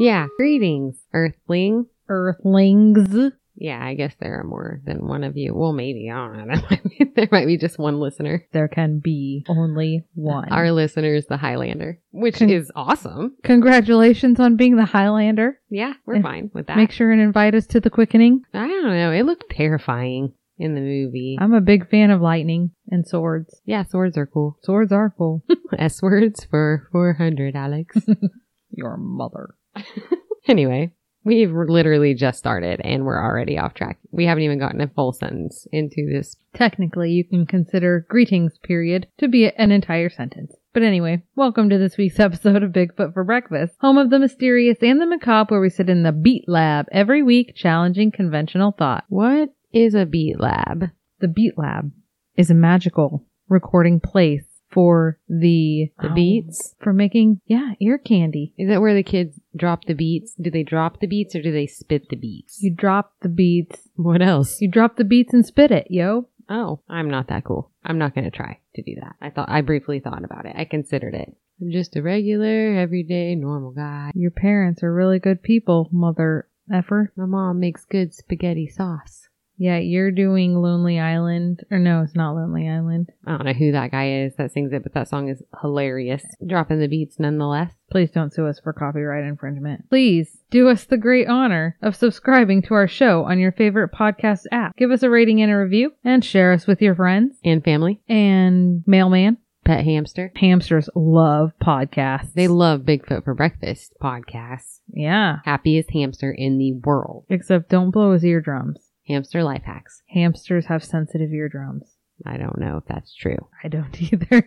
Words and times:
Yeah. 0.00 0.26
Greetings, 0.36 0.96
Earthling. 1.12 1.86
Earthlings. 2.08 3.32
Yeah, 3.54 3.78
I 3.84 3.92
guess 3.94 4.14
there 4.18 4.40
are 4.40 4.44
more 4.44 4.80
than 4.86 5.06
one 5.06 5.22
of 5.22 5.36
you. 5.36 5.54
Well, 5.54 5.74
maybe. 5.74 6.10
I 6.10 6.14
don't 6.16 6.48
know. 6.48 6.54
There 6.54 6.62
might 6.70 6.82
be, 6.84 7.04
there 7.14 7.28
might 7.30 7.46
be 7.46 7.58
just 7.58 7.78
one 7.78 8.00
listener. 8.00 8.46
There 8.52 8.68
can 8.68 9.00
be 9.00 9.44
only 9.48 10.06
one. 10.14 10.48
Our 10.50 10.72
listener 10.72 11.14
is 11.14 11.26
the 11.26 11.36
Highlander, 11.36 12.00
which 12.10 12.38
Con- 12.38 12.48
is 12.48 12.72
awesome. 12.74 13.36
Congratulations 13.44 14.40
on 14.40 14.56
being 14.56 14.76
the 14.76 14.86
Highlander. 14.86 15.60
Yeah, 15.68 15.92
we're 16.06 16.14
And 16.14 16.22
fine 16.24 16.50
with 16.54 16.68
that. 16.68 16.78
Make 16.78 16.90
sure 16.90 17.10
and 17.12 17.20
invite 17.20 17.54
us 17.54 17.66
to 17.68 17.80
the 17.80 17.90
quickening. 17.90 18.42
I 18.54 18.66
don't 18.66 18.84
know. 18.96 19.12
It 19.12 19.24
looked 19.24 19.50
terrifying 19.50 20.32
in 20.56 20.74
the 20.74 20.80
movie. 20.80 21.36
I'm 21.38 21.52
a 21.52 21.60
big 21.60 21.90
fan 21.90 22.10
of 22.10 22.22
lightning 22.22 22.70
and 22.88 23.06
swords. 23.06 23.60
yeah, 23.66 23.84
swords 23.84 24.16
are 24.16 24.26
cool. 24.26 24.56
Swords 24.62 24.90
are 24.92 25.12
cool. 25.16 25.44
S 25.78 26.00
words 26.00 26.44
for 26.44 26.88
400, 26.92 27.54
Alex. 27.54 27.98
Your 28.70 28.96
mother. 28.96 29.50
anyway, 30.48 30.92
we've 31.24 31.52
literally 31.52 32.14
just 32.14 32.38
started 32.38 32.80
and 32.82 33.04
we're 33.04 33.22
already 33.22 33.58
off 33.58 33.74
track. 33.74 33.98
We 34.10 34.26
haven't 34.26 34.44
even 34.44 34.58
gotten 34.58 34.80
a 34.80 34.88
full 34.88 35.12
sentence 35.12 35.66
into 35.72 36.08
this. 36.10 36.36
Technically, 36.54 37.10
you 37.10 37.24
can 37.24 37.46
consider 37.46 38.06
greetings 38.08 38.58
period 38.62 39.08
to 39.18 39.28
be 39.28 39.50
an 39.50 39.70
entire 39.70 40.08
sentence. 40.08 40.54
But 40.72 40.82
anyway, 40.82 41.22
welcome 41.34 41.68
to 41.70 41.78
this 41.78 41.96
week's 41.96 42.20
episode 42.20 42.62
of 42.62 42.72
Bigfoot 42.72 43.14
for 43.14 43.24
Breakfast, 43.24 43.74
home 43.80 43.98
of 43.98 44.10
the 44.10 44.18
mysterious 44.18 44.78
and 44.82 45.00
the 45.00 45.06
macabre, 45.06 45.54
where 45.54 45.60
we 45.60 45.70
sit 45.70 45.90
in 45.90 46.02
the 46.02 46.12
Beat 46.12 46.48
Lab 46.48 46.86
every 46.92 47.22
week, 47.22 47.54
challenging 47.54 48.10
conventional 48.10 48.72
thought. 48.72 49.04
What 49.08 49.50
is 49.72 49.94
a 49.94 50.06
beat 50.06 50.40
lab? 50.40 50.90
The 51.20 51.28
Beat 51.28 51.56
Lab 51.56 51.92
is 52.36 52.50
a 52.50 52.54
magical 52.54 53.26
recording 53.48 54.00
place 54.00 54.49
for 54.70 55.18
the 55.28 55.90
The 56.00 56.10
oh. 56.10 56.14
beats? 56.14 56.74
for 56.80 56.92
making 56.92 57.40
yeah 57.46 57.72
ear 57.80 57.98
candy. 57.98 58.54
Is 58.58 58.68
that 58.68 58.80
where 58.80 58.94
the 58.94 59.02
kids 59.02 59.38
drop 59.56 59.84
the 59.84 59.94
beats? 59.94 60.34
Do 60.40 60.50
they 60.50 60.62
drop 60.62 61.00
the 61.00 61.06
beats 61.06 61.34
or 61.34 61.42
do 61.42 61.52
they 61.52 61.66
spit 61.66 62.08
the 62.08 62.16
beats? 62.16 62.62
You 62.62 62.74
drop 62.74 63.14
the 63.22 63.28
beats, 63.28 63.88
what 63.96 64.22
else? 64.22 64.60
you 64.60 64.70
drop 64.70 64.96
the 64.96 65.04
beats 65.04 65.32
and 65.32 65.44
spit 65.44 65.70
it, 65.70 65.86
yo. 65.90 66.28
Oh, 66.48 66.80
I'm 66.88 67.08
not 67.08 67.28
that 67.28 67.44
cool. 67.44 67.70
I'm 67.84 67.98
not 67.98 68.14
going 68.14 68.24
to 68.24 68.30
try 68.36 68.58
to 68.74 68.82
do 68.82 68.96
that. 69.00 69.14
I 69.20 69.30
thought, 69.30 69.48
I 69.48 69.60
briefly 69.60 70.00
thought 70.00 70.24
about 70.24 70.46
it. 70.46 70.54
I 70.56 70.64
considered 70.64 71.14
it. 71.14 71.32
I'm 71.60 71.70
just 71.70 71.94
a 71.94 72.02
regular, 72.02 72.74
everyday, 72.74 73.34
normal 73.36 73.70
guy. 73.70 74.10
Your 74.14 74.32
parents 74.32 74.82
are 74.82 74.92
really 74.92 75.18
good 75.20 75.42
people, 75.42 75.88
mother 75.92 76.48
effer. 76.72 77.12
My 77.16 77.26
mom 77.26 77.60
makes 77.60 77.84
good 77.84 78.12
spaghetti 78.14 78.66
sauce. 78.66 79.28
Yeah, 79.62 79.76
you're 79.76 80.10
doing 80.10 80.54
Lonely 80.54 80.98
Island. 80.98 81.64
Or 81.70 81.78
no, 81.78 82.00
it's 82.00 82.14
not 82.16 82.34
Lonely 82.34 82.66
Island. 82.66 83.10
I 83.26 83.32
don't 83.32 83.44
know 83.44 83.52
who 83.52 83.72
that 83.72 83.90
guy 83.90 84.10
is 84.24 84.34
that 84.36 84.52
sings 84.52 84.72
it, 84.72 84.82
but 84.82 84.94
that 84.94 85.08
song 85.08 85.28
is 85.28 85.42
hilarious. 85.60 86.24
Dropping 86.46 86.80
the 86.80 86.86
beats 86.88 87.18
nonetheless. 87.20 87.72
Please 87.90 88.10
don't 88.10 88.32
sue 88.32 88.46
us 88.46 88.58
for 88.58 88.72
copyright 88.72 89.24
infringement. 89.24 89.90
Please 89.90 90.38
do 90.50 90.68
us 90.70 90.84
the 90.84 90.96
great 90.96 91.28
honor 91.28 91.76
of 91.82 91.94
subscribing 91.94 92.62
to 92.62 92.74
our 92.74 92.88
show 92.88 93.24
on 93.24 93.38
your 93.38 93.52
favorite 93.52 93.92
podcast 93.92 94.44
app. 94.50 94.76
Give 94.78 94.90
us 94.90 95.02
a 95.02 95.10
rating 95.10 95.42
and 95.42 95.52
a 95.52 95.56
review 95.56 95.92
and 96.02 96.24
share 96.24 96.52
us 96.52 96.66
with 96.66 96.80
your 96.80 96.94
friends. 96.94 97.36
And 97.44 97.62
family. 97.62 98.00
And 98.08 98.82
mailman, 98.86 99.36
Pet 99.66 99.84
hamster. 99.84 100.32
hamsters 100.36 100.88
love 100.94 101.52
podcasts. 101.62 102.32
They 102.32 102.48
love 102.48 102.80
Bigfoot 102.82 103.24
for 103.24 103.34
Breakfast 103.34 103.92
podcasts. 104.02 104.80
yeah. 104.88 105.40
Happiest 105.44 105.90
hamster 105.90 106.32
in 106.32 106.56
the 106.56 106.72
world. 106.72 107.26
Except 107.28 107.68
don't 107.68 107.90
blow 107.90 108.12
his 108.12 108.24
eardrums. 108.24 108.78
Hamster 109.08 109.42
life 109.42 109.62
hacks. 109.64 110.02
Hamsters 110.08 110.66
have 110.66 110.84
sensitive 110.84 111.32
eardrums. 111.32 111.96
I 112.26 112.36
don't 112.36 112.58
know 112.58 112.76
if 112.78 112.84
that's 112.86 113.14
true. 113.14 113.48
I 113.64 113.68
don't 113.68 114.00
either. 114.12 114.46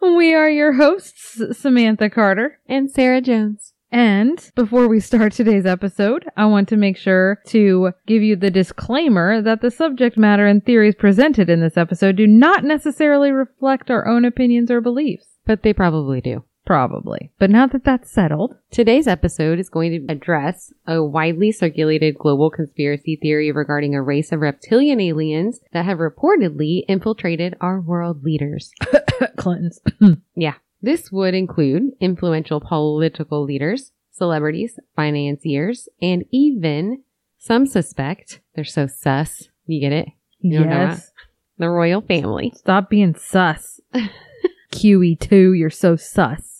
we 0.00 0.34
are 0.34 0.50
your 0.50 0.74
hosts, 0.74 1.40
Samantha 1.58 2.10
Carter. 2.10 2.58
And 2.68 2.90
Sarah 2.90 3.20
Jones. 3.20 3.72
And 3.90 4.50
before 4.56 4.88
we 4.88 4.98
start 4.98 5.32
today's 5.32 5.66
episode, 5.66 6.24
I 6.36 6.46
want 6.46 6.68
to 6.70 6.76
make 6.76 6.96
sure 6.96 7.40
to 7.46 7.92
give 8.08 8.22
you 8.22 8.34
the 8.34 8.50
disclaimer 8.50 9.40
that 9.40 9.60
the 9.60 9.70
subject 9.70 10.18
matter 10.18 10.46
and 10.48 10.64
theories 10.64 10.96
presented 10.96 11.48
in 11.48 11.60
this 11.60 11.76
episode 11.76 12.16
do 12.16 12.26
not 12.26 12.64
necessarily 12.64 13.30
reflect 13.30 13.92
our 13.92 14.08
own 14.08 14.24
opinions 14.24 14.68
or 14.68 14.80
beliefs. 14.80 15.26
But 15.46 15.62
they 15.62 15.72
probably 15.72 16.20
do. 16.20 16.42
Probably. 16.64 17.30
But 17.38 17.50
now 17.50 17.66
that 17.66 17.84
that's 17.84 18.10
settled, 18.10 18.56
Today's 18.70 19.06
episode 19.06 19.58
is 19.58 19.68
going 19.68 19.92
to 19.92 20.12
address 20.12 20.72
a 20.86 21.02
widely 21.02 21.52
circulated 21.52 22.18
global 22.18 22.50
conspiracy 22.50 23.18
theory 23.20 23.52
regarding 23.52 23.94
a 23.94 24.02
race 24.02 24.32
of 24.32 24.40
reptilian 24.40 25.00
aliens 25.00 25.60
that 25.72 25.84
have 25.84 25.98
reportedly 25.98 26.82
infiltrated 26.88 27.54
our 27.60 27.80
world 27.80 28.24
leaders. 28.24 28.72
Clintons. 29.36 29.80
Yeah. 30.34 30.54
This 30.82 31.10
would 31.10 31.34
include 31.34 31.92
influential 32.00 32.60
political 32.60 33.44
leaders, 33.44 33.92
celebrities, 34.10 34.78
financiers, 34.96 35.88
and 36.02 36.24
even 36.30 37.02
some 37.38 37.66
suspect 37.66 38.40
they're 38.54 38.64
so 38.64 38.86
sus. 38.86 39.48
You 39.66 39.80
get 39.80 39.92
it? 39.92 40.08
You 40.40 40.60
know 40.60 40.66
what 40.66 40.74
I'm 40.74 40.88
talking 40.88 40.96
yes. 40.96 41.10
The 41.58 41.68
royal 41.68 42.00
family. 42.00 42.52
Stop 42.56 42.90
being 42.90 43.14
sus. 43.14 43.80
QE2, 44.72 45.58
you're 45.58 45.70
so 45.70 45.96
sus. 45.96 46.53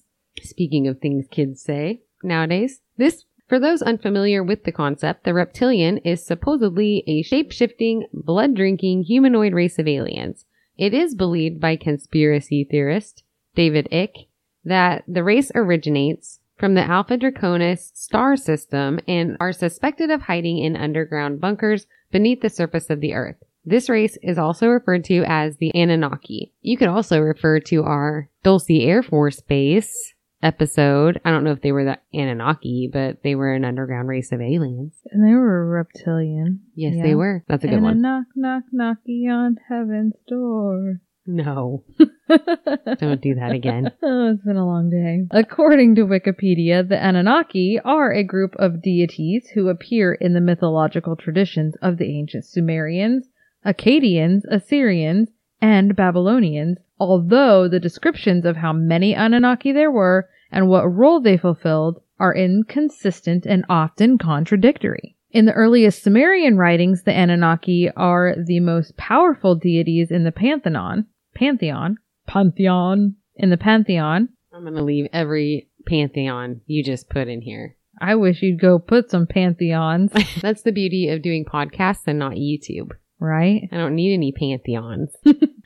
Speaking 0.45 0.87
of 0.87 1.01
things 1.01 1.27
kids 1.31 1.63
say 1.63 2.03
nowadays, 2.23 2.81
this, 2.97 3.25
for 3.49 3.59
those 3.59 3.83
unfamiliar 3.83 4.43
with 4.43 4.65
the 4.65 4.73
concept, 4.73 5.25
the 5.25 5.35
reptilian 5.35 5.99
is 5.99 6.25
supposedly 6.25 7.03
a 7.07 7.23
shape 7.23 7.51
shifting, 7.51 8.07
blood 8.13 8.55
drinking 8.55 9.05
humanoid 9.05 9.55
race 9.55 9.79
of 9.79 9.89
aliens. 9.89 10.45
It 10.77 10.93
is 10.93 11.15
believed 11.15 11.61
by 11.61 11.77
conspiracy 11.77 12.65
theorist 12.65 13.23
David 13.55 13.89
Icke 13.91 14.27
that 14.65 15.05
the 15.07 15.23
race 15.23 15.51
originates 15.55 16.41
from 16.59 16.75
the 16.75 16.85
Alpha 16.85 17.17
Draconis 17.17 17.95
star 17.95 18.37
system 18.37 19.01
and 19.09 19.37
are 19.41 19.53
suspected 19.53 20.11
of 20.11 20.23
hiding 20.23 20.59
in 20.59 20.77
underground 20.77 21.41
bunkers 21.41 21.87
beneath 22.11 22.41
the 22.41 22.51
surface 22.51 22.91
of 22.91 23.01
the 23.01 23.15
earth. 23.15 23.37
This 23.65 23.89
race 23.89 24.19
is 24.23 24.39
also 24.39 24.69
referred 24.69 25.05
to 25.05 25.25
as 25.27 25.57
the 25.57 25.73
Anunnaki. 25.75 26.53
You 26.61 26.77
could 26.77 26.89
also 26.89 27.19
refer 27.19 27.61
to 27.61 27.83
our 27.83 28.29
Dulce 28.43 28.67
Air 28.71 29.03
Force 29.03 29.41
Base 29.41 30.14
episode. 30.45 31.21
I 31.25 31.31
don't 31.31 31.43
know 31.45 31.53
if 31.53 31.63
they 31.63 31.73
were 31.73 31.85
the 31.85 31.99
Anunnaki, 32.19 32.89
but 32.93 33.23
they 33.25 33.35
were 33.35 33.53
an 33.53 33.65
underground 33.65 34.09
race 34.09 34.31
of 34.31 34.41
aliens. 34.41 34.95
And 35.11 35.27
they 35.27 35.33
were 35.35 35.67
reptilian. 35.69 36.61
Yes, 36.75 36.95
Yeah. 36.97 37.03
they 37.03 37.15
were. 37.15 37.45
That's 37.49 37.65
a 37.65 37.67
good 37.69 37.77
and 37.79 37.85
a 37.85 37.89
one. 37.89 38.03
knock, 38.03 38.27
knock, 38.37 38.65
knocky 38.73 39.29
on 39.31 39.57
heaven's 39.69 40.15
door. 40.29 41.01
No, 41.27 41.85
don't 42.29 43.21
do 43.23 43.35
that 43.37 43.53
again. 43.53 43.91
Oh, 44.03 44.33
it's 44.33 44.45
been 44.45 44.57
a 44.57 44.67
long 44.67 44.91
day. 44.91 45.27
According 45.31 45.95
to 45.95 46.03
Wikipedia, 46.07 46.87
the 46.87 47.03
Anunnaki 47.03 47.81
are 47.83 48.13
a 48.13 48.23
group 48.23 48.55
of 48.57 48.83
deities 48.83 49.49
who 49.55 49.69
appear 49.69 50.13
in 50.13 50.35
the 50.35 50.41
mythological 50.43 51.17
traditions 51.17 51.75
of 51.81 51.97
the 51.97 52.19
ancient 52.19 52.45
Sumerians, 52.45 53.29
Akkadians, 53.65 54.43
Assyrians, 54.51 55.31
and 55.63 55.97
Babylonians, 55.97 56.77
although 57.01 57.69
the 57.69 57.81
descriptions 57.81 58.45
of 58.45 58.57
how 58.57 58.75
many 58.75 59.15
Anunnaki 59.15 59.73
there 59.73 59.91
were 59.91 60.29
and 60.55 60.69
what 60.69 60.85
role 60.85 61.21
they 61.21 61.37
fulfilled 61.37 62.01
are 62.19 62.35
inconsistent 62.35 63.45
and 63.45 63.65
often 63.69 64.17
contradictory. 64.17 65.17
In 65.33 65.47
the 65.47 65.53
earliest 65.53 66.05
Sumerian 66.05 66.57
writings, 66.57 67.03
the 67.03 67.13
Anunnaki 67.13 67.91
are 67.97 68.37
the 68.47 68.61
most 68.61 68.97
powerful 68.97 69.57
deities 69.57 70.13
in 70.13 70.23
the 70.23 70.31
pantheon. 70.31 71.07
Pantheon. 71.35 71.97
Pantheon. 72.29 73.17
In 73.35 73.51
the 73.51 73.57
pantheon. 73.57 74.29
I'm 74.55 74.63
going 74.63 74.75
to 74.75 74.83
leave 74.85 75.09
every 75.13 75.69
pantheon 75.87 76.61
you 76.67 76.85
just 76.85 77.11
put 77.11 77.27
in 77.27 77.41
here. 77.43 77.77
I 78.01 78.15
wish 78.15 78.41
you'd 78.41 78.61
go 78.61 78.79
put 78.79 79.11
some 79.11 79.27
pantheons, 79.27 80.13
That's 80.41 80.63
the 80.63 80.71
beauty 80.73 81.09
of 81.09 81.23
doing 81.23 81.45
podcasts 81.45 82.07
and 82.07 82.19
not 82.19 82.35
YouTube. 82.35 82.93
right? 83.19 83.69
I 83.73 83.77
don't 83.77 83.97
need 83.97 84.15
any 84.15 84.31
pantheons. 84.31 85.11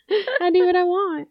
I 0.40 0.50
do 0.52 0.64
what 0.66 0.76
I 0.76 0.84
want. 0.84 1.28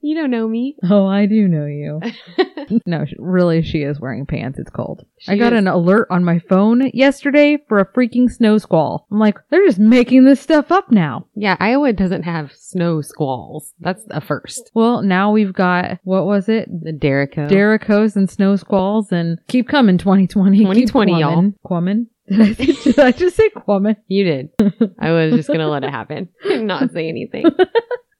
You 0.00 0.14
don't 0.14 0.30
know 0.30 0.48
me. 0.48 0.76
Oh, 0.92 1.06
I 1.06 1.26
do 1.26 1.46
know 1.46 1.66
you. 1.66 2.00
no, 2.86 3.04
really, 3.18 3.62
she 3.62 3.82
is 3.82 4.00
wearing 4.00 4.26
pants. 4.26 4.58
It's 4.58 4.70
cold. 4.70 5.04
I 5.28 5.36
got 5.36 5.52
is. 5.52 5.60
an 5.60 5.68
alert 5.68 6.08
on 6.10 6.24
my 6.24 6.40
phone 6.40 6.90
yesterday 6.92 7.58
for 7.68 7.78
a 7.78 7.86
freaking 7.86 8.28
snow 8.28 8.58
squall. 8.58 9.06
I'm 9.12 9.20
like, 9.20 9.36
they're 9.50 9.64
just 9.64 9.78
making 9.78 10.24
this 10.24 10.40
stuff 10.40 10.72
up 10.72 10.90
now. 10.90 11.26
Yeah, 11.36 11.56
Iowa 11.60 11.92
doesn't 11.92 12.24
have 12.24 12.50
snow 12.52 13.02
squalls. 13.02 13.72
That's 13.78 14.04
a 14.10 14.20
first. 14.20 14.72
Well, 14.74 15.02
now 15.02 15.30
we've 15.30 15.52
got, 15.52 16.00
what 16.02 16.26
was 16.26 16.48
it? 16.48 16.68
The 16.68 16.92
Derecho. 16.92 17.48
Derechos 17.48 18.16
and 18.16 18.28
snow 18.28 18.56
squalls 18.56 19.12
and 19.12 19.38
keep 19.46 19.68
coming 19.68 19.98
2020. 19.98 20.58
Keep 20.58 20.66
2020, 20.66 21.20
y'all. 21.20 21.52
quammin'. 21.64 22.06
Did 22.30 22.40
I, 22.40 22.52
did 22.84 22.98
I 22.98 23.12
just 23.12 23.36
say 23.36 23.50
quammin'? 23.50 23.96
you 24.06 24.24
did. 24.24 24.50
I 24.98 25.10
was 25.12 25.34
just 25.34 25.48
going 25.48 25.60
to 25.60 25.68
let 25.68 25.84
it 25.84 25.90
happen 25.90 26.28
and 26.44 26.66
not 26.66 26.92
say 26.92 27.08
anything. 27.08 27.44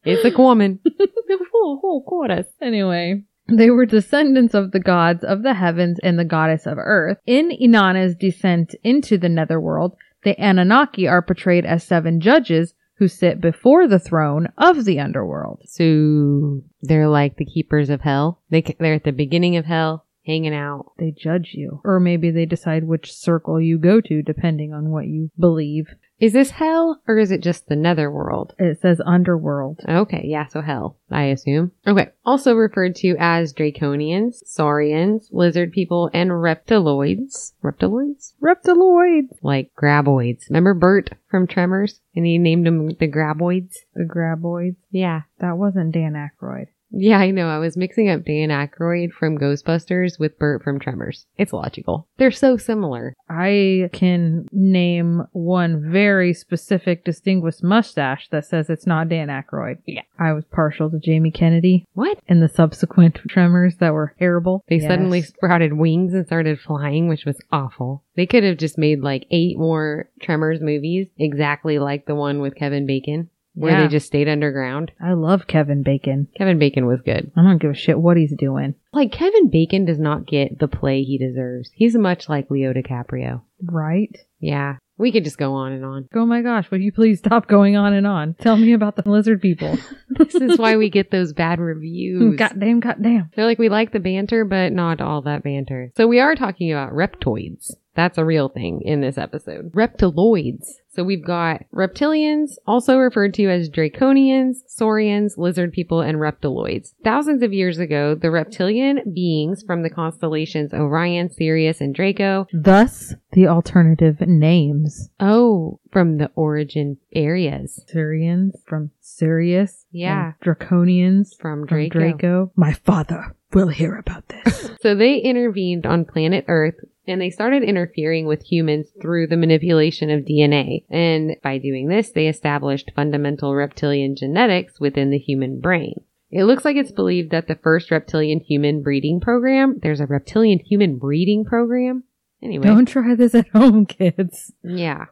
It's 0.04 0.24
a 0.24 0.36
woman. 0.36 0.80
The 0.84 1.38
whole, 1.52 1.78
whole 1.80 2.02
chorus. 2.04 2.46
Anyway, 2.60 3.22
They 3.48 3.70
were 3.70 3.86
descendants 3.86 4.54
of 4.54 4.72
the 4.72 4.80
gods 4.80 5.22
of 5.24 5.42
the 5.42 5.54
heavens 5.54 5.98
and 6.02 6.18
the 6.18 6.24
goddess 6.24 6.66
of 6.66 6.78
earth. 6.78 7.18
In 7.26 7.50
Inanna's 7.50 8.14
descent 8.16 8.74
into 8.82 9.16
the 9.18 9.28
netherworld, 9.28 9.96
the 10.24 10.34
Anunnaki 10.40 11.06
are 11.06 11.22
portrayed 11.22 11.64
as 11.64 11.84
seven 11.84 12.20
judges 12.20 12.74
who 12.96 13.08
sit 13.08 13.40
before 13.40 13.86
the 13.88 13.98
throne 13.98 14.48
of 14.58 14.84
the 14.84 15.00
underworld. 15.00 15.62
So 15.66 16.62
they're 16.82 17.08
like 17.08 17.36
the 17.36 17.46
keepers 17.46 17.88
of 17.90 18.02
hell. 18.02 18.42
They 18.50 18.62
they're 18.78 18.94
at 18.94 19.04
the 19.04 19.12
beginning 19.12 19.56
of 19.56 19.64
hell, 19.64 20.04
hanging 20.26 20.54
out. 20.54 20.92
They 20.98 21.10
judge 21.10 21.52
you. 21.54 21.80
Or 21.84 22.00
maybe 22.00 22.30
they 22.30 22.46
decide 22.46 22.84
which 22.84 23.12
circle 23.12 23.60
you 23.60 23.78
go 23.78 24.00
to 24.00 24.22
depending 24.22 24.72
on 24.72 24.90
what 24.90 25.06
you 25.06 25.30
believe. 25.38 25.86
Is 26.20 26.34
this 26.34 26.50
hell 26.50 27.00
or 27.08 27.18
is 27.18 27.30
it 27.30 27.40
just 27.40 27.68
the 27.68 27.76
netherworld? 27.76 28.54
It 28.58 28.78
says 28.80 29.00
underworld. 29.06 29.80
Okay, 29.88 30.22
yeah, 30.26 30.46
so 30.48 30.60
hell, 30.60 30.98
I 31.10 31.24
assume. 31.24 31.72
Okay, 31.86 32.10
also 32.26 32.54
referred 32.54 32.94
to 32.96 33.16
as 33.18 33.54
draconians, 33.54 34.34
saurians, 34.44 35.30
lizard 35.32 35.72
people, 35.72 36.10
and 36.12 36.30
reptiloids. 36.30 37.52
Reptiloids? 37.64 38.34
Reptiloids. 38.42 39.38
Like 39.42 39.70
graboids. 39.74 40.50
Remember 40.50 40.74
Bert 40.74 41.10
from 41.30 41.46
Tremors? 41.46 42.00
And 42.14 42.26
he 42.26 42.36
named 42.36 42.66
them 42.66 42.88
the 42.88 43.08
graboids? 43.08 43.76
The 43.94 44.04
graboids. 44.04 44.76
Yeah. 44.90 45.22
That 45.38 45.56
wasn't 45.56 45.92
Dan 45.92 46.12
Aykroyd. 46.12 46.66
Yeah, 46.92 47.18
I 47.18 47.30
know. 47.30 47.48
I 47.48 47.58
was 47.58 47.76
mixing 47.76 48.08
up 48.08 48.24
Dan 48.24 48.48
Aykroyd 48.48 49.12
from 49.12 49.38
Ghostbusters 49.38 50.18
with 50.18 50.38
Bert 50.38 50.62
from 50.62 50.80
Tremors. 50.80 51.26
It's 51.38 51.52
logical. 51.52 52.08
They're 52.18 52.30
so 52.32 52.56
similar. 52.56 53.14
I 53.28 53.90
can 53.92 54.48
name 54.52 55.22
one 55.32 55.90
very 55.92 56.34
specific 56.34 57.04
distinguished 57.04 57.62
mustache 57.62 58.28
that 58.30 58.44
says 58.44 58.68
it's 58.68 58.86
not 58.86 59.08
Dan 59.08 59.28
Aykroyd. 59.28 59.78
Yeah. 59.86 60.02
I 60.18 60.32
was 60.32 60.44
partial 60.46 60.90
to 60.90 60.98
Jamie 60.98 61.30
Kennedy 61.30 61.86
What? 61.94 62.18
And 62.28 62.42
the 62.42 62.48
subsequent 62.48 63.16
Tremors 63.28 63.76
that 63.76 63.92
were 63.94 64.14
terrible. 64.18 64.64
They 64.68 64.76
Yes. 64.76 64.88
suddenly 64.88 65.22
sprouted 65.22 65.74
wings 65.74 66.12
and 66.14 66.26
started 66.26 66.58
flying, 66.58 67.08
which 67.08 67.24
was 67.24 67.40
awful. 67.52 68.02
They 68.16 68.26
could 68.26 68.42
have 68.44 68.58
just 68.58 68.76
made 68.78 69.00
like 69.00 69.26
eight 69.30 69.56
more 69.58 70.08
Tremors 70.20 70.60
movies 70.60 71.08
exactly 71.18 71.78
like 71.78 72.06
the 72.06 72.14
one 72.14 72.40
with 72.40 72.54
Kevin 72.56 72.84
Bacon, 72.86 73.28
where 73.54 73.72
Yeah. 73.72 73.82
they 73.82 73.88
just 73.88 74.06
stayed 74.06 74.28
underground. 74.28 74.92
I 75.00 75.12
love 75.14 75.46
Kevin 75.46 75.82
Bacon. 75.82 76.28
Kevin 76.36 76.58
Bacon 76.58 76.86
was 76.86 77.00
good. 77.02 77.30
I 77.36 77.42
don't 77.42 77.58
give 77.60 77.70
a 77.70 77.74
shit 77.74 77.98
what 78.00 78.16
he's 78.16 78.34
doing. 78.36 78.74
Like 78.92 79.12
Kevin 79.12 79.48
Bacon 79.50 79.84
does 79.84 79.98
not 79.98 80.26
get 80.26 80.58
the 80.58 80.68
play 80.68 81.02
he 81.02 81.18
deserves. 81.18 81.70
He's 81.74 81.94
much 81.96 82.28
like 82.28 82.50
Leo 82.50 82.72
DiCaprio. 82.72 83.42
Right? 83.62 84.16
Yeah. 84.38 84.76
We 84.96 85.12
could 85.12 85.24
just 85.24 85.38
go 85.38 85.54
on 85.54 85.72
and 85.72 85.82
on. 85.82 86.08
Oh 86.14 86.26
my 86.26 86.42
gosh, 86.42 86.70
would 86.70 86.82
you 86.82 86.92
please 86.92 87.20
stop 87.20 87.48
going 87.48 87.74
on 87.74 87.94
and 87.94 88.06
on? 88.06 88.34
Tell 88.34 88.56
me 88.58 88.74
about 88.74 88.96
the 88.96 89.08
lizard 89.10 89.40
people. 89.40 89.78
This 90.18 90.34
is 90.34 90.58
why 90.58 90.76
we 90.76 90.90
get 90.90 91.10
those 91.10 91.32
bad 91.32 91.58
reviews. 91.60 92.36
goddamn, 92.38 92.80
goddamn. 92.80 93.30
They're 93.34 93.46
like, 93.46 93.58
we 93.58 93.70
like 93.70 93.92
the 93.92 94.00
banter, 94.00 94.44
but 94.44 94.70
not 94.72 95.00
all 95.00 95.22
that 95.22 95.42
banter. 95.42 95.92
So 95.96 96.06
we 96.06 96.20
are 96.20 96.34
talking 96.34 96.70
about 96.70 96.92
reptoids. 96.92 97.72
That's 97.94 98.18
a 98.18 98.24
real 98.24 98.50
thing 98.50 98.82
in 98.84 99.00
this 99.00 99.16
episode. 99.16 99.72
Reptiloids. 99.72 100.66
So 101.00 101.04
we've 101.04 101.24
got 101.24 101.64
reptilians, 101.74 102.56
also 102.66 102.98
referred 102.98 103.32
to 103.32 103.48
as 103.48 103.70
draconians, 103.70 104.56
saurians, 104.66 105.38
lizard 105.38 105.72
people, 105.72 106.02
and 106.02 106.18
reptiloids. 106.18 106.92
Thousands 107.02 107.42
of 107.42 107.54
years 107.54 107.78
ago, 107.78 108.14
the 108.14 108.30
reptilian 108.30 109.10
beings 109.14 109.62
from 109.66 109.82
the 109.82 109.88
constellations 109.88 110.74
Orion, 110.74 111.30
Sirius, 111.30 111.80
and 111.80 111.94
Draco. 111.94 112.46
Thus, 112.52 113.14
the 113.32 113.46
alternative 113.46 114.20
names. 114.20 115.08
Oh, 115.18 115.80
from 115.90 116.18
the 116.18 116.30
origin 116.34 116.98
areas. 117.14 117.82
Syrians 117.88 118.56
from 118.66 118.90
Sirius. 119.00 119.86
Yeah. 119.90 120.32
Draconians 120.44 121.28
From 121.40 121.66
from 121.66 121.66
Draco. 121.66 121.98
Draco. 121.98 122.52
My 122.56 122.74
father 122.74 123.34
will 123.52 123.68
hear 123.68 123.96
about 123.96 124.28
this. 124.28 124.70
So 124.80 124.94
they 124.94 125.16
intervened 125.16 125.84
on 125.84 126.06
planet 126.06 126.46
Earth 126.48 126.76
and 127.06 127.20
they 127.20 127.28
started 127.28 127.62
interfering 127.62 128.24
with 128.24 128.42
humans 128.42 128.86
through 129.02 129.26
the 129.26 129.36
manipulation 129.36 130.08
of 130.08 130.24
DNA. 130.24 130.84
And 130.88 131.36
by 131.42 131.58
doing 131.58 131.88
this, 131.88 132.12
they 132.12 132.28
established 132.28 132.90
fundamental 132.96 133.54
reptilian 133.54 134.16
genetics 134.16 134.80
within 134.80 135.10
the 135.10 135.18
human 135.18 135.60
brain. 135.60 136.00
It 136.30 136.44
looks 136.44 136.64
like 136.64 136.76
it's 136.76 136.92
believed 136.92 137.30
that 137.32 137.46
the 137.46 137.56
first 137.56 137.90
reptilian 137.90 138.40
human 138.40 138.82
breeding 138.82 139.20
program, 139.20 139.78
there's 139.82 140.00
a 140.00 140.06
reptilian 140.06 140.60
human 140.60 140.96
breeding 140.96 141.44
program. 141.44 142.04
Anyway, 142.42 142.66
Don't 142.66 142.86
try 142.88 143.14
this 143.14 143.34
at 143.34 143.48
home, 143.48 143.84
kids. 143.84 144.50
yeah. 144.64 145.06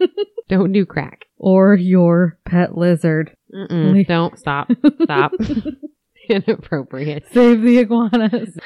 Don't 0.50 0.72
do 0.72 0.84
crack. 0.84 1.24
Or 1.38 1.74
your 1.74 2.38
pet 2.44 2.76
lizard. 2.76 3.34
Mm-mm. 3.54 4.06
Don't 4.06 4.38
stop. 4.38 4.68
Stop. 5.02 5.32
Inappropriate. 6.28 7.24
Save 7.32 7.62
the 7.62 7.78
iguanas. 7.78 8.56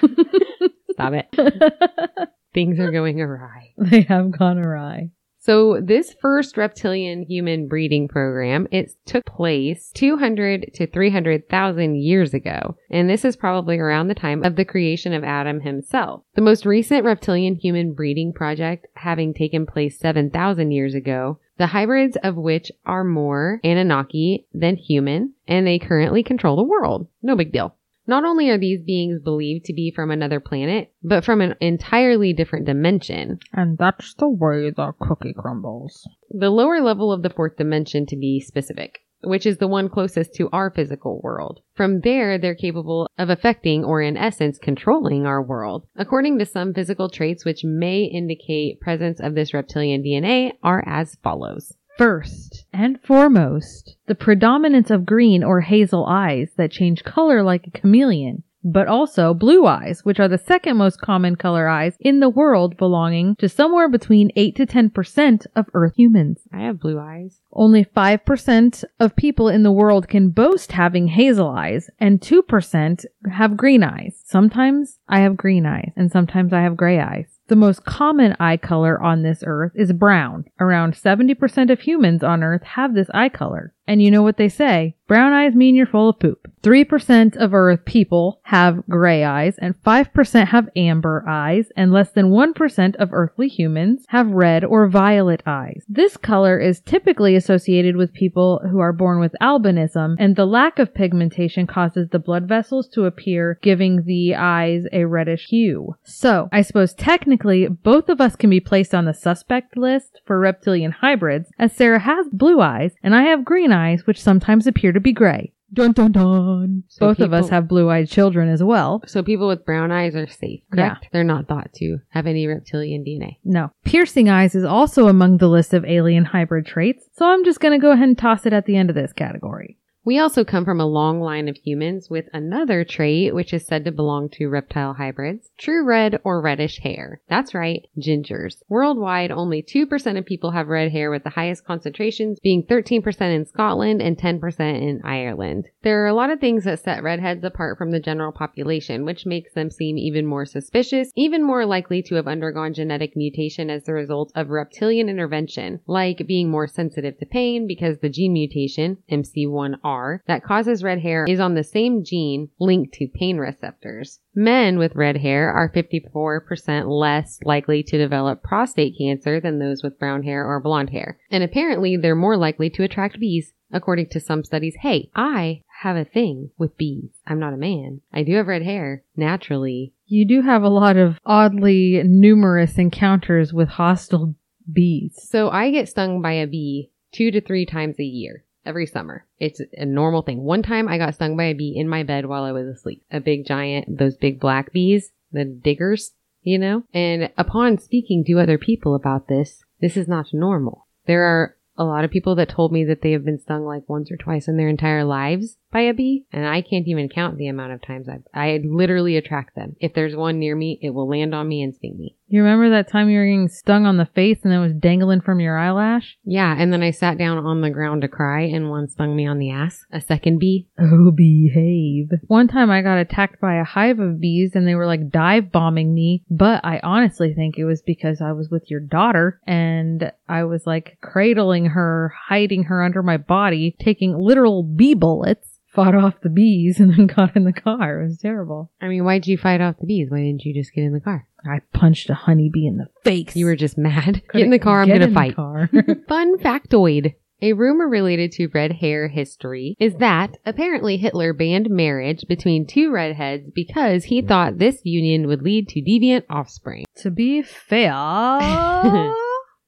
Stop 0.92 1.12
it. 1.14 1.28
Things 2.54 2.80
are 2.80 2.90
going 2.90 3.20
awry. 3.20 3.72
they 3.78 4.02
have 4.02 4.30
gone 4.30 4.58
awry. 4.58 5.10
So 5.40 5.80
this 5.80 6.14
first 6.20 6.56
reptilian 6.56 7.22
human 7.22 7.68
breeding 7.68 8.08
program, 8.08 8.66
it 8.70 8.90
took 9.06 9.24
place 9.24 9.90
200 9.94 10.72
to 10.74 10.86
300,000 10.86 11.94
years 11.94 12.34
ago. 12.34 12.76
And 12.90 13.08
this 13.08 13.24
is 13.24 13.36
probably 13.36 13.78
around 13.78 14.08
the 14.08 14.14
time 14.14 14.44
of 14.44 14.56
the 14.56 14.64
creation 14.64 15.14
of 15.14 15.24
Adam 15.24 15.60
himself. 15.60 16.22
The 16.34 16.42
most 16.42 16.66
recent 16.66 17.04
reptilian 17.04 17.54
human 17.54 17.94
breeding 17.94 18.32
project 18.34 18.88
having 18.94 19.32
taken 19.32 19.64
place 19.64 19.98
7,000 19.98 20.70
years 20.70 20.94
ago, 20.94 21.38
the 21.58 21.66
hybrids 21.66 22.16
of 22.22 22.36
which 22.36 22.72
are 22.86 23.04
more 23.04 23.60
Anunnaki 23.62 24.46
than 24.52 24.76
human, 24.76 25.34
and 25.46 25.66
they 25.66 25.78
currently 25.78 26.22
control 26.22 26.56
the 26.56 26.62
world. 26.62 27.08
No 27.22 27.36
big 27.36 27.52
deal. 27.52 27.74
Not 28.06 28.24
only 28.24 28.48
are 28.48 28.56
these 28.56 28.80
beings 28.82 29.20
believed 29.20 29.66
to 29.66 29.74
be 29.74 29.92
from 29.94 30.10
another 30.10 30.40
planet, 30.40 30.90
but 31.02 31.24
from 31.24 31.42
an 31.42 31.56
entirely 31.60 32.32
different 32.32 32.64
dimension. 32.64 33.38
And 33.52 33.76
that's 33.76 34.14
the 34.14 34.30
way 34.30 34.70
the 34.70 34.92
cookie 34.98 35.34
crumbles. 35.36 36.08
the 36.30 36.48
lower 36.48 36.80
level 36.80 37.12
of 37.12 37.22
the 37.22 37.30
fourth 37.30 37.56
dimension 37.56 38.06
to 38.06 38.16
be 38.16 38.40
specific, 38.40 39.00
which 39.22 39.46
is 39.46 39.58
the 39.58 39.68
one 39.68 39.88
closest 39.88 40.34
to 40.34 40.48
our 40.52 40.70
physical 40.70 41.20
world. 41.22 41.60
From 41.74 42.00
there, 42.00 42.38
they're 42.38 42.54
capable 42.54 43.08
of 43.18 43.30
affecting 43.30 43.84
or 43.84 44.00
in 44.00 44.16
essence 44.16 44.58
controlling 44.58 45.26
our 45.26 45.42
world. 45.42 45.86
According 45.96 46.38
to 46.38 46.46
some 46.46 46.74
physical 46.74 47.08
traits 47.08 47.44
which 47.44 47.64
may 47.64 48.04
indicate 48.04 48.80
presence 48.80 49.20
of 49.20 49.34
this 49.34 49.52
reptilian 49.52 50.02
DNA 50.02 50.52
are 50.62 50.84
as 50.86 51.16
follows. 51.22 51.74
First 51.98 52.64
and 52.72 53.02
foremost, 53.02 53.96
the 54.06 54.14
predominance 54.14 54.88
of 54.88 55.04
green 55.04 55.42
or 55.42 55.62
hazel 55.62 56.06
eyes 56.06 56.52
that 56.56 56.70
change 56.70 57.02
color 57.02 57.42
like 57.42 57.66
a 57.66 57.72
chameleon, 57.72 58.44
but 58.72 58.86
also 58.86 59.34
blue 59.34 59.66
eyes, 59.66 60.04
which 60.04 60.20
are 60.20 60.28
the 60.28 60.38
second 60.38 60.76
most 60.76 61.00
common 61.00 61.36
color 61.36 61.68
eyes 61.68 61.96
in 62.00 62.20
the 62.20 62.28
world 62.28 62.76
belonging 62.76 63.36
to 63.36 63.48
somewhere 63.48 63.88
between 63.88 64.30
8 64.36 64.56
to 64.56 64.66
10% 64.66 65.46
of 65.56 65.66
Earth 65.74 65.94
humans. 65.96 66.40
I 66.52 66.60
have 66.60 66.80
blue 66.80 66.98
eyes. 66.98 67.40
Only 67.52 67.84
5% 67.84 68.84
of 69.00 69.16
people 69.16 69.48
in 69.48 69.62
the 69.62 69.72
world 69.72 70.08
can 70.08 70.30
boast 70.30 70.72
having 70.72 71.08
hazel 71.08 71.48
eyes, 71.48 71.90
and 71.98 72.20
2% 72.20 73.04
have 73.32 73.56
green 73.56 73.82
eyes. 73.82 74.20
Sometimes 74.24 74.98
I 75.08 75.20
have 75.20 75.36
green 75.36 75.66
eyes, 75.66 75.92
and 75.96 76.12
sometimes 76.12 76.52
I 76.52 76.60
have 76.60 76.76
gray 76.76 77.00
eyes. 77.00 77.38
The 77.48 77.56
most 77.56 77.86
common 77.86 78.36
eye 78.38 78.58
color 78.58 79.02
on 79.02 79.22
this 79.22 79.42
earth 79.46 79.72
is 79.74 79.94
brown. 79.94 80.44
Around 80.60 80.94
70% 80.94 81.70
of 81.70 81.80
humans 81.80 82.22
on 82.22 82.42
earth 82.42 82.62
have 82.62 82.94
this 82.94 83.08
eye 83.14 83.30
color. 83.30 83.72
And 83.88 84.02
you 84.02 84.10
know 84.10 84.22
what 84.22 84.36
they 84.36 84.50
say? 84.50 84.94
Brown 85.08 85.32
eyes 85.32 85.54
mean 85.54 85.74
you're 85.74 85.86
full 85.86 86.10
of 86.10 86.20
poop. 86.20 86.52
3% 86.62 87.34
of 87.36 87.54
earth 87.54 87.86
people 87.86 88.40
have 88.42 88.86
gray 88.90 89.24
eyes 89.24 89.56
and 89.58 89.74
5% 89.82 90.48
have 90.48 90.68
amber 90.76 91.24
eyes 91.26 91.72
and 91.76 91.90
less 91.90 92.10
than 92.10 92.26
1% 92.26 92.96
of 92.96 93.08
earthly 93.12 93.48
humans 93.48 94.04
have 94.08 94.28
red 94.28 94.64
or 94.64 94.86
violet 94.88 95.42
eyes. 95.46 95.82
This 95.88 96.18
color 96.18 96.58
is 96.58 96.82
typically 96.82 97.36
associated 97.36 97.96
with 97.96 98.12
people 98.12 98.60
who 98.70 98.80
are 98.80 98.92
born 98.92 99.18
with 99.18 99.34
albinism 99.40 100.16
and 100.18 100.36
the 100.36 100.44
lack 100.44 100.78
of 100.78 100.92
pigmentation 100.92 101.66
causes 101.66 102.10
the 102.10 102.18
blood 102.18 102.46
vessels 102.46 102.86
to 102.88 103.06
appear 103.06 103.58
giving 103.62 104.04
the 104.04 104.34
eyes 104.34 104.84
a 104.92 105.06
reddish 105.06 105.46
hue. 105.48 105.94
So, 106.04 106.50
I 106.52 106.60
suppose 106.60 106.92
technically 106.92 107.66
both 107.66 108.10
of 108.10 108.20
us 108.20 108.36
can 108.36 108.50
be 108.50 108.60
placed 108.60 108.94
on 108.94 109.06
the 109.06 109.14
suspect 109.14 109.74
list 109.74 110.20
for 110.26 110.38
reptilian 110.38 110.90
hybrids 110.90 111.48
as 111.58 111.72
Sarah 111.72 112.00
has 112.00 112.26
blue 112.30 112.60
eyes 112.60 112.92
and 113.02 113.14
I 113.14 113.22
have 113.22 113.44
green 113.44 113.72
eyes 113.72 113.77
which 114.06 114.20
sometimes 114.20 114.66
appear 114.66 114.92
to 114.92 115.00
be 115.00 115.12
gray. 115.12 115.52
Dun 115.72 115.92
dun 115.92 116.12
dun. 116.12 116.84
So 116.88 117.08
Both 117.08 117.20
of 117.20 117.34
us 117.34 117.50
have 117.50 117.68
blue-eyed 117.68 118.08
children 118.08 118.48
as 118.48 118.62
well. 118.62 119.02
So 119.06 119.22
people 119.22 119.48
with 119.48 119.66
brown 119.66 119.92
eyes 119.92 120.16
are 120.16 120.26
safe, 120.26 120.62
correct? 120.72 121.08
They're 121.12 121.24
not 121.24 121.46
thought 121.46 121.72
to 121.74 121.98
have 122.08 122.26
any 122.26 122.46
reptilian 122.46 123.04
DNA. 123.04 123.36
No. 123.44 123.70
Piercing 123.84 124.30
eyes 124.30 124.54
is 124.54 124.64
also 124.64 125.08
among 125.08 125.36
the 125.36 125.48
list 125.48 125.74
of 125.74 125.84
alien 125.84 126.24
hybrid 126.24 126.64
traits, 126.64 127.04
so 127.12 127.26
I'm 127.26 127.44
just 127.44 127.60
gonna 127.60 127.78
go 127.78 127.90
ahead 127.90 128.08
and 128.08 128.16
toss 128.16 128.46
it 128.46 128.54
at 128.54 128.64
the 128.64 128.76
end 128.76 128.88
of 128.88 128.96
this 128.96 129.12
category. 129.12 129.76
We 130.08 130.18
also 130.18 130.42
come 130.42 130.64
from 130.64 130.80
a 130.80 130.86
long 130.86 131.20
line 131.20 131.48
of 131.48 131.58
humans 131.58 132.08
with 132.08 132.30
another 132.32 132.82
trait 132.82 133.34
which 133.34 133.52
is 133.52 133.66
said 133.66 133.84
to 133.84 133.92
belong 133.92 134.30
to 134.30 134.48
reptile 134.48 134.94
hybrids 134.94 135.50
true 135.58 135.84
red 135.84 136.18
or 136.24 136.40
reddish 136.40 136.78
hair. 136.78 137.20
That's 137.28 137.52
right, 137.52 137.86
gingers. 137.98 138.62
Worldwide, 138.70 139.30
only 139.30 139.62
2% 139.62 140.18
of 140.18 140.24
people 140.24 140.52
have 140.52 140.68
red 140.68 140.92
hair, 140.92 141.10
with 141.10 141.24
the 141.24 141.30
highest 141.30 141.66
concentrations 141.66 142.38
being 142.40 142.62
13% 142.62 143.20
in 143.20 143.44
Scotland 143.44 144.00
and 144.00 144.16
10% 144.16 144.60
in 144.60 145.02
Ireland. 145.04 145.66
There 145.82 146.02
are 146.02 146.06
a 146.06 146.14
lot 146.14 146.30
of 146.30 146.40
things 146.40 146.64
that 146.64 146.80
set 146.80 147.02
redheads 147.02 147.44
apart 147.44 147.76
from 147.76 147.90
the 147.90 148.00
general 148.00 148.32
population, 148.32 149.04
which 149.04 149.26
makes 149.26 149.52
them 149.52 149.70
seem 149.70 149.98
even 149.98 150.24
more 150.24 150.46
suspicious, 150.46 151.12
even 151.16 151.44
more 151.44 151.66
likely 151.66 152.02
to 152.04 152.14
have 152.14 152.28
undergone 152.28 152.72
genetic 152.72 153.14
mutation 153.14 153.68
as 153.68 153.84
the 153.84 153.92
result 153.92 154.32
of 154.34 154.48
reptilian 154.48 155.10
intervention, 155.10 155.80
like 155.86 156.26
being 156.26 156.50
more 156.50 156.66
sensitive 156.66 157.18
to 157.18 157.26
pain 157.26 157.66
because 157.66 157.98
the 157.98 158.08
gene 158.08 158.32
mutation, 158.32 158.96
MC1R, 159.10 159.97
that 160.26 160.44
causes 160.44 160.82
red 160.82 161.00
hair 161.00 161.24
is 161.28 161.40
on 161.40 161.54
the 161.54 161.64
same 161.64 162.04
gene 162.04 162.48
linked 162.58 162.94
to 162.94 163.08
pain 163.08 163.38
receptors. 163.38 164.20
Men 164.34 164.78
with 164.78 164.94
red 164.94 165.16
hair 165.16 165.50
are 165.50 165.72
54% 165.72 166.88
less 166.88 167.38
likely 167.44 167.82
to 167.82 167.98
develop 167.98 168.42
prostate 168.42 168.96
cancer 168.98 169.40
than 169.40 169.58
those 169.58 169.82
with 169.82 169.98
brown 169.98 170.22
hair 170.22 170.46
or 170.46 170.60
blonde 170.60 170.90
hair. 170.90 171.18
And 171.30 171.42
apparently 171.42 171.96
they're 171.96 172.14
more 172.14 172.36
likely 172.36 172.70
to 172.70 172.84
attract 172.84 173.20
bees. 173.20 173.52
According 173.70 174.08
to 174.10 174.20
some 174.20 174.44
studies, 174.44 174.76
hey, 174.80 175.10
I 175.14 175.62
have 175.82 175.96
a 175.96 176.04
thing 176.04 176.50
with 176.56 176.78
bees. 176.78 177.10
I'm 177.26 177.38
not 177.38 177.52
a 177.52 177.58
man. 177.58 178.00
I 178.12 178.22
do 178.22 178.34
have 178.36 178.46
red 178.46 178.62
hair, 178.62 179.04
naturally. 179.14 179.92
You 180.06 180.26
do 180.26 180.40
have 180.40 180.62
a 180.62 180.70
lot 180.70 180.96
of 180.96 181.18
oddly 181.26 182.02
numerous 182.04 182.78
encounters 182.78 183.52
with 183.52 183.68
hostile 183.68 184.34
bees. 184.72 185.18
So 185.28 185.50
I 185.50 185.70
get 185.70 185.88
stung 185.88 186.22
by 186.22 186.32
a 186.32 186.46
bee 186.46 186.90
two 187.12 187.30
to 187.30 187.40
three 187.40 187.66
times 187.66 187.96
a 187.98 188.04
year. 188.04 188.44
Every 188.68 188.84
summer. 188.84 189.24
It's 189.38 189.62
a 189.72 189.86
normal 189.86 190.20
thing. 190.20 190.42
One 190.42 190.62
time 190.62 190.88
I 190.88 190.98
got 190.98 191.14
stung 191.14 191.38
by 191.38 191.44
a 191.44 191.54
bee 191.54 191.72
in 191.74 191.88
my 191.88 192.02
bed 192.02 192.26
while 192.26 192.44
I 192.44 192.52
was 192.52 192.66
asleep. 192.66 193.02
A 193.10 193.18
big 193.18 193.46
giant, 193.46 193.96
those 193.96 194.18
big 194.18 194.38
black 194.38 194.72
bees, 194.72 195.10
the 195.32 195.46
diggers, 195.46 196.12
you 196.42 196.58
know? 196.58 196.84
And 196.92 197.30
upon 197.38 197.78
speaking 197.78 198.24
to 198.26 198.38
other 198.38 198.58
people 198.58 198.94
about 198.94 199.26
this, 199.26 199.64
this 199.80 199.96
is 199.96 200.06
not 200.06 200.34
normal. 200.34 200.86
There 201.06 201.22
are 201.22 201.56
a 201.78 201.84
lot 201.84 202.04
of 202.04 202.10
people 202.10 202.34
that 202.34 202.50
told 202.50 202.70
me 202.70 202.84
that 202.84 203.00
they 203.00 203.12
have 203.12 203.24
been 203.24 203.40
stung 203.40 203.64
like 203.64 203.88
once 203.88 204.10
or 204.10 204.18
twice 204.18 204.48
in 204.48 204.58
their 204.58 204.68
entire 204.68 205.04
lives 205.04 205.56
by 205.70 205.80
a 205.82 205.94
bee, 205.94 206.24
and 206.32 206.46
I 206.46 206.62
can't 206.62 206.86
even 206.88 207.08
count 207.08 207.36
the 207.36 207.48
amount 207.48 207.72
of 207.72 207.82
times 207.82 208.08
I've, 208.08 208.22
I 208.34 208.60
literally 208.64 209.16
attract 209.16 209.54
them. 209.54 209.76
If 209.80 209.94
there's 209.94 210.16
one 210.16 210.38
near 210.38 210.56
me, 210.56 210.78
it 210.82 210.90
will 210.90 211.08
land 211.08 211.34
on 211.34 211.48
me 211.48 211.62
and 211.62 211.74
sting 211.74 211.96
me. 211.98 212.16
You 212.30 212.42
remember 212.42 212.70
that 212.70 212.90
time 212.90 213.08
you 213.08 213.18
were 213.18 213.24
getting 213.24 213.48
stung 213.48 213.86
on 213.86 213.96
the 213.96 214.04
face 214.04 214.40
and 214.44 214.52
it 214.52 214.58
was 214.58 214.74
dangling 214.74 215.22
from 215.22 215.40
your 215.40 215.56
eyelash? 215.58 216.18
Yeah, 216.24 216.54
and 216.58 216.70
then 216.70 216.82
I 216.82 216.90
sat 216.90 217.16
down 217.16 217.38
on 217.38 217.62
the 217.62 217.70
ground 217.70 218.02
to 218.02 218.08
cry, 218.08 218.42
and 218.42 218.68
one 218.68 218.88
stung 218.88 219.16
me 219.16 219.26
on 219.26 219.38
the 219.38 219.50
ass. 219.50 219.84
A 219.90 220.00
second 220.00 220.38
bee. 220.38 220.68
Oh, 220.78 221.10
behave. 221.10 222.10
One 222.26 222.48
time 222.48 222.70
I 222.70 222.82
got 222.82 222.98
attacked 222.98 223.40
by 223.40 223.56
a 223.56 223.64
hive 223.64 223.98
of 223.98 224.20
bees 224.20 224.52
and 224.54 224.66
they 224.66 224.74
were 224.74 224.86
like 224.86 225.10
dive 225.10 225.50
bombing 225.50 225.94
me, 225.94 226.24
but 226.30 226.64
I 226.64 226.80
honestly 226.82 227.34
think 227.34 227.56
it 227.56 227.64
was 227.64 227.82
because 227.82 228.20
I 228.20 228.32
was 228.32 228.50
with 228.50 228.70
your 228.70 228.80
daughter 228.80 229.40
and 229.46 230.12
I 230.28 230.44
was 230.44 230.66
like 230.66 230.98
cradling 231.00 231.66
her, 231.66 232.12
hiding 232.28 232.64
her 232.64 232.82
under 232.82 233.02
my 233.02 233.16
body, 233.16 233.74
taking 233.78 234.18
literal 234.18 234.62
bee 234.62 234.94
bullets, 234.94 235.57
fought 235.72 235.94
off 235.94 236.20
the 236.22 236.28
bees 236.30 236.80
and 236.80 236.92
then 236.96 237.06
got 237.16 237.36
in 237.36 237.44
the 237.44 237.52
car. 237.52 238.00
It 238.00 238.08
was 238.08 238.18
terrible. 238.18 238.70
I 238.80 238.88
mean, 238.88 239.04
why'd 239.04 239.26
you 239.26 239.36
fight 239.38 239.60
off 239.60 239.76
the 239.80 239.86
bees? 239.86 240.08
Why 240.10 240.18
didn't 240.18 240.44
you 240.44 240.54
just 240.54 240.72
get 240.74 240.84
in 240.84 240.92
the 240.92 241.00
car? 241.00 241.26
I 241.44 241.60
punched 241.72 242.10
a 242.10 242.14
honeybee 242.14 242.66
in 242.66 242.78
the 242.78 242.88
face. 243.04 243.36
You 243.36 243.46
were 243.46 243.56
just 243.56 243.78
mad. 243.78 244.14
Get 244.14 244.28
Couldn't 244.28 244.46
in 244.46 244.50
the 244.50 244.58
car, 244.58 244.82
I'm 244.82 244.88
gonna 244.88 245.10
fight. 245.12 245.36
car. 245.36 245.70
Fun 246.08 246.38
factoid. 246.38 247.14
A 247.40 247.52
rumor 247.52 247.86
related 247.88 248.32
to 248.32 248.48
red 248.48 248.72
hair 248.72 249.06
history 249.06 249.76
is 249.78 249.94
that 249.98 250.36
apparently 250.44 250.96
Hitler 250.96 251.32
banned 251.32 251.70
marriage 251.70 252.24
between 252.26 252.66
two 252.66 252.90
redheads 252.90 253.48
because 253.54 254.02
he 254.04 254.20
thought 254.22 254.58
this 254.58 254.80
union 254.82 255.28
would 255.28 255.42
lead 255.42 255.68
to 255.68 255.80
deviant 255.80 256.24
offspring. 256.28 256.84
to 256.96 257.12
be 257.12 257.40
fair, 257.42 257.92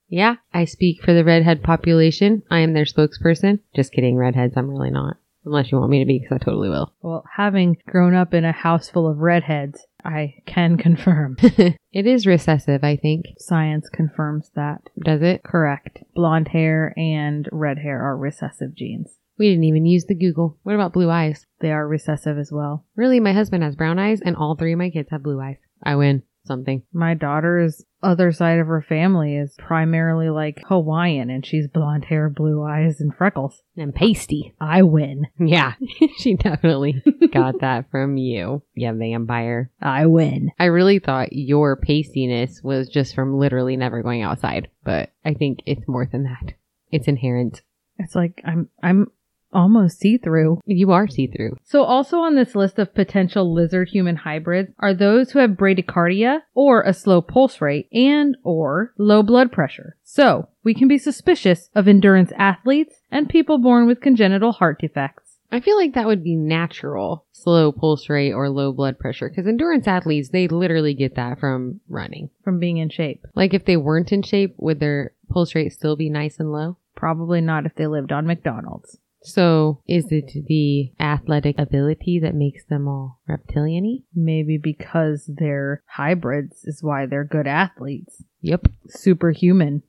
Yeah, 0.08 0.36
I 0.52 0.64
speak 0.64 1.02
for 1.04 1.12
the 1.14 1.22
redhead 1.24 1.62
population. 1.62 2.42
I 2.50 2.58
am 2.58 2.72
their 2.72 2.84
spokesperson. 2.84 3.60
Just 3.76 3.92
kidding, 3.92 4.16
redheads, 4.16 4.54
I'm 4.56 4.68
really 4.68 4.90
not. 4.90 5.18
Unless 5.50 5.72
you 5.72 5.78
want 5.78 5.90
me 5.90 5.98
to 5.98 6.06
be, 6.06 6.20
because 6.20 6.38
I 6.40 6.44
totally 6.44 6.68
will. 6.68 6.94
well, 7.02 7.24
having 7.34 7.76
grown 7.88 8.14
up 8.14 8.34
in 8.34 8.44
a 8.44 8.52
house 8.52 8.88
full 8.88 9.08
of 9.08 9.18
redheads, 9.18 9.84
I 10.04 10.34
can 10.46 10.76
confirm. 10.78 11.38
it 11.40 12.06
is 12.06 12.24
recessive, 12.24 12.84
I 12.84 12.94
think. 12.94 13.26
Science 13.36 13.88
confirms 13.88 14.52
that. 14.54 14.82
Does 15.04 15.22
it? 15.22 15.42
Correct. 15.42 16.04
Blonde 16.14 16.46
hair 16.46 16.94
and 16.96 17.48
red 17.50 17.78
hair 17.78 18.00
are 18.00 18.16
recessive 18.16 18.76
genes. 18.76 19.18
We 19.40 19.48
didn't 19.48 19.64
even 19.64 19.86
use 19.86 20.04
the 20.04 20.14
Google. 20.14 20.56
What 20.62 20.76
about 20.76 20.92
blue 20.92 21.10
eyes? 21.10 21.44
They 21.58 21.72
are 21.72 21.88
recessive 21.88 22.38
as 22.38 22.52
well. 22.52 22.86
Really, 22.94 23.18
my 23.18 23.32
husband 23.32 23.64
has 23.64 23.74
brown 23.74 23.98
eyes, 23.98 24.20
and 24.20 24.36
all 24.36 24.54
three 24.54 24.74
of 24.74 24.78
my 24.78 24.90
kids 24.90 25.08
have 25.10 25.24
blue 25.24 25.40
eyes. 25.40 25.56
I 25.82 25.96
win 25.96 26.22
something. 26.44 26.84
My 26.92 27.14
daughter's 27.14 27.84
other 28.02 28.32
side 28.32 28.58
of 28.58 28.66
her 28.66 28.82
family 28.82 29.36
is 29.36 29.54
primarily 29.58 30.30
like 30.30 30.62
Hawaiian 30.66 31.30
and 31.30 31.44
she's 31.44 31.68
blonde 31.68 32.04
hair, 32.06 32.28
blue 32.28 32.62
eyes, 32.62 33.00
and 33.00 33.14
freckles. 33.14 33.62
And 33.76 33.94
pasty. 33.94 34.54
I 34.60 34.82
win. 34.82 35.26
Yeah, 35.38 35.74
she 36.18 36.34
definitely 36.34 37.02
got 37.32 37.60
that 37.60 37.90
from 37.90 38.16
you. 38.16 38.62
Yeah, 38.74 38.92
vampire. 38.92 39.70
I 39.80 40.06
win. 40.06 40.50
I 40.58 40.66
really 40.66 40.98
thought 40.98 41.32
your 41.32 41.76
pastiness 41.76 42.60
was 42.62 42.88
just 42.88 43.14
from 43.14 43.38
literally 43.38 43.76
never 43.76 44.02
going 44.02 44.22
outside, 44.22 44.68
but 44.84 45.10
I 45.24 45.34
think 45.34 45.60
it's 45.66 45.86
more 45.88 46.06
than 46.06 46.24
that. 46.24 46.54
It's 46.90 47.08
inherent. 47.08 47.62
It's 47.98 48.14
like 48.14 48.40
I'm 48.44 48.68
I'm 48.82 49.10
almost 49.52 49.98
see-through. 49.98 50.60
You 50.66 50.92
are 50.92 51.08
see 51.08 51.26
through. 51.26 51.56
So 51.64 51.82
also 51.82 52.18
on 52.18 52.34
this 52.34 52.54
list 52.54 52.78
of 52.78 52.94
potential 52.94 53.52
lizard 53.52 53.88
human 53.88 54.16
hybrids 54.16 54.72
are 54.78 54.94
those 54.94 55.30
who 55.30 55.38
have 55.38 55.50
bradycardia 55.50 56.40
or 56.54 56.82
a 56.82 56.94
slow 56.94 57.20
pulse 57.20 57.60
rate 57.60 57.88
and 57.92 58.36
or 58.42 58.92
low 58.98 59.22
blood 59.22 59.52
pressure. 59.52 59.96
So 60.02 60.48
we 60.64 60.74
can 60.74 60.88
be 60.88 60.98
suspicious 60.98 61.70
of 61.74 61.88
endurance 61.88 62.32
athletes 62.36 62.96
and 63.10 63.28
people 63.28 63.58
born 63.58 63.86
with 63.86 64.00
congenital 64.00 64.52
heart 64.52 64.80
defects. 64.80 65.38
I 65.52 65.58
feel 65.58 65.76
like 65.76 65.94
that 65.94 66.06
would 66.06 66.22
be 66.22 66.36
natural, 66.36 67.26
slow 67.32 67.72
pulse 67.72 68.08
rate 68.08 68.32
or 68.32 68.48
low 68.48 68.72
blood 68.72 69.00
pressure, 69.00 69.28
because 69.28 69.48
endurance 69.48 69.88
athletes, 69.88 70.28
they 70.28 70.46
literally 70.46 70.94
get 70.94 71.16
that 71.16 71.40
from 71.40 71.80
running. 71.88 72.30
From 72.44 72.60
being 72.60 72.76
in 72.76 72.88
shape. 72.88 73.26
Like 73.34 73.52
if 73.52 73.64
they 73.64 73.76
weren't 73.76 74.12
in 74.12 74.22
shape, 74.22 74.54
would 74.58 74.78
their 74.78 75.12
pulse 75.28 75.56
rate 75.56 75.72
still 75.72 75.96
be 75.96 76.08
nice 76.08 76.38
and 76.38 76.52
low? 76.52 76.76
Probably 76.94 77.40
not 77.40 77.66
if 77.66 77.74
they 77.74 77.88
lived 77.88 78.12
on 78.12 78.28
McDonald's. 78.28 78.98
So 79.22 79.82
is 79.86 80.06
it 80.10 80.32
the 80.46 80.92
athletic 80.98 81.58
ability 81.58 82.20
that 82.20 82.34
makes 82.34 82.64
them 82.64 82.88
all 82.88 83.20
reptilian-y? 83.28 84.04
Maybe 84.14 84.58
because 84.58 85.28
they're 85.28 85.82
hybrids 85.86 86.64
is 86.64 86.82
why 86.82 87.06
they're 87.06 87.24
good 87.24 87.46
athletes. 87.46 88.22
Yep. 88.40 88.68
Superhuman. 88.88 89.82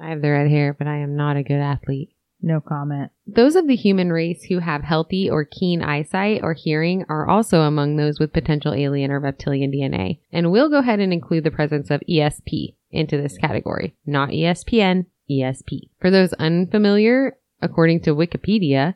I 0.00 0.10
have 0.10 0.22
the 0.22 0.30
red 0.30 0.48
hair, 0.48 0.72
but 0.72 0.86
I 0.86 0.98
am 0.98 1.16
not 1.16 1.36
a 1.36 1.42
good 1.42 1.60
athlete. 1.60 2.14
No 2.40 2.60
comment. 2.60 3.10
Those 3.26 3.56
of 3.56 3.66
the 3.66 3.74
human 3.74 4.12
race 4.12 4.44
who 4.44 4.60
have 4.60 4.84
healthy 4.84 5.28
or 5.28 5.44
keen 5.44 5.82
eyesight 5.82 6.40
or 6.42 6.52
hearing 6.52 7.04
are 7.08 7.28
also 7.28 7.62
among 7.62 7.96
those 7.96 8.20
with 8.20 8.32
potential 8.32 8.72
alien 8.72 9.10
or 9.10 9.18
reptilian 9.18 9.72
DNA. 9.72 10.20
And 10.32 10.52
we'll 10.52 10.70
go 10.70 10.78
ahead 10.78 11.00
and 11.00 11.12
include 11.12 11.42
the 11.42 11.50
presence 11.50 11.90
of 11.90 12.00
ESP 12.08 12.76
into 12.92 13.20
this 13.20 13.36
category. 13.38 13.96
Not 14.06 14.30
ESPN, 14.30 15.06
ESP. 15.28 15.90
For 16.00 16.10
those 16.10 16.32
unfamiliar, 16.34 17.36
according 17.60 18.00
to 18.02 18.14
Wikipedia, 18.14 18.94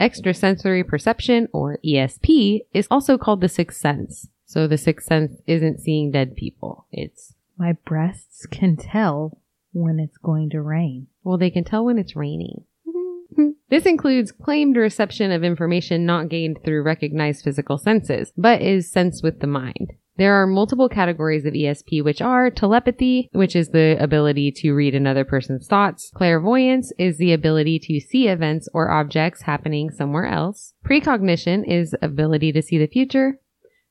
extrasensory 0.00 0.84
perception 0.84 1.48
or 1.52 1.78
ESP 1.84 2.60
is 2.72 2.88
also 2.90 3.16
called 3.18 3.40
the 3.40 3.48
sixth 3.48 3.80
sense. 3.80 4.28
So 4.46 4.66
the 4.66 4.78
sixth 4.78 5.06
sense 5.06 5.40
isn't 5.46 5.80
seeing 5.80 6.10
dead 6.10 6.36
people. 6.36 6.86
It's, 6.92 7.34
My 7.56 7.72
breasts 7.84 8.46
can 8.46 8.76
tell 8.76 9.38
when 9.72 9.98
it's 9.98 10.18
going 10.18 10.50
to 10.50 10.60
rain. 10.60 11.08
well, 11.24 11.38
they 11.38 11.50
can 11.50 11.64
tell 11.64 11.84
when 11.84 11.98
it's 11.98 12.16
raining. 12.16 12.64
This 13.70 13.86
includes 13.86 14.30
claimed 14.30 14.76
reception 14.76 15.32
of 15.32 15.42
information 15.42 16.06
not 16.06 16.28
gained 16.28 16.58
through 16.64 16.84
recognized 16.84 17.42
physical 17.42 17.76
senses, 17.78 18.32
but 18.36 18.62
is 18.62 18.88
sensed 18.92 19.24
with 19.24 19.40
the 19.40 19.48
mind. 19.48 19.94
There 20.16 20.34
are 20.34 20.46
multiple 20.46 20.88
categories 20.88 21.44
of 21.44 21.54
ESP, 21.54 22.04
which 22.04 22.22
are 22.22 22.48
telepathy, 22.48 23.28
which 23.32 23.56
is 23.56 23.70
the 23.70 23.96
ability 24.00 24.52
to 24.52 24.72
read 24.72 24.94
another 24.94 25.24
person's 25.24 25.66
thoughts. 25.66 26.12
Clairvoyance 26.14 26.92
is 26.98 27.18
the 27.18 27.32
ability 27.32 27.80
to 27.80 27.98
see 27.98 28.28
events 28.28 28.68
or 28.72 28.92
objects 28.92 29.42
happening 29.42 29.90
somewhere 29.90 30.26
else. 30.26 30.74
Precognition 30.84 31.64
is 31.64 31.96
ability 32.00 32.52
to 32.52 32.62
see 32.62 32.78
the 32.78 32.86
future. 32.86 33.40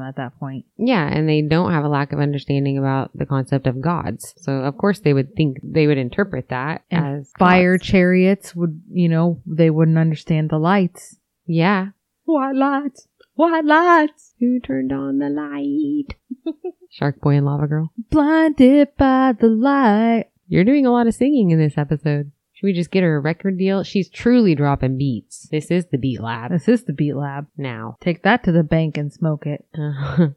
at 0.00 0.16
that 0.16 0.38
point. 0.38 0.64
Yeah, 0.78 1.06
and 1.06 1.28
they 1.28 1.42
don't 1.42 1.72
have 1.72 1.84
a 1.84 1.88
lack 1.88 2.12
of 2.12 2.20
understanding 2.20 2.78
about 2.78 3.10
the 3.14 3.26
concept 3.26 3.66
of 3.66 3.80
gods. 3.80 4.32
So 4.38 4.52
of 4.52 4.78
course 4.78 5.00
they 5.00 5.12
would 5.12 5.34
think 5.36 5.58
they 5.62 5.86
would 5.88 5.98
interpret 5.98 6.48
that 6.50 6.82
And 6.90 7.18
as 7.18 7.32
fire 7.38 7.76
gods. 7.76 7.88
chariots 7.88 8.54
would, 8.54 8.80
you 8.90 9.08
know, 9.08 9.42
they 9.46 9.68
wouldn't 9.68 9.98
understand 9.98 10.48
the 10.48 10.58
lights. 10.58 11.16
Yeah. 11.44 11.88
What 12.24 12.54
lights, 12.54 13.08
White 13.40 13.64
lights. 13.64 14.34
Who 14.38 14.60
turned 14.60 14.92
on 14.92 15.16
the 15.16 15.30
light? 15.30 16.14
Shark 16.90 17.22
Boy 17.22 17.36
and 17.36 17.46
Lava 17.46 17.66
Girl. 17.66 17.90
Blinded 18.10 18.88
by 18.98 19.32
the 19.32 19.46
light. 19.46 20.26
You're 20.46 20.64
doing 20.64 20.84
a 20.84 20.92
lot 20.92 21.06
of 21.06 21.14
singing 21.14 21.50
in 21.50 21.58
this 21.58 21.78
episode. 21.78 22.32
Should 22.52 22.66
we 22.66 22.74
just 22.74 22.90
get 22.90 23.02
her 23.02 23.16
a 23.16 23.20
record 23.20 23.56
deal? 23.56 23.82
She's 23.82 24.10
truly 24.10 24.54
dropping 24.54 24.98
beats. 24.98 25.48
This 25.50 25.70
is 25.70 25.86
the 25.86 25.96
Beat 25.96 26.20
Lab 26.20 26.50
This 26.50 26.68
is 26.68 26.84
the 26.84 26.92
Beat 26.92 27.14
Lab. 27.16 27.46
now. 27.56 27.96
Take 28.02 28.24
that 28.24 28.44
to 28.44 28.52
the 28.52 28.62
bank 28.62 28.98
and 28.98 29.10
smoke 29.10 29.46
it. 29.46 29.64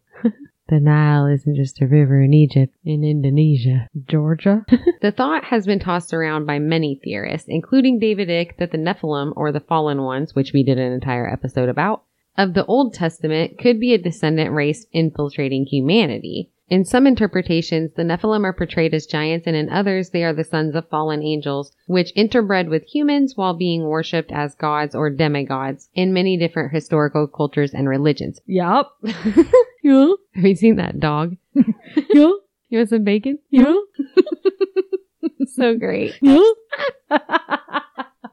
The 0.70 0.80
Nile 0.80 1.26
isn't 1.28 1.58
just 1.58 1.82
a 1.82 1.88
river 1.88 2.22
in 2.22 2.34
Egypt, 2.34 2.74
in 2.86 3.04
Indonesia. 3.04 3.90
Georgia. 4.08 4.66
The 5.02 5.12
thought 5.12 5.44
has 5.44 5.66
been 5.66 5.80
tossed 5.80 6.14
around 6.14 6.46
by 6.46 6.60
many 6.60 7.02
theorists, 7.04 7.50
including 7.50 8.00
David 8.00 8.30
Icke, 8.30 8.56
that 8.60 8.72
the 8.72 8.78
Nephilim, 8.78 9.34
or 9.36 9.52
the 9.52 9.60
fallen 9.60 10.04
ones, 10.04 10.34
which 10.34 10.54
we 10.54 10.64
did 10.64 10.80
an 10.80 10.94
entire 10.94 11.30
episode 11.30 11.68
about, 11.68 12.04
of 12.38 12.54
the 12.54 12.66
Old 12.66 12.94
Testament 12.94 13.58
could 13.60 13.80
be 13.80 13.94
a 13.94 13.98
descendant 13.98 14.52
race 14.52 14.86
infiltrating 14.92 15.66
humanity. 15.66 16.50
In 16.70 16.86
some 16.86 17.06
interpretations, 17.06 17.92
the 17.96 18.04
Nephilim 18.04 18.44
are 18.46 18.54
portrayed 18.54 18.94
as 18.96 19.06
giants, 19.06 19.46
and 19.46 19.56
in 19.56 19.70
others, 19.70 20.10
they 20.10 20.24
are 20.24 20.34
the 20.34 20.44
sons 20.44 20.74
of 20.76 20.90
fallen 20.90 21.22
angels, 21.22 21.72
which 21.88 22.16
interbred 22.16 22.70
with 22.70 22.86
humans 22.86 23.34
while 23.36 23.54
being 23.54 23.84
worshipped 23.84 24.32
as 24.32 24.56
gods 24.56 24.96
or 24.96 25.10
demigods 25.12 25.90
in 25.94 26.14
many 26.14 26.38
different 26.38 26.72
historical 26.74 27.28
cultures 27.28 27.74
and 27.74 27.88
religions. 27.88 28.40
yup. 28.46 28.98
Yeah. 29.84 30.14
Have 30.36 30.46
you 30.46 30.56
seen 30.56 30.78
that 30.78 31.00
dog? 31.00 31.36
Yeah. 32.10 32.32
You 32.70 32.80
want 32.80 32.90
some 32.90 33.04
bacon? 33.04 33.38
Yeah. 33.52 33.76
so 35.48 35.78
great. 35.78 36.16
Yeah. 36.22 36.42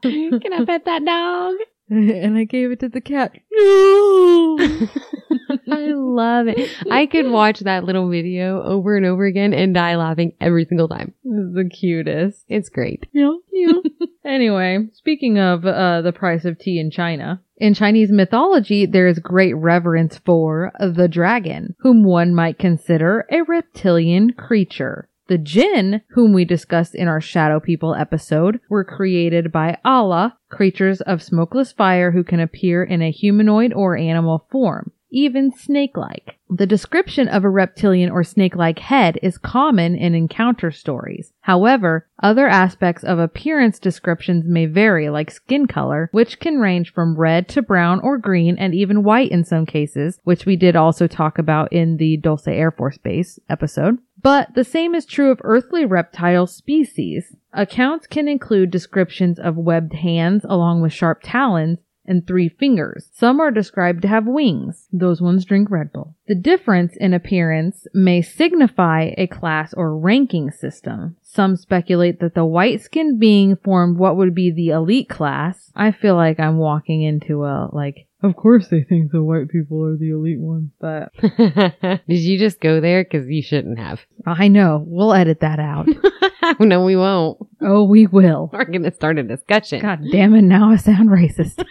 Can 0.01 0.53
I 0.53 0.65
pet 0.65 0.85
that 0.85 1.05
dog? 1.05 1.55
and 1.93 2.37
I 2.37 2.45
gave 2.45 2.71
it 2.71 2.79
to 2.79 2.89
the 2.89 3.01
cat. 3.01 3.33
No. 3.51 4.57
I 5.69 5.91
love 5.93 6.47
it. 6.47 6.69
I 6.89 7.05
could 7.05 7.29
watch 7.29 7.59
that 7.59 7.83
little 7.83 8.09
video 8.09 8.63
over 8.63 8.95
and 8.95 9.05
over 9.05 9.25
again 9.25 9.53
and 9.53 9.73
die 9.73 9.97
laughing 9.97 10.31
every 10.39 10.63
single 10.63 10.87
time. 10.87 11.13
This 11.25 11.43
is 11.43 11.53
the 11.53 11.69
cutest. 11.69 12.45
It's 12.47 12.69
great. 12.69 13.07
Yeah, 13.11 13.33
yeah. 13.51 13.73
anyway, 14.25 14.87
speaking 14.93 15.37
of 15.37 15.65
uh, 15.65 16.01
the 16.01 16.13
price 16.13 16.45
of 16.45 16.57
tea 16.57 16.79
in 16.79 16.91
China, 16.91 17.41
in 17.57 17.73
Chinese 17.73 18.09
mythology, 18.09 18.85
there 18.85 19.07
is 19.07 19.19
great 19.19 19.53
reverence 19.57 20.17
for 20.17 20.71
the 20.79 21.09
dragon, 21.09 21.75
whom 21.79 22.05
one 22.05 22.33
might 22.33 22.57
consider 22.57 23.25
a 23.29 23.43
reptilian 23.43 24.31
creature. 24.31 25.09
The 25.27 25.37
jinn, 25.37 26.01
whom 26.09 26.33
we 26.33 26.45
discussed 26.45 26.95
in 26.95 27.07
our 27.07 27.21
Shadow 27.21 27.59
People 27.59 27.95
episode, 27.95 28.59
were 28.69 28.83
created 28.83 29.51
by 29.51 29.77
Allah, 29.85 30.37
creatures 30.49 31.01
of 31.01 31.23
smokeless 31.23 31.71
fire 31.71 32.11
who 32.11 32.23
can 32.23 32.39
appear 32.39 32.83
in 32.83 33.01
a 33.01 33.11
humanoid 33.11 33.73
or 33.73 33.95
animal 33.95 34.47
form 34.51 34.91
even 35.11 35.51
snake 35.51 35.97
like. 35.97 36.37
The 36.49 36.65
description 36.65 37.27
of 37.27 37.43
a 37.43 37.49
reptilian 37.49 38.09
or 38.09 38.23
snake 38.23 38.55
like 38.55 38.79
head 38.79 39.19
is 39.21 39.37
common 39.37 39.95
in 39.95 40.15
encounter 40.15 40.71
stories. 40.71 41.33
However, 41.41 42.07
other 42.21 42.47
aspects 42.47 43.03
of 43.03 43.19
appearance 43.19 43.79
descriptions 43.79 44.45
may 44.45 44.65
vary, 44.65 45.09
like 45.09 45.31
skin 45.31 45.67
color, 45.67 46.09
which 46.11 46.39
can 46.39 46.59
range 46.59 46.93
from 46.93 47.17
red 47.17 47.47
to 47.49 47.61
brown 47.61 47.99
or 48.01 48.17
green 48.17 48.57
and 48.57 48.73
even 48.73 49.03
white 49.03 49.31
in 49.31 49.43
some 49.43 49.65
cases, 49.65 50.19
which 50.23 50.45
we 50.45 50.55
did 50.55 50.75
also 50.75 51.07
talk 51.07 51.37
about 51.37 51.71
in 51.71 51.97
the 51.97 52.17
Dulce 52.17 52.47
Air 52.47 52.71
Force 52.71 52.97
Base 52.97 53.39
episode. 53.49 53.97
But 54.21 54.53
the 54.53 54.63
same 54.63 54.93
is 54.93 55.05
true 55.05 55.31
of 55.31 55.41
earthly 55.43 55.85
reptile 55.85 56.47
species. 56.47 57.35
Accounts 57.53 58.07
can 58.07 58.27
include 58.27 58.71
descriptions 58.71 59.39
of 59.39 59.57
webbed 59.57 59.93
hands 59.93 60.45
along 60.47 60.81
with 60.81 60.93
sharp 60.93 61.21
talons 61.23 61.79
and 62.05 62.25
three 62.25 62.49
fingers. 62.49 63.09
Some 63.13 63.39
are 63.39 63.51
described 63.51 64.01
to 64.01 64.07
have 64.07 64.25
wings. 64.25 64.87
Those 64.91 65.21
ones 65.21 65.45
drink 65.45 65.69
Red 65.69 65.93
Bull. 65.93 66.15
The 66.27 66.35
difference 66.35 66.95
in 66.97 67.13
appearance 67.13 67.87
may 67.93 68.21
signify 68.21 69.11
a 69.17 69.27
class 69.27 69.73
or 69.73 69.97
ranking 69.97 70.51
system. 70.51 71.15
Some 71.21 71.55
speculate 71.55 72.19
that 72.19 72.33
the 72.33 72.45
white 72.45 72.81
skinned 72.81 73.19
being 73.19 73.55
formed 73.55 73.97
what 73.97 74.17
would 74.17 74.33
be 74.33 74.51
the 74.51 74.69
elite 74.69 75.09
class. 75.09 75.71
I 75.75 75.91
feel 75.91 76.15
like 76.15 76.39
I'm 76.39 76.57
walking 76.57 77.01
into 77.01 77.45
a, 77.45 77.69
like, 77.71 78.07
of 78.23 78.35
course 78.35 78.67
they 78.67 78.83
think 78.83 79.11
the 79.11 79.23
white 79.23 79.49
people 79.49 79.85
are 79.85 79.97
the 79.97 80.11
elite 80.11 80.39
ones, 80.39 80.71
but 80.79 81.11
Did 82.07 82.19
you 82.19 82.37
just 82.37 82.59
go 82.59 82.79
there? 82.79 83.03
Because 83.03 83.27
you 83.27 83.41
shouldn't 83.41 83.79
have. 83.79 84.01
I 84.25 84.47
know. 84.47 84.83
We'll 84.85 85.13
edit 85.13 85.39
that 85.41 85.59
out. 85.59 85.87
no, 86.59 86.83
we 86.83 86.95
won't. 86.95 87.39
oh, 87.61 87.83
we 87.83 88.07
will. 88.07 88.49
We're 88.53 88.65
going 88.65 88.83
to 88.83 88.93
start 88.93 89.17
a 89.17 89.23
discussion. 89.23 89.81
God 89.81 90.01
damn 90.11 90.35
it, 90.35 90.41
now 90.43 90.69
I 90.71 90.75
sound 90.77 91.09
racist. 91.09 91.63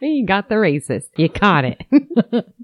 you 0.00 0.26
got 0.26 0.48
the 0.48 0.56
racist. 0.56 1.08
You 1.16 1.28
caught 1.28 1.64
it. 1.64 1.82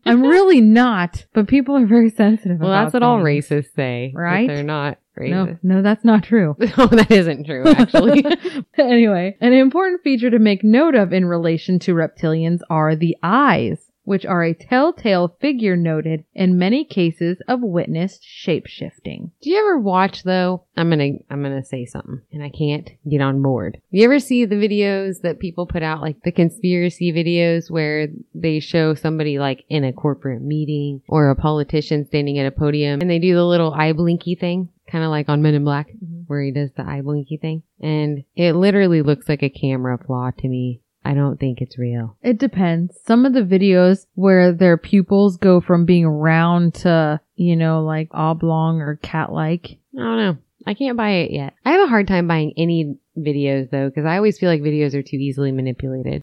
I'm 0.04 0.22
really 0.22 0.60
not, 0.60 1.26
but 1.32 1.48
people 1.48 1.76
are 1.76 1.86
very 1.86 2.10
sensitive 2.10 2.60
well, 2.60 2.70
about 2.70 2.84
that's 2.84 2.94
what 2.94 3.02
all 3.02 3.24
things. 3.24 3.48
racists 3.48 3.74
say. 3.74 4.12
that 4.14 4.20
Right? 4.20 4.48
They're 4.48 4.62
not 4.62 4.98
No, 5.30 5.58
no, 5.62 5.82
that's 5.82 6.04
not 6.04 6.24
true. 6.24 6.56
No, 6.78 6.86
that 6.86 7.10
isn't 7.10 7.44
true, 7.44 7.64
actually. 7.66 8.24
anyway, 8.78 9.36
an 9.40 9.52
important 9.52 10.02
feature 10.02 10.30
to 10.30 10.38
make 10.38 10.64
note 10.64 10.94
of 10.94 11.12
in 11.12 11.26
relation 11.26 11.78
to 11.80 11.94
reptilians 11.94 12.60
are 12.70 12.96
the 12.96 13.16
eyes, 13.22 13.90
which 14.04 14.24
are 14.24 14.42
a 14.42 14.54
telltale 14.54 15.36
figure 15.40 15.76
noted 15.76 16.24
in 16.34 16.58
many 16.58 16.84
cases 16.84 17.38
of 17.46 17.60
witnessed 17.60 18.22
shapeshifting. 18.22 19.30
Do 19.42 19.50
you 19.50 19.58
ever 19.58 19.78
watch 19.78 20.22
though? 20.22 20.64
I'm 20.76 20.88
gonna 20.88 21.10
I'm 21.30 21.42
gonna 21.42 21.64
say 21.64 21.84
something, 21.84 22.22
and 22.32 22.42
I 22.42 22.48
can't 22.48 22.90
get 23.08 23.20
on 23.20 23.42
board. 23.42 23.78
You 23.90 24.04
ever 24.04 24.18
see 24.18 24.44
the 24.44 24.56
videos 24.56 25.20
that 25.22 25.38
people 25.38 25.66
put 25.66 25.82
out, 25.82 26.00
like 26.00 26.22
the 26.22 26.32
conspiracy 26.32 27.12
videos, 27.12 27.70
where 27.70 28.08
they 28.34 28.60
show 28.60 28.94
somebody 28.94 29.38
like 29.38 29.64
in 29.68 29.84
a 29.84 29.92
corporate 29.92 30.42
meeting 30.42 31.02
or 31.08 31.30
a 31.30 31.36
politician 31.36 32.06
standing 32.06 32.38
at 32.38 32.46
a 32.46 32.50
podium, 32.50 33.00
and 33.00 33.10
they 33.10 33.18
do 33.18 33.34
the 33.34 33.44
little 33.44 33.72
eye 33.74 33.92
blinky 33.92 34.34
thing, 34.34 34.70
kind 34.92 35.02
of 35.02 35.10
like 35.10 35.28
on 35.28 35.42
Men 35.42 35.54
in 35.54 35.64
Black, 35.64 35.88
mm-hmm. 35.88 36.22
where 36.26 36.42
he 36.42 36.52
does 36.52 36.70
the 36.76 36.86
eye 36.86 37.00
blinky 37.00 37.38
thing, 37.38 37.62
and 37.80 38.24
it 38.36 38.52
literally 38.52 39.02
looks 39.02 39.28
like 39.28 39.42
a 39.42 39.48
camera 39.48 39.98
flaw 39.98 40.30
to 40.38 40.48
me. 40.48 40.82
I 41.04 41.14
don't 41.14 41.40
think 41.40 41.60
it's 41.60 41.78
real. 41.78 42.16
It 42.22 42.38
depends. 42.38 42.96
Some 43.04 43.26
of 43.26 43.32
the 43.32 43.40
videos 43.40 44.06
where 44.14 44.52
their 44.52 44.76
pupils 44.76 45.36
go 45.36 45.60
from 45.60 45.84
being 45.84 46.06
round 46.06 46.74
to, 46.74 47.20
you 47.34 47.56
know, 47.56 47.82
like 47.82 48.08
oblong 48.12 48.80
or 48.80 49.00
cat-like. 49.02 49.78
I 49.98 50.00
don't 50.00 50.16
know. 50.16 50.36
I 50.64 50.74
can't 50.74 50.96
buy 50.96 51.10
it 51.10 51.32
yet. 51.32 51.54
I 51.64 51.72
have 51.72 51.80
a 51.80 51.90
hard 51.90 52.06
time 52.06 52.28
buying 52.28 52.52
any 52.56 52.96
videos 53.18 53.70
though, 53.70 53.88
because 53.88 54.04
I 54.04 54.16
always 54.16 54.38
feel 54.38 54.48
like 54.48 54.62
videos 54.62 54.94
are 54.94 55.02
too 55.02 55.16
easily 55.16 55.50
manipulated. 55.50 56.22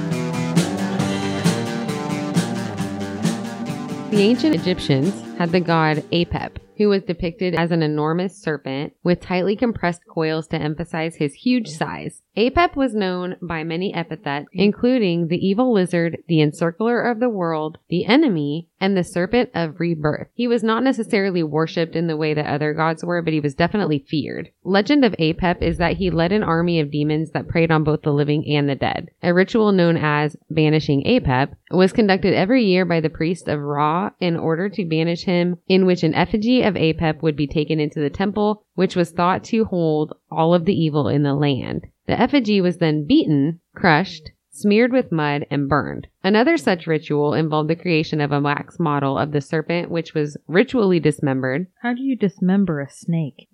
The 4.11 4.23
ancient 4.23 4.53
Egyptians 4.53 5.30
had 5.41 5.51
the 5.51 5.59
god 5.59 5.97
Apep, 6.11 6.57
who 6.77 6.87
was 6.87 7.01
depicted 7.01 7.55
as 7.55 7.71
an 7.71 7.81
enormous 7.81 8.39
serpent 8.39 8.93
with 9.03 9.19
tightly 9.19 9.55
compressed 9.55 10.01
coils 10.07 10.47
to 10.47 10.55
emphasize 10.55 11.15
his 11.15 11.33
huge 11.33 11.67
size. 11.67 12.21
Apep 12.37 12.75
was 12.75 12.95
known 12.95 13.35
by 13.41 13.63
many 13.63 13.93
epithets, 13.93 14.47
including 14.53 15.27
the 15.27 15.45
evil 15.45 15.73
lizard, 15.73 16.17
the 16.27 16.41
encircler 16.41 17.01
of 17.01 17.19
the 17.19 17.29
world, 17.29 17.77
the 17.89 18.05
enemy, 18.05 18.69
and 18.79 18.95
the 18.95 19.03
serpent 19.03 19.49
of 19.53 19.79
rebirth. 19.79 20.27
He 20.33 20.47
was 20.47 20.63
not 20.63 20.83
necessarily 20.83 21.43
worshipped 21.43 21.95
in 21.95 22.07
the 22.07 22.17
way 22.17 22.33
that 22.33 22.47
other 22.47 22.73
gods 22.73 23.03
were, 23.03 23.21
but 23.21 23.33
he 23.33 23.39
was 23.39 23.53
definitely 23.53 24.05
feared. 24.07 24.49
Legend 24.63 25.03
of 25.03 25.13
Apep 25.19 25.61
is 25.61 25.77
that 25.77 25.97
he 25.97 26.09
led 26.09 26.31
an 26.31 26.41
army 26.41 26.79
of 26.79 26.89
demons 26.89 27.31
that 27.31 27.47
preyed 27.47 27.69
on 27.69 27.83
both 27.83 28.01
the 28.01 28.13
living 28.13 28.45
and 28.55 28.69
the 28.69 28.75
dead. 28.75 29.09
A 29.21 29.33
ritual 29.33 29.71
known 29.71 29.97
as 29.97 30.37
banishing 30.49 31.03
Apep 31.03 31.53
was 31.69 31.93
conducted 31.93 32.33
every 32.33 32.63
year 32.63 32.85
by 32.85 33.01
the 33.01 33.09
priest 33.09 33.47
of 33.47 33.59
Ra 33.59 34.11
in 34.19 34.37
order 34.37 34.69
to 34.69 34.85
banish 34.85 35.25
him, 35.25 35.30
in 35.67 35.85
which 35.85 36.03
an 36.03 36.13
effigy 36.13 36.61
of 36.63 36.75
Apep 36.75 37.21
would 37.21 37.35
be 37.35 37.47
taken 37.47 37.79
into 37.79 37.99
the 37.99 38.09
temple, 38.09 38.65
which 38.75 38.95
was 38.95 39.11
thought 39.11 39.43
to 39.45 39.65
hold 39.65 40.13
all 40.29 40.53
of 40.53 40.65
the 40.65 40.73
evil 40.73 41.07
in 41.07 41.23
the 41.23 41.33
land. 41.33 41.87
The 42.07 42.19
effigy 42.19 42.61
was 42.61 42.77
then 42.77 43.05
beaten, 43.07 43.59
crushed, 43.75 44.31
smeared 44.51 44.91
with 44.91 45.11
mud, 45.11 45.45
and 45.49 45.69
burned. 45.69 46.07
Another 46.23 46.57
such 46.57 46.85
ritual 46.85 47.33
involved 47.33 47.69
the 47.69 47.75
creation 47.75 48.19
of 48.19 48.31
a 48.31 48.41
wax 48.41 48.79
model 48.79 49.17
of 49.17 49.31
the 49.31 49.41
serpent, 49.41 49.89
which 49.89 50.13
was 50.13 50.37
ritually 50.47 50.99
dismembered. 50.99 51.67
How 51.81 51.93
do 51.93 52.01
you 52.01 52.15
dismember 52.15 52.81
a 52.81 52.89
snake? 52.89 53.47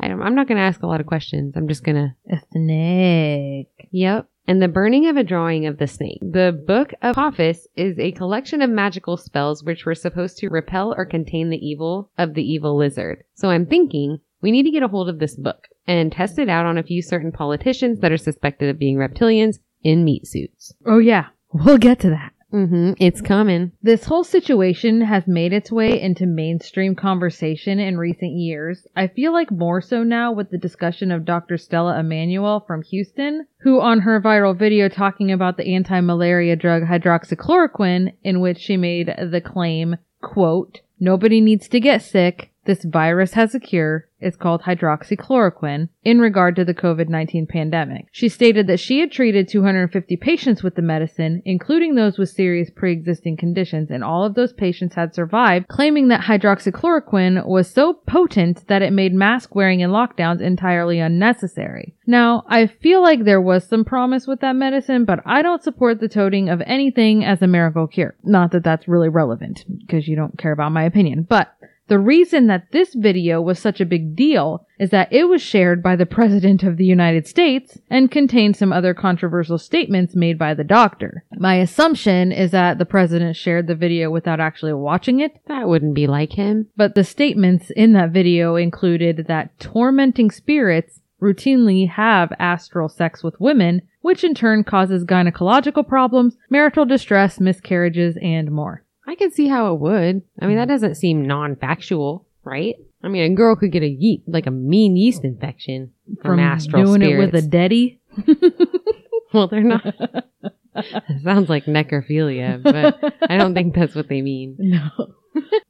I 0.00 0.08
don't, 0.08 0.22
I'm 0.22 0.34
not 0.34 0.48
going 0.48 0.56
to 0.56 0.64
ask 0.64 0.82
a 0.82 0.86
lot 0.86 1.00
of 1.00 1.06
questions. 1.06 1.54
I'm 1.56 1.68
just 1.68 1.84
going 1.84 1.96
to 1.96 2.34
A 2.34 2.40
snake. 2.52 3.88
Yep. 3.92 4.28
And 4.48 4.62
the 4.62 4.68
burning 4.68 5.08
of 5.08 5.16
a 5.16 5.24
drawing 5.24 5.66
of 5.66 5.78
the 5.78 5.88
snake. 5.88 6.20
The 6.22 6.52
Book 6.66 6.92
of 7.02 7.16
Apophis 7.16 7.66
is 7.74 7.98
a 7.98 8.12
collection 8.12 8.62
of 8.62 8.70
magical 8.70 9.16
spells 9.16 9.64
which 9.64 9.84
were 9.84 9.94
supposed 9.94 10.38
to 10.38 10.48
repel 10.48 10.94
or 10.96 11.04
contain 11.04 11.50
the 11.50 11.58
evil 11.58 12.10
of 12.16 12.34
the 12.34 12.44
evil 12.44 12.76
lizard. 12.76 13.24
So 13.34 13.50
I'm 13.50 13.66
thinking 13.66 14.20
we 14.40 14.52
need 14.52 14.62
to 14.62 14.70
get 14.70 14.84
a 14.84 14.88
hold 14.88 15.08
of 15.08 15.18
this 15.18 15.34
book 15.34 15.66
and 15.86 16.12
test 16.12 16.38
it 16.38 16.48
out 16.48 16.66
on 16.66 16.78
a 16.78 16.84
few 16.84 17.02
certain 17.02 17.32
politicians 17.32 18.00
that 18.00 18.12
are 18.12 18.16
suspected 18.16 18.68
of 18.68 18.78
being 18.78 18.96
reptilians 18.96 19.58
in 19.82 20.04
meat 20.04 20.26
suits. 20.26 20.72
Oh 20.84 20.98
yeah, 20.98 21.26
we'll 21.52 21.78
get 21.78 21.98
to 22.00 22.10
that. 22.10 22.32
Mm-hmm. 22.56 22.92
It's 22.98 23.20
coming. 23.20 23.72
This 23.82 24.06
whole 24.06 24.24
situation 24.24 25.02
has 25.02 25.26
made 25.26 25.52
its 25.52 25.70
way 25.70 26.00
into 26.00 26.24
mainstream 26.24 26.94
conversation 26.94 27.78
in 27.78 27.98
recent 27.98 28.32
years. 28.32 28.86
I 28.96 29.08
feel 29.08 29.34
like 29.34 29.50
more 29.50 29.82
so 29.82 30.02
now 30.02 30.32
with 30.32 30.50
the 30.50 30.56
discussion 30.56 31.12
of 31.12 31.26
Dr. 31.26 31.58
Stella 31.58 32.00
Immanuel 32.00 32.64
from 32.66 32.80
Houston, 32.84 33.46
who 33.58 33.82
on 33.82 34.00
her 34.00 34.22
viral 34.22 34.58
video 34.58 34.88
talking 34.88 35.30
about 35.30 35.58
the 35.58 35.74
anti-malaria 35.74 36.56
drug 36.56 36.84
hydroxychloroquine, 36.84 38.14
in 38.24 38.40
which 38.40 38.58
she 38.58 38.78
made 38.78 39.08
the 39.08 39.42
claim, 39.42 39.96
quote, 40.22 40.80
nobody 40.98 41.42
needs 41.42 41.68
to 41.68 41.78
get 41.78 42.00
sick. 42.00 42.52
This 42.66 42.84
virus 42.84 43.32
has 43.34 43.54
a 43.54 43.60
cure. 43.60 44.08
It's 44.18 44.36
called 44.36 44.62
hydroxychloroquine 44.62 45.90
in 46.02 46.20
regard 46.20 46.56
to 46.56 46.64
the 46.64 46.74
COVID-19 46.74 47.48
pandemic. 47.48 48.06
She 48.12 48.30
stated 48.30 48.66
that 48.66 48.80
she 48.80 49.00
had 49.00 49.12
treated 49.12 49.46
250 49.46 50.16
patients 50.16 50.62
with 50.62 50.74
the 50.74 50.82
medicine, 50.82 51.42
including 51.44 51.94
those 51.94 52.16
with 52.16 52.30
serious 52.30 52.70
pre-existing 52.70 53.36
conditions, 53.36 53.90
and 53.90 54.02
all 54.02 54.24
of 54.24 54.34
those 54.34 54.54
patients 54.54 54.94
had 54.94 55.14
survived, 55.14 55.68
claiming 55.68 56.08
that 56.08 56.22
hydroxychloroquine 56.22 57.46
was 57.46 57.68
so 57.68 57.92
potent 57.92 58.66
that 58.68 58.80
it 58.80 58.92
made 58.92 59.12
mask 59.12 59.54
wearing 59.54 59.82
and 59.82 59.92
lockdowns 59.92 60.40
entirely 60.40 60.98
unnecessary. 60.98 61.94
Now, 62.06 62.44
I 62.48 62.68
feel 62.68 63.02
like 63.02 63.24
there 63.24 63.40
was 63.40 63.68
some 63.68 63.84
promise 63.84 64.26
with 64.26 64.40
that 64.40 64.56
medicine, 64.56 65.04
but 65.04 65.20
I 65.26 65.42
don't 65.42 65.62
support 65.62 66.00
the 66.00 66.08
toting 66.08 66.48
of 66.48 66.62
anything 66.64 67.22
as 67.22 67.42
a 67.42 67.46
miracle 67.46 67.86
cure. 67.86 68.16
Not 68.24 68.52
that 68.52 68.64
that's 68.64 68.88
really 68.88 69.10
relevant, 69.10 69.64
because 69.78 70.08
you 70.08 70.16
don't 70.16 70.38
care 70.38 70.52
about 70.52 70.72
my 70.72 70.84
opinion, 70.84 71.26
but 71.28 71.52
the 71.88 71.98
reason 71.98 72.46
that 72.48 72.72
this 72.72 72.94
video 72.94 73.40
was 73.40 73.58
such 73.58 73.80
a 73.80 73.86
big 73.86 74.16
deal 74.16 74.66
is 74.78 74.90
that 74.90 75.12
it 75.12 75.24
was 75.24 75.40
shared 75.40 75.82
by 75.82 75.96
the 75.96 76.06
President 76.06 76.62
of 76.62 76.76
the 76.76 76.84
United 76.84 77.26
States 77.26 77.78
and 77.88 78.10
contained 78.10 78.56
some 78.56 78.72
other 78.72 78.92
controversial 78.92 79.58
statements 79.58 80.14
made 80.16 80.38
by 80.38 80.52
the 80.54 80.64
doctor. 80.64 81.24
My 81.38 81.56
assumption 81.56 82.32
is 82.32 82.50
that 82.50 82.78
the 82.78 82.84
President 82.84 83.36
shared 83.36 83.66
the 83.66 83.74
video 83.74 84.10
without 84.10 84.40
actually 84.40 84.72
watching 84.72 85.20
it, 85.20 85.40
That 85.46 85.68
wouldn't 85.68 85.94
be 85.94 86.06
like 86.06 86.32
him. 86.32 86.66
but 86.76 86.94
the 86.94 87.04
statements 87.04 87.70
in 87.70 87.92
that 87.92 88.10
video 88.10 88.56
included 88.56 89.26
that 89.28 89.58
tormenting 89.60 90.30
spirits 90.30 91.00
routinely 91.22 91.88
have 91.88 92.32
astral 92.38 92.88
sex 92.88 93.22
with 93.22 93.40
women, 93.40 93.82
which 94.02 94.22
in 94.22 94.34
turn 94.34 94.62
causes 94.62 95.04
gynecological 95.04 95.86
problems, 95.86 96.36
marital 96.50 96.84
distress, 96.84 97.40
miscarriages, 97.40 98.18
and 98.20 98.50
more. 98.50 98.82
I 99.06 99.14
can 99.14 99.30
see 99.30 99.48
how 99.48 99.72
it 99.72 99.80
would. 99.80 100.22
I 100.40 100.46
mean, 100.46 100.56
that 100.56 100.62
mm-hmm. 100.62 100.70
doesn't 100.70 100.94
seem 100.96 101.26
non-factual, 101.26 102.26
right? 102.44 102.74
I 103.02 103.08
mean, 103.08 103.32
a 103.32 103.34
girl 103.34 103.54
could 103.54 103.70
get 103.70 103.82
a 103.82 103.88
yeast, 103.88 104.24
like 104.26 104.46
a 104.46 104.50
mean 104.50 104.96
yeast 104.96 105.24
infection 105.24 105.92
from, 106.22 106.40
astral 106.40 106.84
doing 106.84 107.02
spirits. 107.02 107.32
it 107.32 107.36
with 107.36 107.44
a 107.44 107.48
daddy. 107.48 108.00
well, 109.32 109.46
they're 109.46 109.62
not. 109.62 109.86
it 109.86 111.22
sounds 111.22 111.48
like 111.48 111.66
necrophilia, 111.66 112.60
but 112.60 113.14
I 113.30 113.36
don't 113.36 113.54
think 113.54 113.74
that's 113.74 113.94
what 113.94 114.08
they 114.08 114.22
mean. 114.22 114.56
No. 114.60 114.90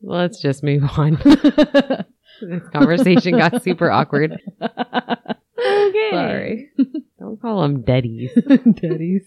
Let's 0.00 0.40
just 0.40 0.62
move 0.62 0.84
on. 0.96 1.18
this 1.24 2.62
conversation 2.72 3.36
got 3.36 3.64
super 3.64 3.90
awkward. 3.90 4.40
Okay. 4.62 6.10
Sorry. 6.10 6.70
Don't 7.18 7.40
call 7.40 7.62
them 7.62 7.82
deadies 7.82 8.32
deadies. 8.36 9.24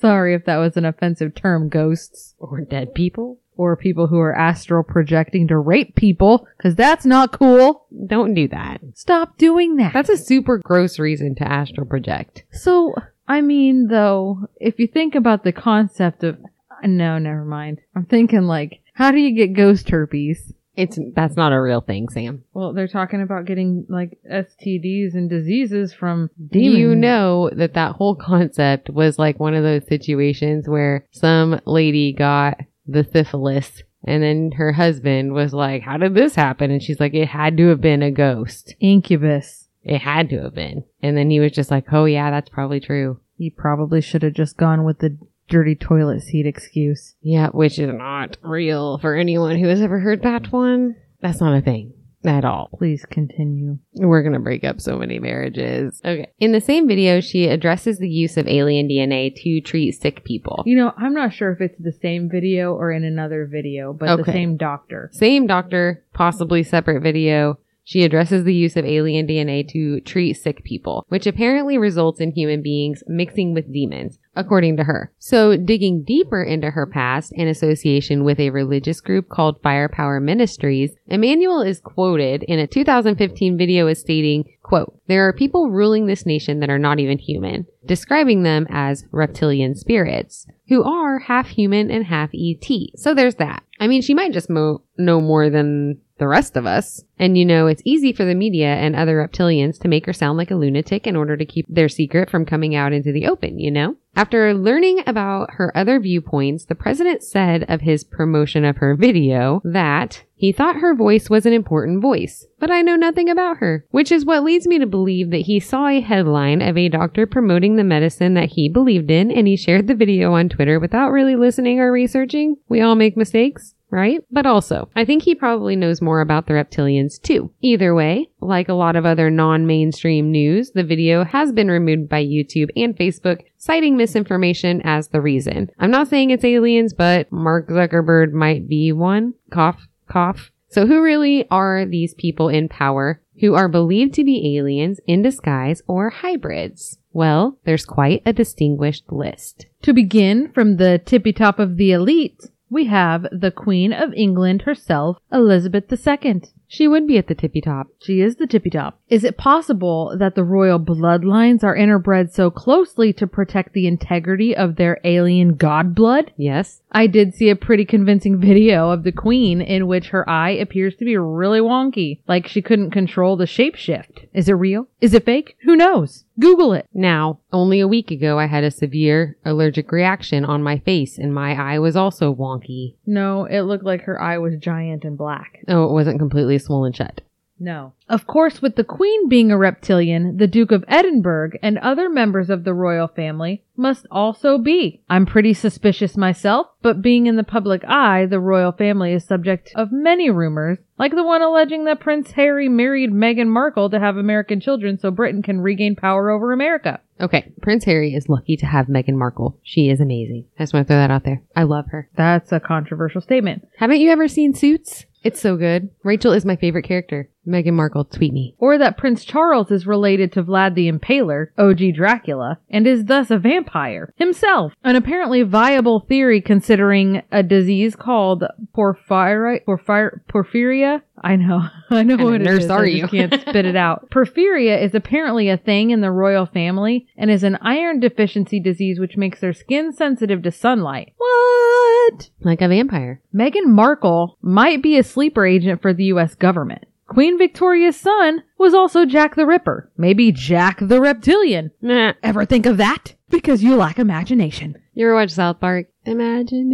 Sorry 0.00 0.34
if 0.34 0.46
that 0.46 0.56
was 0.56 0.78
an 0.78 0.86
offensive 0.86 1.34
term, 1.34 1.68
ghosts. 1.68 2.34
or 2.38 2.62
dead 2.62 2.94
people. 2.94 3.40
Or 3.56 3.76
people 3.76 4.08
who 4.08 4.18
are 4.18 4.34
astral 4.34 4.82
projecting 4.82 5.46
to 5.48 5.56
rape 5.58 5.94
people, 5.94 6.46
because 6.56 6.74
that's 6.74 7.06
not 7.06 7.32
cool. 7.32 7.86
Don't 8.06 8.34
do 8.34 8.48
that. 8.48 8.80
Stop 8.94 9.38
doing 9.38 9.76
that. 9.76 9.92
That's 9.92 10.08
a 10.08 10.16
super 10.16 10.58
gross 10.58 10.98
reason 10.98 11.34
to 11.36 11.44
astral 11.48 11.86
project. 11.86 12.42
So, 12.50 12.94
I 13.28 13.40
mean, 13.40 13.86
though, 13.88 14.48
if 14.56 14.78
you 14.78 14.88
think 14.88 15.14
about 15.14 15.44
the 15.44 15.52
concept 15.52 16.24
of, 16.24 16.38
no, 16.82 17.18
never 17.18 17.44
mind. 17.44 17.80
I'm 17.94 18.06
thinking 18.06 18.42
like, 18.42 18.80
how 18.94 19.10
do 19.12 19.18
you 19.18 19.34
get 19.34 19.54
ghost 19.56 19.88
herpes? 19.90 20.52
It's 20.76 20.98
that's 21.14 21.36
not 21.36 21.52
a 21.52 21.60
real 21.60 21.80
thing, 21.80 22.08
Sam. 22.08 22.42
Well, 22.52 22.72
they're 22.72 22.88
talking 22.88 23.22
about 23.22 23.44
getting 23.44 23.86
like 23.88 24.18
STDs 24.28 25.14
and 25.14 25.30
diseases 25.30 25.92
from 25.94 26.30
Do 26.48 26.58
demons. 26.58 26.78
you 26.78 26.94
know 26.96 27.48
that 27.54 27.74
that 27.74 27.92
whole 27.92 28.16
concept 28.16 28.90
was 28.90 29.16
like 29.16 29.38
one 29.38 29.54
of 29.54 29.62
those 29.62 29.86
situations 29.86 30.68
where 30.68 31.06
some 31.12 31.60
lady 31.64 32.12
got 32.12 32.58
the 32.86 33.04
syphilis 33.04 33.82
and 34.04 34.22
then 34.22 34.52
her 34.52 34.72
husband 34.72 35.32
was 35.32 35.54
like, 35.54 35.82
how 35.82 35.96
did 35.96 36.14
this 36.14 36.34
happen? 36.34 36.70
And 36.70 36.82
she's 36.82 37.00
like, 37.00 37.14
it 37.14 37.28
had 37.28 37.56
to 37.56 37.68
have 37.68 37.80
been 37.80 38.02
a 38.02 38.10
ghost. 38.10 38.74
Incubus. 38.80 39.68
It 39.82 40.00
had 40.00 40.28
to 40.30 40.42
have 40.42 40.54
been. 40.54 40.84
And 41.02 41.16
then 41.16 41.30
he 41.30 41.40
was 41.40 41.52
just 41.52 41.70
like, 41.70 41.86
oh 41.92 42.04
yeah, 42.04 42.30
that's 42.30 42.50
probably 42.50 42.80
true. 42.80 43.20
He 43.36 43.50
probably 43.50 44.00
should 44.00 44.22
have 44.22 44.34
just 44.34 44.56
gone 44.56 44.84
with 44.84 44.98
the 44.98 45.18
dirty 45.48 45.74
toilet 45.74 46.22
seat 46.22 46.46
excuse. 46.46 47.14
Yeah, 47.20 47.48
which 47.48 47.78
is 47.78 47.92
not 47.92 48.36
real 48.42 48.98
for 48.98 49.14
anyone 49.14 49.58
who 49.58 49.68
has 49.68 49.80
ever 49.80 50.00
heard 50.00 50.22
that 50.22 50.52
one. 50.52 50.96
That's 51.20 51.40
not 51.40 51.56
a 51.56 51.62
thing 51.62 51.94
at 52.24 52.44
all. 52.44 52.70
Please 52.78 53.04
continue. 53.04 53.78
We're 53.94 54.22
going 54.22 54.32
to 54.34 54.38
break 54.38 54.64
up 54.64 54.80
so 54.80 54.96
many 54.96 55.18
marriages. 55.18 56.00
Okay. 56.04 56.30
In 56.38 56.52
the 56.52 56.60
same 56.60 56.88
video, 56.88 57.20
she 57.20 57.46
addresses 57.46 57.98
the 57.98 58.08
use 58.08 58.36
of 58.36 58.48
alien 58.48 58.88
DNA 58.88 59.34
to 59.42 59.60
treat 59.60 59.92
sick 59.92 60.24
people. 60.24 60.62
You 60.66 60.76
know, 60.76 60.92
I'm 60.96 61.14
not 61.14 61.32
sure 61.32 61.52
if 61.52 61.60
it's 61.60 61.78
the 61.78 61.92
same 61.92 62.28
video 62.30 62.74
or 62.74 62.90
in 62.92 63.04
another 63.04 63.48
video, 63.50 63.92
but 63.92 64.16
the 64.16 64.32
same 64.32 64.56
doctor. 64.56 65.10
Same 65.12 65.46
doctor, 65.46 66.04
possibly 66.12 66.62
separate 66.62 67.02
video. 67.02 67.58
She 67.86 68.02
addresses 68.02 68.44
the 68.44 68.54
use 68.54 68.76
of 68.76 68.86
alien 68.86 69.26
DNA 69.26 69.68
to 69.68 70.00
treat 70.00 70.34
sick 70.34 70.64
people, 70.64 71.04
which 71.08 71.26
apparently 71.26 71.76
results 71.76 72.18
in 72.18 72.32
human 72.32 72.62
beings 72.62 73.02
mixing 73.06 73.52
with 73.52 73.72
demons, 73.72 74.18
according 74.34 74.78
to 74.78 74.84
her. 74.84 75.12
So, 75.18 75.56
digging 75.58 76.02
deeper 76.02 76.42
into 76.42 76.70
her 76.70 76.86
past 76.86 77.34
and 77.36 77.46
association 77.46 78.24
with 78.24 78.40
a 78.40 78.48
religious 78.50 79.02
group 79.02 79.28
called 79.28 79.60
Firepower 79.62 80.18
Ministries, 80.18 80.92
Immanuel 81.08 81.60
is 81.60 81.78
quoted 81.80 82.42
in 82.44 82.58
a 82.58 82.66
2015 82.66 83.58
video 83.58 83.86
as 83.86 84.00
stating, 84.00 84.44
quote, 84.62 84.98
There 85.06 85.28
are 85.28 85.34
people 85.34 85.70
ruling 85.70 86.06
this 86.06 86.24
nation 86.24 86.60
that 86.60 86.70
are 86.70 86.78
not 86.78 87.00
even 87.00 87.18
human, 87.18 87.66
describing 87.84 88.44
them 88.44 88.66
as 88.70 89.04
reptilian 89.12 89.74
spirits, 89.74 90.46
who 90.68 90.82
are 90.84 91.18
half 91.18 91.48
human 91.48 91.90
and 91.90 92.06
half 92.06 92.30
ET. 92.32 92.66
So 92.96 93.12
there's 93.14 93.34
that. 93.34 93.62
I 93.78 93.88
mean, 93.88 94.00
she 94.00 94.14
might 94.14 94.32
just 94.32 94.48
mo- 94.48 94.82
know 94.96 95.20
more 95.20 95.50
than 95.50 96.00
the 96.18 96.28
rest 96.28 96.56
of 96.56 96.66
us. 96.66 97.04
And 97.18 97.38
you 97.38 97.44
know, 97.44 97.66
it's 97.66 97.82
easy 97.84 98.12
for 98.12 98.24
the 98.24 98.34
media 98.34 98.74
and 98.74 98.96
other 98.96 99.16
reptilians 99.16 99.80
to 99.80 99.88
make 99.88 100.06
her 100.06 100.12
sound 100.12 100.36
like 100.36 100.50
a 100.50 100.56
lunatic 100.56 101.06
in 101.06 101.16
order 101.16 101.36
to 101.36 101.44
keep 101.44 101.66
their 101.68 101.88
secret 101.88 102.28
from 102.28 102.44
coming 102.44 102.74
out 102.74 102.92
into 102.92 103.12
the 103.12 103.26
open, 103.26 103.58
you 103.58 103.70
know? 103.70 103.96
After 104.16 104.54
learning 104.54 105.02
about 105.06 105.54
her 105.54 105.76
other 105.76 105.98
viewpoints, 105.98 106.64
the 106.64 106.76
president 106.76 107.24
said 107.24 107.64
of 107.68 107.80
his 107.80 108.04
promotion 108.04 108.64
of 108.64 108.76
her 108.76 108.94
video 108.94 109.60
that 109.64 110.22
he 110.36 110.52
thought 110.52 110.76
her 110.76 110.94
voice 110.94 111.28
was 111.28 111.46
an 111.46 111.52
important 111.52 112.00
voice, 112.00 112.46
but 112.60 112.70
I 112.70 112.82
know 112.82 112.94
nothing 112.94 113.28
about 113.28 113.56
her, 113.56 113.84
which 113.90 114.12
is 114.12 114.24
what 114.24 114.44
leads 114.44 114.68
me 114.68 114.78
to 114.78 114.86
believe 114.86 115.30
that 115.30 115.38
he 115.38 115.58
saw 115.58 115.88
a 115.88 116.00
headline 116.00 116.62
of 116.62 116.76
a 116.76 116.88
doctor 116.88 117.26
promoting 117.26 117.74
the 117.74 117.82
medicine 117.82 118.34
that 118.34 118.50
he 118.50 118.68
believed 118.68 119.10
in 119.10 119.32
and 119.32 119.48
he 119.48 119.56
shared 119.56 119.88
the 119.88 119.94
video 119.94 120.34
on 120.34 120.48
Twitter 120.48 120.78
without 120.78 121.10
really 121.10 121.34
listening 121.34 121.80
or 121.80 121.90
researching. 121.90 122.56
We 122.68 122.80
all 122.80 122.94
make 122.94 123.16
mistakes 123.16 123.74
right? 123.94 124.24
But 124.28 124.44
also, 124.44 124.90
I 124.96 125.04
think 125.04 125.22
he 125.22 125.36
probably 125.36 125.76
knows 125.76 126.02
more 126.02 126.20
about 126.20 126.46
the 126.46 126.54
reptilians 126.54 127.03
too. 127.18 127.50
Either 127.60 127.94
way, 127.94 128.30
like 128.40 128.68
a 128.68 128.74
lot 128.74 128.96
of 128.96 129.06
other 129.06 129.30
non-mainstream 129.30 130.30
news, 130.30 130.70
the 130.72 130.84
video 130.84 131.24
has 131.24 131.52
been 131.52 131.68
removed 131.68 132.08
by 132.08 132.24
YouTube 132.24 132.70
and 132.76 132.96
Facebook, 132.96 133.40
citing 133.56 133.96
misinformation 133.96 134.80
as 134.84 135.08
the 135.08 135.20
reason. 135.20 135.70
I'm 135.78 135.90
not 135.90 136.08
saying 136.08 136.30
it's 136.30 136.44
aliens, 136.44 136.94
but 136.94 137.30
Mark 137.32 137.68
Zuckerberg 137.68 138.32
might 138.32 138.68
be 138.68 138.92
one. 138.92 139.34
Cough, 139.50 139.86
cough. 140.08 140.50
So 140.68 140.86
who 140.86 141.02
really 141.02 141.46
are 141.50 141.86
these 141.86 142.14
people 142.14 142.48
in 142.48 142.68
power 142.68 143.20
who 143.40 143.54
are 143.54 143.68
believed 143.68 144.14
to 144.14 144.24
be 144.24 144.56
aliens 144.56 145.00
in 145.06 145.22
disguise 145.22 145.82
or 145.86 146.10
hybrids? 146.10 146.98
Well, 147.12 147.58
there's 147.64 147.84
quite 147.84 148.22
a 148.26 148.32
distinguished 148.32 149.04
list. 149.12 149.66
To 149.82 149.92
begin 149.92 150.50
from 150.52 150.76
the 150.76 151.00
tippy 151.04 151.32
top 151.32 151.60
of 151.60 151.76
the 151.76 151.92
elite, 151.92 152.40
we 152.68 152.86
have 152.86 153.26
the 153.30 153.52
Queen 153.52 153.92
of 153.92 154.12
England 154.14 154.62
herself, 154.62 155.18
Elizabeth 155.32 155.84
II. 155.92 156.42
She 156.68 156.88
would 156.88 157.06
be 157.06 157.18
at 157.18 157.28
the 157.28 157.34
tippy 157.34 157.60
top. 157.60 157.88
She 158.00 158.20
is 158.20 158.36
the 158.36 158.46
tippy 158.46 158.70
top. 158.70 158.98
Is 159.08 159.24
it 159.24 159.36
possible 159.36 160.16
that 160.18 160.34
the 160.34 160.44
royal 160.44 160.80
bloodlines 160.80 161.62
are 161.62 161.76
interbred 161.76 162.32
so 162.32 162.50
closely 162.50 163.12
to 163.14 163.26
protect 163.26 163.72
the 163.72 163.86
integrity 163.86 164.56
of 164.56 164.76
their 164.76 164.98
alien 165.04 165.54
god 165.54 165.94
blood? 165.94 166.32
Yes. 166.36 166.80
I 166.90 167.06
did 167.06 167.34
see 167.34 167.50
a 167.50 167.56
pretty 167.56 167.84
convincing 167.84 168.40
video 168.40 168.90
of 168.90 169.02
the 169.02 169.12
queen 169.12 169.60
in 169.60 169.86
which 169.86 170.08
her 170.08 170.28
eye 170.28 170.50
appears 170.50 170.96
to 170.96 171.04
be 171.04 171.16
really 171.16 171.60
wonky, 171.60 172.20
like 172.26 172.46
she 172.46 172.62
couldn't 172.62 172.90
control 172.90 173.36
the 173.36 173.44
shapeshift. 173.44 174.26
Is 174.32 174.48
it 174.48 174.52
real? 174.52 174.88
Is 175.00 175.14
it 175.14 175.24
fake? 175.24 175.56
Who 175.62 175.76
knows? 175.76 176.24
Google 176.38 176.72
it. 176.72 176.88
Now, 176.92 177.38
only 177.52 177.78
a 177.78 177.86
week 177.86 178.10
ago, 178.10 178.38
I 178.38 178.46
had 178.46 178.64
a 178.64 178.70
severe 178.70 179.36
allergic 179.44 179.92
reaction 179.92 180.44
on 180.44 180.62
my 180.64 180.78
face, 180.78 181.16
and 181.16 181.32
my 181.32 181.54
eye 181.54 181.78
was 181.78 181.94
also 181.94 182.34
wonky. 182.34 182.96
No, 183.06 183.44
it 183.44 183.62
looked 183.62 183.84
like 183.84 184.02
her 184.02 184.20
eye 184.20 184.38
was 184.38 184.56
giant 184.56 185.04
and 185.04 185.16
black. 185.16 185.60
Oh, 185.68 185.84
it 185.84 185.92
wasn't 185.92 186.18
completely 186.18 186.53
swollen 186.58 186.92
shut. 186.92 187.20
No. 187.58 187.92
Of 188.08 188.26
course, 188.26 188.60
with 188.60 188.74
the 188.74 188.84
Queen 188.84 189.28
being 189.28 189.52
a 189.52 189.56
reptilian, 189.56 190.38
the 190.38 190.48
Duke 190.48 190.72
of 190.72 190.84
Edinburgh 190.88 191.52
and 191.62 191.78
other 191.78 192.10
members 192.10 192.50
of 192.50 192.64
the 192.64 192.74
royal 192.74 193.06
family 193.06 193.62
must 193.76 194.06
also 194.10 194.58
be. 194.58 195.02
I'm 195.08 195.24
pretty 195.24 195.54
suspicious 195.54 196.16
myself, 196.16 196.66
but 196.82 197.00
being 197.00 197.26
in 197.26 197.36
the 197.36 197.44
public 197.44 197.84
eye, 197.86 198.26
the 198.26 198.40
royal 198.40 198.72
family 198.72 199.12
is 199.12 199.24
subject 199.24 199.72
of 199.76 199.92
many 199.92 200.30
rumors, 200.30 200.78
like 200.98 201.14
the 201.14 201.22
one 201.22 201.42
alleging 201.42 201.84
that 201.84 202.00
Prince 202.00 202.32
Harry 202.32 202.68
married 202.68 203.10
Meghan 203.10 203.48
Markle 203.48 203.88
to 203.90 204.00
have 204.00 204.16
American 204.16 204.60
children 204.60 204.98
so 204.98 205.10
Britain 205.10 205.42
can 205.42 205.60
regain 205.60 205.94
power 205.94 206.30
over 206.30 206.52
America. 206.52 207.00
Okay, 207.20 207.52
Prince 207.62 207.84
Harry 207.84 208.14
is 208.14 208.28
lucky 208.28 208.56
to 208.56 208.66
have 208.66 208.86
Meghan 208.86 209.14
Markle. 209.14 209.58
She 209.62 209.88
is 209.88 210.00
amazing. 210.00 210.46
I 210.58 210.64
just 210.64 210.74
want 210.74 210.86
to 210.86 210.92
throw 210.92 211.00
that 211.00 211.12
out 211.12 211.24
there. 211.24 211.42
I 211.54 211.62
love 211.62 211.86
her. 211.90 212.10
That's 212.16 212.50
a 212.50 212.58
controversial 212.60 213.20
statement. 213.20 213.68
Haven't 213.78 214.00
you 214.00 214.10
ever 214.10 214.26
seen 214.26 214.54
Suits? 214.54 215.06
It's 215.24 215.40
so 215.40 215.56
good. 215.56 215.90
Rachel 216.04 216.32
is 216.32 216.44
my 216.44 216.54
favorite 216.54 216.84
character. 216.84 217.30
Meghan 217.46 217.74
Markle, 217.74 218.04
tweet 218.04 218.32
me. 218.32 218.54
Or 218.58 218.78
that 218.78 218.96
Prince 218.96 219.24
Charles 219.24 219.70
is 219.70 219.86
related 219.86 220.32
to 220.32 220.42
Vlad 220.42 220.74
the 220.74 220.90
Impaler, 220.90 221.48
OG 221.58 221.94
Dracula, 221.94 222.58
and 222.70 222.86
is 222.86 223.04
thus 223.06 223.30
a 223.30 223.38
vampire 223.38 224.12
himself. 224.16 224.72
An 224.82 224.96
apparently 224.96 225.42
viable 225.42 226.00
theory 226.00 226.40
considering 226.40 227.22
a 227.30 227.42
disease 227.42 227.94
called 227.96 228.44
porphyri- 228.76 229.64
porphyr- 229.66 230.20
porphyria. 230.28 231.02
I 231.22 231.36
know, 231.36 231.62
I 231.90 232.02
know 232.02 232.16
What 232.16 232.24
what 232.24 232.40
it 232.42 232.46
of 232.48 232.58
is. 232.60 232.70
are 232.70 232.82
I 232.84 232.88
you? 232.88 233.06
can't 233.08 233.32
spit 233.40 233.64
it 233.66 233.76
out. 233.76 234.10
Porphyria 234.10 234.82
is 234.82 234.94
apparently 234.94 235.48
a 235.48 235.56
thing 235.56 235.90
in 235.90 236.00
the 236.00 236.10
royal 236.10 236.46
family 236.46 237.06
and 237.16 237.30
is 237.30 237.42
an 237.44 237.56
iron 237.62 238.00
deficiency 238.00 238.60
disease 238.60 238.98
which 238.98 239.16
makes 239.16 239.40
their 239.40 239.52
skin 239.52 239.92
sensitive 239.92 240.42
to 240.42 240.50
sunlight. 240.50 241.12
What? 241.16 242.30
Like 242.40 242.60
a 242.60 242.68
vampire. 242.68 243.20
Meghan 243.34 243.66
Markle 243.66 244.36
might 244.42 244.82
be 244.82 244.98
a 244.98 245.02
sleeper 245.02 245.46
agent 245.46 245.80
for 245.80 245.94
the 245.94 246.04
US 246.04 246.34
government. 246.34 246.84
Queen 247.06 247.36
Victoria's 247.38 247.96
son 247.96 248.42
was 248.58 248.74
also 248.74 249.04
Jack 249.04 249.36
the 249.36 249.46
Ripper. 249.46 249.90
Maybe 249.96 250.32
Jack 250.32 250.78
the 250.80 251.00
Reptilian. 251.00 251.70
Nah. 251.80 252.14
Ever 252.22 252.44
think 252.44 252.66
of 252.66 252.78
that? 252.78 253.14
Because 253.28 253.62
you 253.62 253.76
lack 253.76 253.98
imagination. 253.98 254.76
You 254.94 255.06
ever 255.06 255.14
watch 255.14 255.30
South 255.30 255.60
Park? 255.60 255.86
Imagination. 256.04 256.70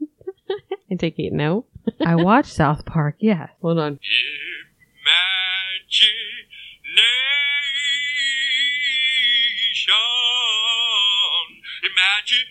I 0.90 0.94
take 0.96 1.18
it 1.18 1.32
no. 1.32 1.66
I 2.04 2.16
watched 2.16 2.52
South 2.52 2.84
Park, 2.84 3.16
yes. 3.20 3.50
Hold 3.62 3.78
on. 3.78 3.98
Imagination. 5.92 6.10
Imagination. 11.82 12.46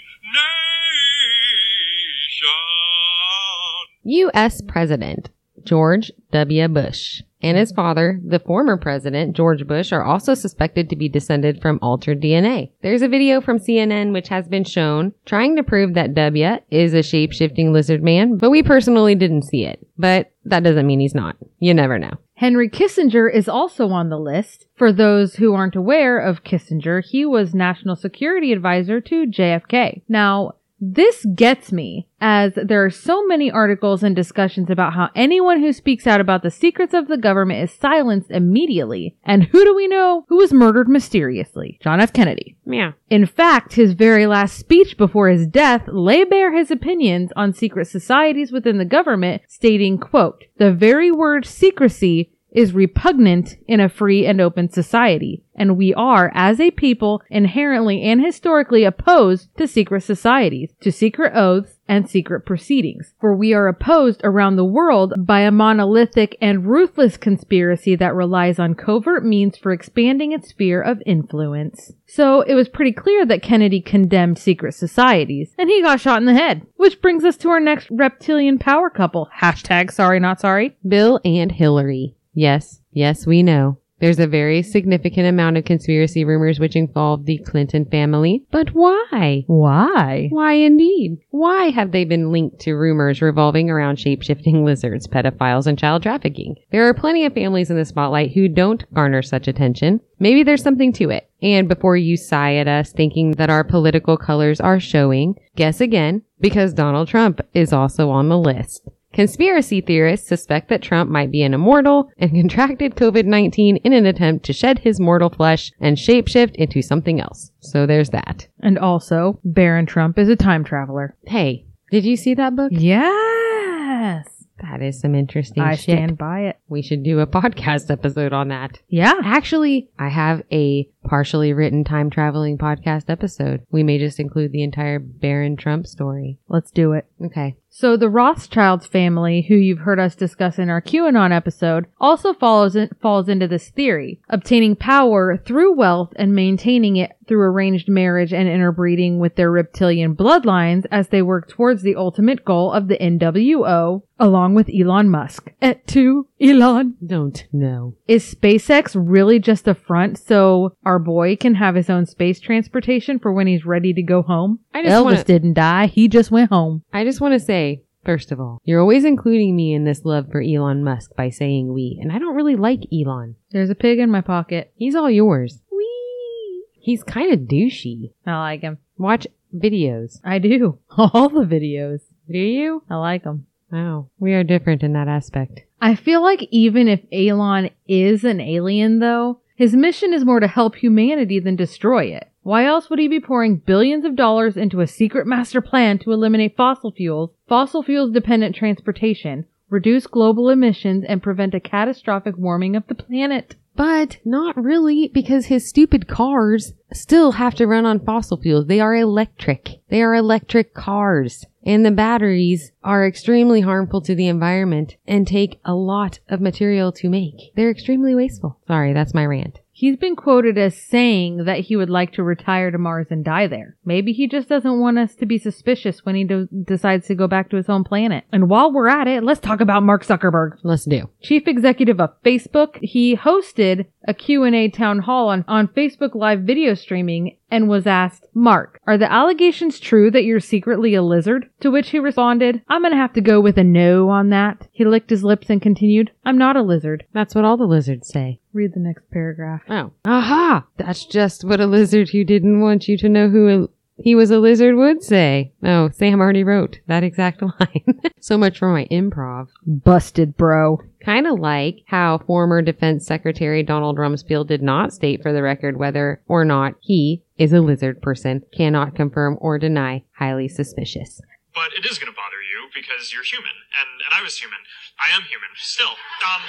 U.S. 4.04 4.62
President 4.62 5.30
George 5.64 6.12
W. 6.32 6.68
Bush 6.68 7.22
and 7.42 7.58
his 7.58 7.72
father, 7.72 8.20
the 8.26 8.40
former 8.40 8.78
president 8.78 9.36
George 9.36 9.66
Bush, 9.66 9.94
are 9.94 10.04
also 10.04 10.34
suspected 10.34 10.90
to 10.90 10.96
be 10.96 11.08
descended 11.08 11.62
from 11.62 11.80
altered 11.82 12.22
DNA. 12.22 12.72
There's 12.82 13.02
a 13.02 13.08
video 13.08 13.40
from 13.40 13.60
CNN 13.60 14.12
which 14.12 14.28
has 14.28 14.48
been 14.48 14.66
shown 14.66 15.14
trying 15.26 15.56
to 15.56 15.64
prove 15.64 15.94
that 15.94 16.14
W 16.14 16.58
is 16.70 16.94
a 16.94 17.04
shape-shifting 17.04 17.72
lizard 17.72 18.04
man, 18.04 18.38
but 18.38 18.50
we 18.50 18.62
personally 18.62 19.16
didn't 19.16 19.44
see 19.44 19.64
it. 19.64 19.86
But 19.98 20.32
that 20.46 20.64
doesn't 20.64 20.88
mean 20.88 21.00
he's 21.00 21.16
not. 21.16 21.38
You 21.60 21.74
never 21.74 21.98
know. 21.98 22.18
Henry 22.36 22.70
Kissinger 22.70 23.32
is 23.34 23.50
also 23.50 23.90
on 23.90 24.10
the 24.10 24.18
list. 24.18 24.68
For 24.76 24.94
those 24.94 25.36
who 25.36 25.54
aren't 25.54 25.76
aware 25.76 26.20
of 26.20 26.44
Kissinger, 26.44 27.04
he 27.04 27.26
was 27.26 27.54
national 27.54 27.98
security 27.98 28.54
advisor 28.54 29.02
to 29.02 29.26
JFK. 29.26 30.04
Now, 30.08 30.54
this 30.80 31.26
gets 31.36 31.72
me 31.72 32.08
as 32.22 32.54
there 32.56 32.84
are 32.84 32.90
so 32.90 33.26
many 33.26 33.52
articles 33.52 34.04
and 34.04 34.16
discussions 34.16 34.70
about 34.70 34.94
how 34.94 35.10
anyone 35.16 35.60
who 35.60 35.74
speaks 35.74 36.08
out 36.08 36.22
about 36.22 36.44
the 36.44 36.52
secrets 36.52 36.94
of 36.94 37.08
the 37.08 37.18
government 37.18 37.64
is 37.64 37.78
silenced 37.78 38.32
immediately. 38.32 39.18
And 39.24 39.44
who 39.44 39.64
do 39.64 39.76
we 39.76 39.88
know 39.88 40.26
who 40.30 40.38
was 40.38 40.54
murdered 40.54 40.90
mysteriously? 40.90 41.80
John 41.82 42.00
F. 42.00 42.14
Kennedy. 42.14 42.58
Yeah. 42.66 42.94
In 43.10 43.26
fact, 43.26 43.74
his 43.74 43.94
very 43.94 44.28
last 44.28 44.58
speech 44.58 44.98
before 44.98 45.30
his 45.30 45.48
death 45.48 45.84
lay 45.88 46.24
bare 46.24 46.56
his 46.56 46.72
opinions 46.72 47.32
on 47.36 47.54
secret 47.54 47.88
societies 47.88 48.52
within 48.52 48.78
the 48.78 48.86
government, 48.86 49.42
stating, 49.48 49.98
quote, 49.98 50.46
the 50.58 50.72
very 50.72 51.12
word 51.12 51.46
secrecy 51.46 52.32
is 52.52 52.74
repugnant 52.74 53.56
in 53.68 53.80
a 53.80 53.90
free 53.90 54.26
and 54.26 54.42
open 54.42 54.70
society, 54.70 55.44
and 55.56 55.78
we 55.78 55.94
are, 55.94 56.32
as 56.34 56.60
a 56.60 56.72
people, 56.72 57.22
inherently 57.30 58.02
and 58.02 58.24
historically 58.24 58.84
opposed 58.84 59.56
to 59.58 59.68
secret 59.68 60.02
societies, 60.02 60.74
to 60.82 60.92
secret 60.92 61.34
oaths, 61.36 61.80
and 61.88 62.08
secret 62.08 62.42
proceedings. 62.42 63.14
For 63.20 63.36
we 63.36 63.54
are 63.54 63.68
opposed 63.68 64.22
around 64.24 64.56
the 64.56 64.64
world 64.64 65.14
by 65.18 65.42
a 65.42 65.52
monolithic 65.52 66.38
and 66.40 66.68
ruthless 66.68 67.18
conspiracy 67.18 67.96
that 67.96 68.14
relies 68.14 68.60
on 68.60 68.76
covert 68.76 69.26
means 69.26 69.58
for 69.58 69.72
expanding 69.72 70.32
its 70.32 70.50
sphere 70.50 70.82
of 70.82 71.02
influence. 71.06 71.94
So 72.06 72.42
it 72.42 72.54
was 72.54 72.70
pretty 72.70 72.92
clear 72.92 73.26
that 73.26 73.42
Kennedy 73.42 73.82
condemned 73.82 74.38
secret 74.38 74.76
societies, 74.76 75.54
and 75.58 75.68
he 75.68 75.82
got 75.82 76.00
shot 76.00 76.20
in 76.20 76.26
the 76.26 76.34
head. 76.34 76.66
Which 76.76 77.02
brings 77.02 77.26
us 77.26 77.38
to 77.38 77.50
our 77.50 77.60
next 77.60 77.88
reptilian 77.90 78.60
power 78.60 78.90
couple. 78.90 79.30
Hashtag 79.42 79.92
sorry 79.92 80.20
not 80.20 80.40
sorry. 80.40 80.78
Bill 80.88 81.20
and 81.26 81.52
Hillary. 81.52 82.16
Yes, 82.34 82.82
yes, 82.92 83.26
we 83.26 83.44
know. 83.44 83.78
There's 84.00 84.20
a 84.20 84.28
very 84.28 84.62
significant 84.62 85.28
amount 85.28 85.58
of 85.58 85.66
conspiracy 85.66 86.24
rumors 86.24 86.58
which 86.58 86.78
involve 86.78 87.26
the 87.26 87.38
Clinton 87.40 87.84
family. 87.84 88.46
But 88.50 88.70
why? 88.70 89.44
Why? 89.48 90.28
Why 90.32 90.54
indeed? 90.54 91.18
Why 91.32 91.70
have 91.72 91.92
they 91.92 92.06
been 92.06 92.32
linked 92.32 92.60
to 92.60 92.74
rumors 92.74 93.22
revolving 93.22 93.70
around 93.70 94.00
shape-shifting 94.00 94.64
lizards, 94.66 95.06
pedophiles, 95.06 95.68
and 95.68 95.78
child 95.78 96.04
trafficking? 96.04 96.56
There 96.72 96.88
are 96.88 96.94
plenty 96.94 97.26
of 97.26 97.34
families 97.34 97.70
in 97.70 97.76
the 97.76 97.84
spotlight 97.84 98.32
who 98.32 98.48
don't 98.48 98.86
garner 98.94 99.22
such 99.22 99.50
attention. 99.50 100.00
Maybe 100.18 100.44
there's 100.44 100.64
something 100.64 100.94
to 100.94 101.10
it. 101.10 101.30
And 101.42 101.68
before 101.68 101.98
you 101.98 102.16
sigh 102.16 102.56
at 102.56 102.70
us 102.70 102.94
thinking 102.94 103.32
that 103.32 103.50
our 103.50 103.66
political 103.66 104.16
colors 104.16 104.62
are 104.62 104.80
showing, 104.80 105.38
guess 105.58 105.82
again, 105.82 106.22
because 106.40 106.74
Donald 106.74 107.10
Trump 107.10 107.42
is 107.54 107.74
also 107.74 108.10
on 108.10 108.30
the 108.30 108.38
list. 108.38 108.88
Conspiracy 109.14 109.82
theorists 109.82 110.28
suspect 110.28 110.70
that 110.70 110.82
Trump 110.82 111.10
might 111.10 111.32
be 111.32 111.42
an 111.42 111.54
immortal 111.54 112.12
and 112.18 112.32
contracted 112.36 112.96
COVID-19 112.96 113.82
in 113.84 113.94
an 113.94 114.06
attempt 114.06 114.46
to 114.46 114.54
shed 114.54 114.80
his 114.80 115.00
mortal 115.00 115.30
flesh 115.30 115.72
and 115.80 115.98
shapeshift 115.98 116.56
into 116.56 116.82
something 116.82 117.20
else. 117.20 117.52
So 117.60 117.86
there's 117.86 118.10
that. 118.12 118.48
And 118.60 118.78
also, 118.78 119.40
Baron 119.44 119.86
Trump 119.86 120.20
is 120.20 120.30
a 120.30 120.36
time 120.36 120.64
traveler. 120.64 121.16
Hey, 121.26 121.66
did 121.92 122.06
you 122.06 122.16
see 122.16 122.36
that 122.36 122.56
book? 122.56 122.72
Yes. 122.72 124.28
That 124.62 124.82
is 124.82 125.00
some 125.00 125.16
interesting 125.16 125.64
I 125.64 125.76
shit. 125.76 125.96
stand 125.96 126.18
by 126.18 126.42
it. 126.42 126.60
We 126.68 126.82
should 126.82 127.04
do 127.04 127.20
a 127.20 127.28
podcast 127.28 127.90
episode 127.90 128.34
on 128.34 128.50
that. 128.50 128.80
Yeah. 128.90 129.14
Actually, 129.24 129.90
I 129.98 130.10
have 130.10 130.44
a 130.52 130.88
partially 131.04 131.54
written 131.54 131.84
time 131.84 132.10
traveling 132.10 132.58
podcast 132.58 133.10
episode. 133.10 133.62
We 133.72 133.84
may 133.84 133.98
just 133.98 134.20
include 134.20 134.52
the 134.52 134.64
entire 134.64 135.00
Baron 135.00 135.58
Trump 135.58 135.88
story. 135.88 136.40
Let's 136.48 136.72
do 136.72 136.94
it. 136.94 137.06
Okay. 137.24 137.58
So 137.72 137.96
the 137.96 138.10
Rothschilds 138.10 138.88
family, 138.88 139.46
who 139.48 139.56
you've 139.56 139.80
heard 139.80 140.00
us 140.00 140.16
discuss 140.16 140.58
in 140.58 140.70
our 140.70 140.82
QAnon 140.82 141.32
episode, 141.32 141.86
also 142.00 142.34
follows 142.34 142.76
in, 142.76 142.90
falls 143.00 143.30
into 143.30 143.48
this 143.48 143.70
theory, 143.70 144.20
obtaining 144.28 144.76
power 144.76 145.38
through 145.38 145.76
wealth 145.76 146.12
and 146.16 146.34
maintaining 146.34 146.98
it 146.98 147.12
through 147.28 147.42
arranged 147.42 147.88
marriage 147.88 148.34
and 148.34 148.50
interbreeding 148.50 149.20
with 149.20 149.36
their 149.36 149.52
reptilian 149.52 150.16
bloodlines 150.16 150.86
as 150.92 151.10
they 151.10 151.22
work 151.22 151.48
towards 151.48 151.84
the 151.84 151.96
ultimate 151.96 152.44
goal 152.44 152.72
of 152.72 152.88
the 152.88 152.98
NWO, 152.98 154.02
along 154.18 154.56
with 154.56 154.70
Elon 154.70 155.08
Musk. 155.08 155.54
Et 155.62 155.86
tu, 155.86 156.28
Elon? 156.42 156.96
Don't 157.06 157.46
know. 157.54 157.94
Is 158.08 158.34
SpaceX 158.34 158.96
really 159.00 159.38
just 159.38 159.68
a 159.68 159.76
front 159.76 160.18
so 160.18 160.76
our 160.84 160.99
boy 161.00 161.36
can 161.36 161.56
have 161.56 161.76
his 161.76 161.90
own 161.90 162.06
space 162.06 162.40
transportation 162.40 163.18
for 163.20 163.32
when 163.32 163.48
he's 163.48 163.66
ready 163.66 163.94
to 163.94 164.02
go 164.02 164.22
home? 164.22 164.60
I 164.74 164.84
just 164.84 164.94
Elvis 164.94 165.04
wanna- 165.04 165.24
didn't 165.24 165.54
die, 165.54 165.88
he 165.88 166.08
just 166.08 166.32
went 166.32 166.50
home. 166.52 166.84
I 166.94 167.04
just 167.04 167.20
want 167.22 167.34
to 167.34 167.40
say, 167.40 167.82
first 168.06 168.32
of 168.32 168.40
all, 168.40 168.62
you're 168.64 168.80
always 168.82 169.06
including 169.06 169.56
me 169.56 169.74
in 169.74 169.84
this 169.86 170.06
love 170.06 170.32
for 170.32 170.42
Elon 170.42 170.84
Musk 170.84 171.16
by 171.16 171.30
saying 171.30 171.74
we, 171.74 171.98
and 172.02 172.12
I 172.12 172.20
don't 172.20 172.36
really 172.36 172.56
like 172.56 172.82
Elon. 172.94 173.36
There's 173.52 173.70
a 173.70 173.76
pig 173.76 174.00
in 174.00 174.10
my 174.12 174.22
pocket. 174.22 174.72
He's 174.76 174.96
all 174.96 175.10
yours. 175.10 175.60
Whee! 175.72 176.64
He's 176.80 177.04
kind 177.04 177.32
of 177.34 177.40
douchey. 177.42 178.12
I 178.26 178.38
like 178.40 178.62
him. 178.62 178.78
Watch 178.98 179.28
videos. 179.56 180.20
I 180.24 180.40
do. 180.40 180.78
All 180.98 181.30
the 181.30 181.46
videos. 181.46 182.02
Do 182.30 182.38
you? 182.38 182.84
I 182.90 182.96
like 182.98 183.24
them. 183.24 183.46
Wow. 183.72 184.08
We 184.20 184.34
are 184.34 184.44
different 184.44 184.84
in 184.84 184.94
that 184.94 185.08
aspect. 185.08 185.62
I 185.82 185.96
feel 185.96 186.22
like 186.22 186.48
even 186.52 186.88
if 186.88 187.02
Elon 187.12 187.70
is 187.88 188.24
an 188.24 188.40
alien, 188.42 189.00
though, 189.00 189.40
his 189.60 189.76
mission 189.76 190.14
is 190.14 190.24
more 190.24 190.40
to 190.40 190.48
help 190.48 190.76
humanity 190.76 191.38
than 191.38 191.58
destroy 191.58 192.06
it. 192.06 192.32
Why 192.44 192.64
else 192.64 192.90
would 192.90 192.98
he 192.98 193.10
be 193.10 193.20
pouring 193.20 193.58
billions 193.58 194.06
of 194.06 194.16
dollars 194.16 194.56
into 194.56 194.80
a 194.80 194.88
secret 194.88 195.28
master 195.28 195.60
plan 195.60 196.00
to 196.00 196.14
eliminate 196.14 196.56
fossil 196.56 196.94
fuels, 196.94 197.32
fossil 197.50 197.84
fuels 197.84 198.14
dependent 198.14 198.56
transportation, 198.56 199.46
reduce 199.70 200.08
global 200.08 200.50
emissions, 200.50 201.04
and 201.06 201.22
prevent 201.22 201.54
a 201.54 201.60
catastrophic 201.60 202.38
warming 202.38 202.78
of 202.78 202.88
the 202.88 202.96
planet? 202.96 203.58
But 203.80 204.18
not 204.26 204.62
really, 204.62 205.08
because 205.08 205.46
his 205.46 205.70
stupid 205.70 206.06
cars 206.06 206.74
still 206.92 207.32
have 207.32 207.56
to 207.56 207.66
run 207.66 207.86
on 207.86 208.02
fossil 208.02 208.36
fuels. 208.36 208.66
They 208.66 208.82
are 208.82 208.94
electric. 208.94 209.80
They 209.88 210.02
are 210.02 210.14
electric 210.14 210.74
cars. 210.74 211.46
And 211.64 211.86
the 211.86 211.92
batteries 211.92 212.74
are 212.84 213.08
extremely 213.08 213.62
harmful 213.62 214.02
to 214.02 214.14
the 214.14 214.28
environment 214.28 214.98
and 215.08 215.26
take 215.26 215.62
a 215.64 215.76
lot 215.76 216.20
of 216.28 216.42
material 216.42 216.92
to 216.92 217.08
make. 217.08 217.54
They're 217.56 217.72
extremely 217.72 218.14
wasteful. 218.14 218.60
Sorry, 218.68 218.92
that's 218.92 219.14
my 219.14 219.26
rant. 219.26 219.60
He's 219.80 219.96
been 219.96 220.18
quoted 220.18 220.58
as 220.58 220.76
saying 220.76 221.46
that 221.46 221.62
he 221.62 221.78
would 221.78 221.90
like 221.90 222.12
to 222.16 222.22
retire 222.22 222.70
to 222.70 222.78
Mars 222.78 223.08
and 223.12 223.24
die 223.24 223.48
there. 223.48 223.78
Maybe 223.86 224.12
he 224.12 224.28
just 224.28 224.50
doesn't 224.50 224.82
want 224.82 225.00
us 225.00 225.16
to 225.16 225.26
be 225.26 225.38
suspicious 225.38 226.04
when 226.04 226.16
he 226.16 226.26
do- 226.26 226.50
decides 226.66 227.08
to 227.08 227.16
go 227.16 227.30
back 227.30 227.50
to 227.50 227.56
his 227.56 227.68
home 227.68 227.86
planet. 227.86 228.26
And 228.30 228.50
while 228.50 228.74
we're 228.74 228.90
at 228.90 229.08
it, 229.08 229.24
let's 229.24 229.40
talk 229.40 229.62
about 229.62 229.84
Mark 229.84 230.04
Zuckerberg. 230.06 230.58
Let's 230.64 230.84
do. 230.84 231.10
Chief 231.22 231.48
executive 231.48 232.02
of 232.02 232.22
Facebook, 232.26 232.78
he 232.82 233.16
hosted 233.16 233.86
a 234.10 234.14
Q&A 234.16 234.68
town 234.70 234.98
hall 234.98 235.30
on, 235.30 235.46
on 235.48 235.68
Facebook 235.68 236.16
live 236.16 236.42
video 236.42 236.74
streaming 236.74 237.38
and 237.52 237.70
was 237.70 237.86
asked, 237.86 238.26
Mark, 238.34 238.82
are 238.88 238.98
the 238.98 239.12
allegations 239.12 239.80
true 239.80 240.10
that 240.10 240.24
you're 240.24 240.40
secretly 240.40 240.96
a 240.96 241.04
lizard? 241.04 241.48
To 241.60 241.70
which 241.70 241.92
he 241.92 242.00
responded, 242.00 242.64
I'm 242.68 242.82
gonna 242.82 242.96
have 242.96 243.14
to 243.14 243.22
go 243.22 243.40
with 243.40 243.60
a 243.60 243.64
no 243.64 244.10
on 244.10 244.30
that. 244.30 244.68
He 244.72 244.84
licked 244.84 245.12
his 245.12 245.24
lips 245.24 245.52
and 245.52 245.62
continued, 245.62 246.10
I'm 246.26 246.40
not 246.40 246.56
a 246.56 246.64
lizard. 246.64 247.06
That's 247.14 247.36
what 247.36 247.46
all 247.46 247.56
the 247.56 247.66
lizards 247.66 248.08
say. 248.08 248.40
Read 248.52 248.74
the 248.74 248.80
next 248.80 249.12
paragraph. 249.12 249.62
Oh. 249.70 249.92
Aha! 250.06 250.66
That's 250.78 251.06
just 251.06 251.44
what 251.44 251.60
a 251.60 251.68
lizard 251.68 252.10
who 252.10 252.24
didn't 252.24 252.62
want 252.62 252.88
you 252.88 252.98
to 252.98 253.10
know 253.10 253.30
who 253.30 253.48
a, 253.48 253.68
he 254.02 254.16
was 254.16 254.32
a 254.32 254.40
lizard 254.40 254.76
would 254.76 255.04
say. 255.04 255.52
Oh, 255.64 255.90
Sam 255.90 256.20
already 256.20 256.44
wrote 256.44 256.80
that 256.88 257.04
exact 257.04 257.42
line. 257.60 258.02
so 258.20 258.38
much 258.38 258.58
for 258.60 258.70
my 258.72 258.86
improv. 258.92 259.48
Busted, 259.66 260.36
bro. 260.38 260.82
Kind 261.04 261.28
of 261.28 261.40
like 261.40 261.80
how 261.88 262.20
former 262.28 262.62
Defense 262.62 263.06
Secretary 263.06 263.64
Donald 263.64 263.98
Rumsfeld 263.98 264.48
did 264.48 264.62
not 264.62 264.94
state 264.94 265.22
for 265.22 265.32
the 265.34 265.42
record 265.42 265.78
whether 265.78 266.22
or 266.28 266.44
not 266.46 266.74
he 266.82 267.24
is 267.38 267.54
a 267.54 267.62
lizard 267.62 268.02
person, 268.02 268.44
cannot 268.56 268.96
confirm 268.96 269.38
or 269.40 269.58
deny, 269.58 270.04
highly 270.18 270.48
suspicious. 270.48 271.22
but 271.56 271.72
it 271.78 271.86
is 271.90 271.98
going 271.98 272.12
to 272.12 272.16
bother 272.16 272.42
you 272.44 272.68
because 272.76 273.12
you're 273.14 273.24
human, 273.24 273.56
and, 273.80 273.90
and 274.06 274.12
I 274.14 274.22
was 274.24 274.38
human. 274.38 274.60
I 275.00 275.16
am 275.16 275.24
human 275.24 275.50
still. 275.56 275.96
Um, 276.24 276.42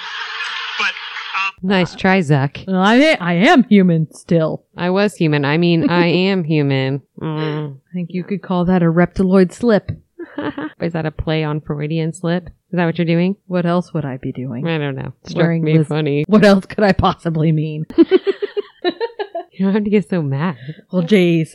but 0.80 0.94
um, 1.46 1.52
Nice 1.62 1.94
try, 1.94 2.20
Zach. 2.20 2.64
Well, 2.66 2.80
I, 2.80 3.16
I 3.20 3.34
am 3.34 3.64
human 3.64 4.12
still. 4.14 4.64
I 4.76 4.90
was 4.90 5.14
human. 5.14 5.44
I 5.44 5.56
mean, 5.58 5.88
I 5.90 6.06
am 6.30 6.44
human. 6.44 7.02
Mm. 7.20 7.76
I 7.76 7.92
think 7.92 8.10
you 8.12 8.24
could 8.24 8.42
call 8.42 8.64
that 8.66 8.82
a 8.82 8.86
reptiloid 8.86 9.52
slip. 9.52 9.90
is 10.80 10.92
that 10.92 11.06
a 11.06 11.10
play 11.10 11.44
on 11.44 11.60
Freudian 11.60 12.12
slip? 12.12 12.46
Is 12.46 12.76
that 12.76 12.86
what 12.86 12.98
you're 12.98 13.04
doing? 13.06 13.36
What 13.46 13.66
else 13.66 13.92
would 13.92 14.04
I 14.04 14.16
be 14.16 14.32
doing? 14.32 14.66
I 14.66 14.78
don't 14.78 14.94
know. 14.94 15.12
Struck 15.24 15.60
me 15.60 15.78
liz- 15.78 15.88
funny. 15.88 16.24
What 16.28 16.44
else 16.44 16.66
could 16.66 16.84
I 16.84 16.92
possibly 16.92 17.52
mean? 17.52 17.86
You 19.52 19.66
don't 19.66 19.74
have 19.74 19.84
to 19.84 19.90
get 19.90 20.08
so 20.08 20.22
mad. 20.22 20.56
well, 20.90 21.02
jeez. 21.02 21.54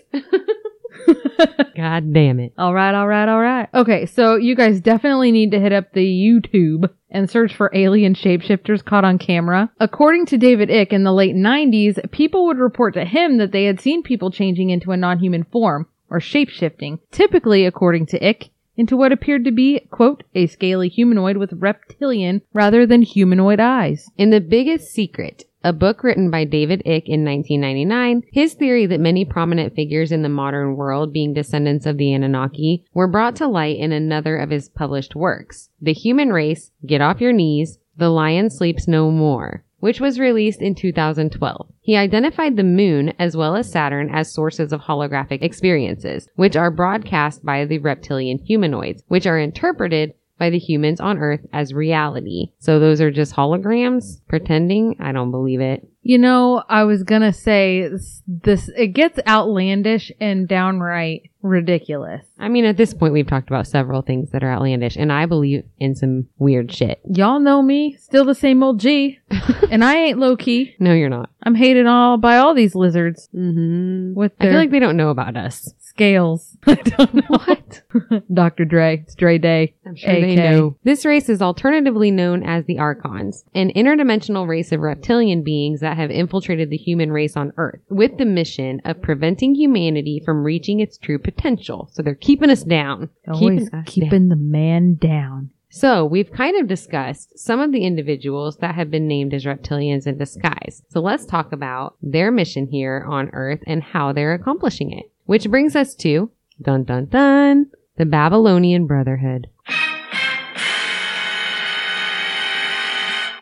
God 1.76 2.14
damn 2.14 2.40
it. 2.40 2.54
All 2.56 2.72
right, 2.72 2.94
all 2.94 3.08
right, 3.08 3.28
all 3.28 3.40
right. 3.42 3.68
Okay, 3.74 4.06
so 4.06 4.36
you 4.36 4.56
guys 4.56 4.80
definitely 4.80 5.32
need 5.32 5.50
to 5.52 5.60
hit 5.60 5.74
up 5.74 5.92
the 5.94 6.06
YouTube 6.06 6.88
and 7.16 7.30
search 7.30 7.56
for 7.56 7.72
alien 7.74 8.14
shapeshifters 8.14 8.84
caught 8.84 9.06
on 9.06 9.18
camera. 9.18 9.72
According 9.80 10.26
to 10.28 10.38
David 10.38 10.70
Icke 10.70 10.92
in 10.92 11.04
the 11.04 11.14
late 11.14 11.36
90s, 11.36 12.12
people 12.12 12.46
would 12.46 12.58
report 12.58 12.94
to 12.96 13.06
him 13.06 13.38
that 13.38 13.54
they 13.54 13.64
had 13.64 13.80
seen 13.80 14.04
people 14.04 14.30
changing 14.30 14.70
into 14.70 14.92
a 14.92 14.98
non-human 14.98 15.46
form 15.46 15.88
or 16.10 16.20
shapeshifting, 16.20 17.00
typically 17.12 17.66
according 17.66 18.06
to 18.08 18.20
Icke, 18.20 18.50
into 18.78 18.98
what 18.98 19.14
appeared 19.14 19.46
to 19.46 19.52
be, 19.52 19.80
quote, 19.90 20.24
a 20.36 20.48
scaly 20.48 20.90
humanoid 20.90 21.38
with 21.38 21.54
reptilian 21.54 22.42
rather 22.54 22.86
than 22.86 23.02
humanoid 23.02 23.62
eyes. 23.62 24.10
In 24.18 24.32
The 24.32 24.42
Biggest 24.42 24.94
Secret, 24.94 25.46
a 25.66 25.74
book 25.74 26.04
written 26.04 26.30
by 26.30 26.44
David 26.44 26.84
Icke 26.86 27.08
in 27.08 27.26
1999, 27.26 28.22
his 28.32 28.54
theory 28.54 28.86
that 28.86 29.00
many 29.00 29.26
prominent 29.26 29.74
figures 29.76 30.12
in 30.12 30.22
the 30.22 30.30
modern 30.30 30.76
world, 30.76 31.12
being 31.12 31.34
descendants 31.34 31.88
of 31.88 31.98
the 31.98 32.14
Anunnaki, 32.14 32.86
were 32.94 33.08
brought 33.08 33.36
to 33.38 33.48
light 33.48 33.80
in 33.80 33.92
another 33.92 34.38
of 34.38 34.52
his 34.52 34.70
published 34.70 35.16
works, 35.16 35.72
The 35.82 35.92
Human 35.92 36.30
Race, 36.30 36.70
Get 36.86 37.02
Off 37.02 37.20
Your 37.20 37.34
Knees, 37.34 37.80
The 37.98 38.10
Lion 38.10 38.52
Sleeps 38.52 38.88
No 38.88 39.10
More, 39.10 39.66
which 39.80 40.00
was 40.00 40.20
released 40.20 40.62
in 40.62 40.76
2012. 40.76 41.68
He 41.82 41.98
identified 41.98 42.58
the 42.58 42.64
moon 42.64 43.14
as 43.18 43.36
well 43.36 43.56
as 43.56 43.72
Saturn 43.72 44.12
as 44.14 44.32
sources 44.32 44.72
of 44.72 44.82
holographic 44.82 45.42
experiences, 45.42 46.30
which 46.36 46.56
are 46.56 46.70
broadcast 46.70 47.44
by 47.44 47.66
the 47.66 47.80
reptilian 47.80 48.38
humanoids, 48.38 49.02
which 49.08 49.26
are 49.26 49.40
interpreted 49.40 50.14
by 50.38 50.50
the 50.50 50.60
humans 50.60 51.00
on 51.00 51.18
Earth 51.18 51.46
as 51.54 51.74
reality. 51.74 52.48
So 52.60 52.80
those 52.80 53.02
are 53.02 53.12
just 53.12 53.36
holograms 53.36 54.20
pretending? 54.28 54.98
I 55.00 55.12
don't 55.12 55.32
believe 55.32 55.62
it. 55.62 55.88
You 56.02 56.20
know, 56.20 56.64
I 56.70 56.84
was 56.84 57.02
gonna 57.04 57.34
say 57.34 57.90
this, 58.28 58.70
it 58.78 58.88
gets 58.94 59.18
outlandish 59.28 60.12
and 60.20 60.48
downright 60.48 61.32
ridiculous. 61.42 62.24
I 62.38 62.48
mean, 62.48 62.66
at 62.66 62.78
this 62.78 62.94
point, 62.94 63.14
we've 63.14 63.26
talked 63.26 63.50
about 63.50 63.66
several 63.66 64.04
things 64.04 64.30
that 64.32 64.44
are 64.44 64.52
outlandish, 64.52 64.96
and 64.98 65.12
I 65.12 65.26
believe 65.26 65.64
in 65.80 65.96
some 65.96 66.28
weird 66.38 66.72
shit. 66.72 67.00
Y'all 67.10 67.40
know 67.40 67.62
me, 67.64 67.96
still 68.00 68.24
the 68.26 68.36
same 68.36 68.62
old 68.62 68.80
G, 68.80 69.18
and 69.72 69.84
I 69.84 69.96
ain't 69.98 70.20
low 70.20 70.36
key. 70.38 70.76
No, 70.80 70.94
you're 70.94 71.10
not. 71.10 71.30
I'm 71.42 71.56
hated 71.56 71.88
all 71.88 72.18
by 72.18 72.38
all 72.38 72.54
these 72.54 72.76
lizards 72.76 73.28
Mm-hmm. 73.36 74.14
with 74.14 74.34
I 74.40 74.46
feel 74.46 74.54
like 74.56 74.72
they 74.72 74.80
don't 74.80 74.98
know 74.98 75.10
about 75.10 75.36
us. 75.38 75.74
Scales. 75.96 76.58
I 76.68 76.76
don't 76.76 77.14
know 77.14 77.22
What? 77.28 77.84
Dr. 78.34 78.66
Dre, 78.66 79.04
it's 79.04 79.16
Dre 79.16 79.38
Day. 79.38 79.76
I'm 79.86 79.96
sure 79.96 80.14
they 80.14 80.34
AK. 80.34 80.38
know. 80.38 80.78
This 80.84 81.06
race 81.06 81.30
is 81.30 81.42
alternatively 81.42 82.12
known 82.12 82.44
as 82.44 82.66
the 82.66 82.80
Archons, 82.80 83.46
an 83.54 83.72
interdimensional 83.76 84.48
race 84.48 84.72
of 84.72 84.82
reptilian 84.82 85.44
beings 85.44 85.80
that 85.80 85.96
have 85.98 86.12
infiltrated 86.12 86.70
the 86.70 86.78
human 86.78 87.12
race 87.12 87.38
on 87.38 87.54
Earth 87.58 87.80
with 87.90 88.18
the 88.18 88.26
mission 88.26 88.82
of 88.84 89.02
preventing 89.02 89.56
humanity 89.56 90.22
from 90.24 90.44
reaching 90.44 90.82
its 90.82 90.98
true 90.98 91.20
potential. 91.20 91.90
So 91.94 92.02
they're 92.02 92.16
keeping 92.16 92.50
us 92.50 92.64
down. 92.64 93.10
Always 93.28 93.72
us 93.74 93.84
keeping 93.86 94.10
down. 94.10 94.30
the 94.30 94.36
man 94.36 94.96
down. 94.96 95.52
So 95.70 96.06
we've 96.06 96.32
kind 96.32 96.60
of 96.60 96.68
discussed 96.68 97.38
some 97.38 97.60
of 97.60 97.72
the 97.72 97.86
individuals 97.86 98.58
that 98.58 98.76
have 98.76 98.90
been 98.90 99.08
named 99.08 99.34
as 99.34 99.44
reptilians 99.44 100.08
in 100.08 100.18
disguise. 100.18 100.82
So 100.90 101.02
let's 101.02 101.26
talk 101.26 101.52
about 101.52 101.98
their 102.02 102.32
mission 102.32 102.68
here 102.68 103.06
on 103.10 103.30
Earth 103.34 103.60
and 103.68 103.84
how 103.84 104.14
they're 104.14 104.34
accomplishing 104.34 104.92
it. 104.98 105.12
Which 105.26 105.50
brings 105.50 105.76
us 105.76 105.96
to 105.96 106.32
dun 106.62 106.84
dun 106.84 107.06
dun 107.08 107.68
the 107.98 108.06
Babylonian 108.06 108.86
Brotherhood. 108.88 109.48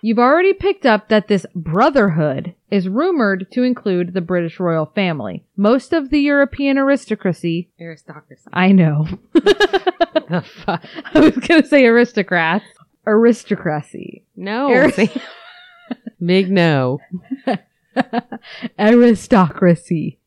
You've 0.06 0.20
already 0.20 0.52
picked 0.52 0.86
up 0.86 1.08
that 1.08 1.30
this 1.30 1.46
brotherhood 1.56 2.56
is 2.70 2.90
rumored 2.90 3.48
to 3.52 3.64
include 3.64 4.14
the 4.14 4.20
British 4.20 4.60
royal 4.60 4.86
family. 4.88 5.46
Most 5.56 5.94
of 5.94 6.10
the 6.10 6.20
European 6.20 6.78
aristocracy, 6.78 7.70
Aristocracy. 7.80 8.50
I 8.52 8.74
know. 8.74 9.08
the 9.34 10.44
fuck? 10.66 10.84
I 11.14 11.20
was 11.20 11.38
gonna 11.38 11.66
say 11.66 11.86
aristocrats. 11.86 12.66
Aristocracy. 13.08 14.26
No. 14.36 14.70
Arist- 14.74 15.18
no. 16.20 17.00
Aristocracy. 18.78 20.20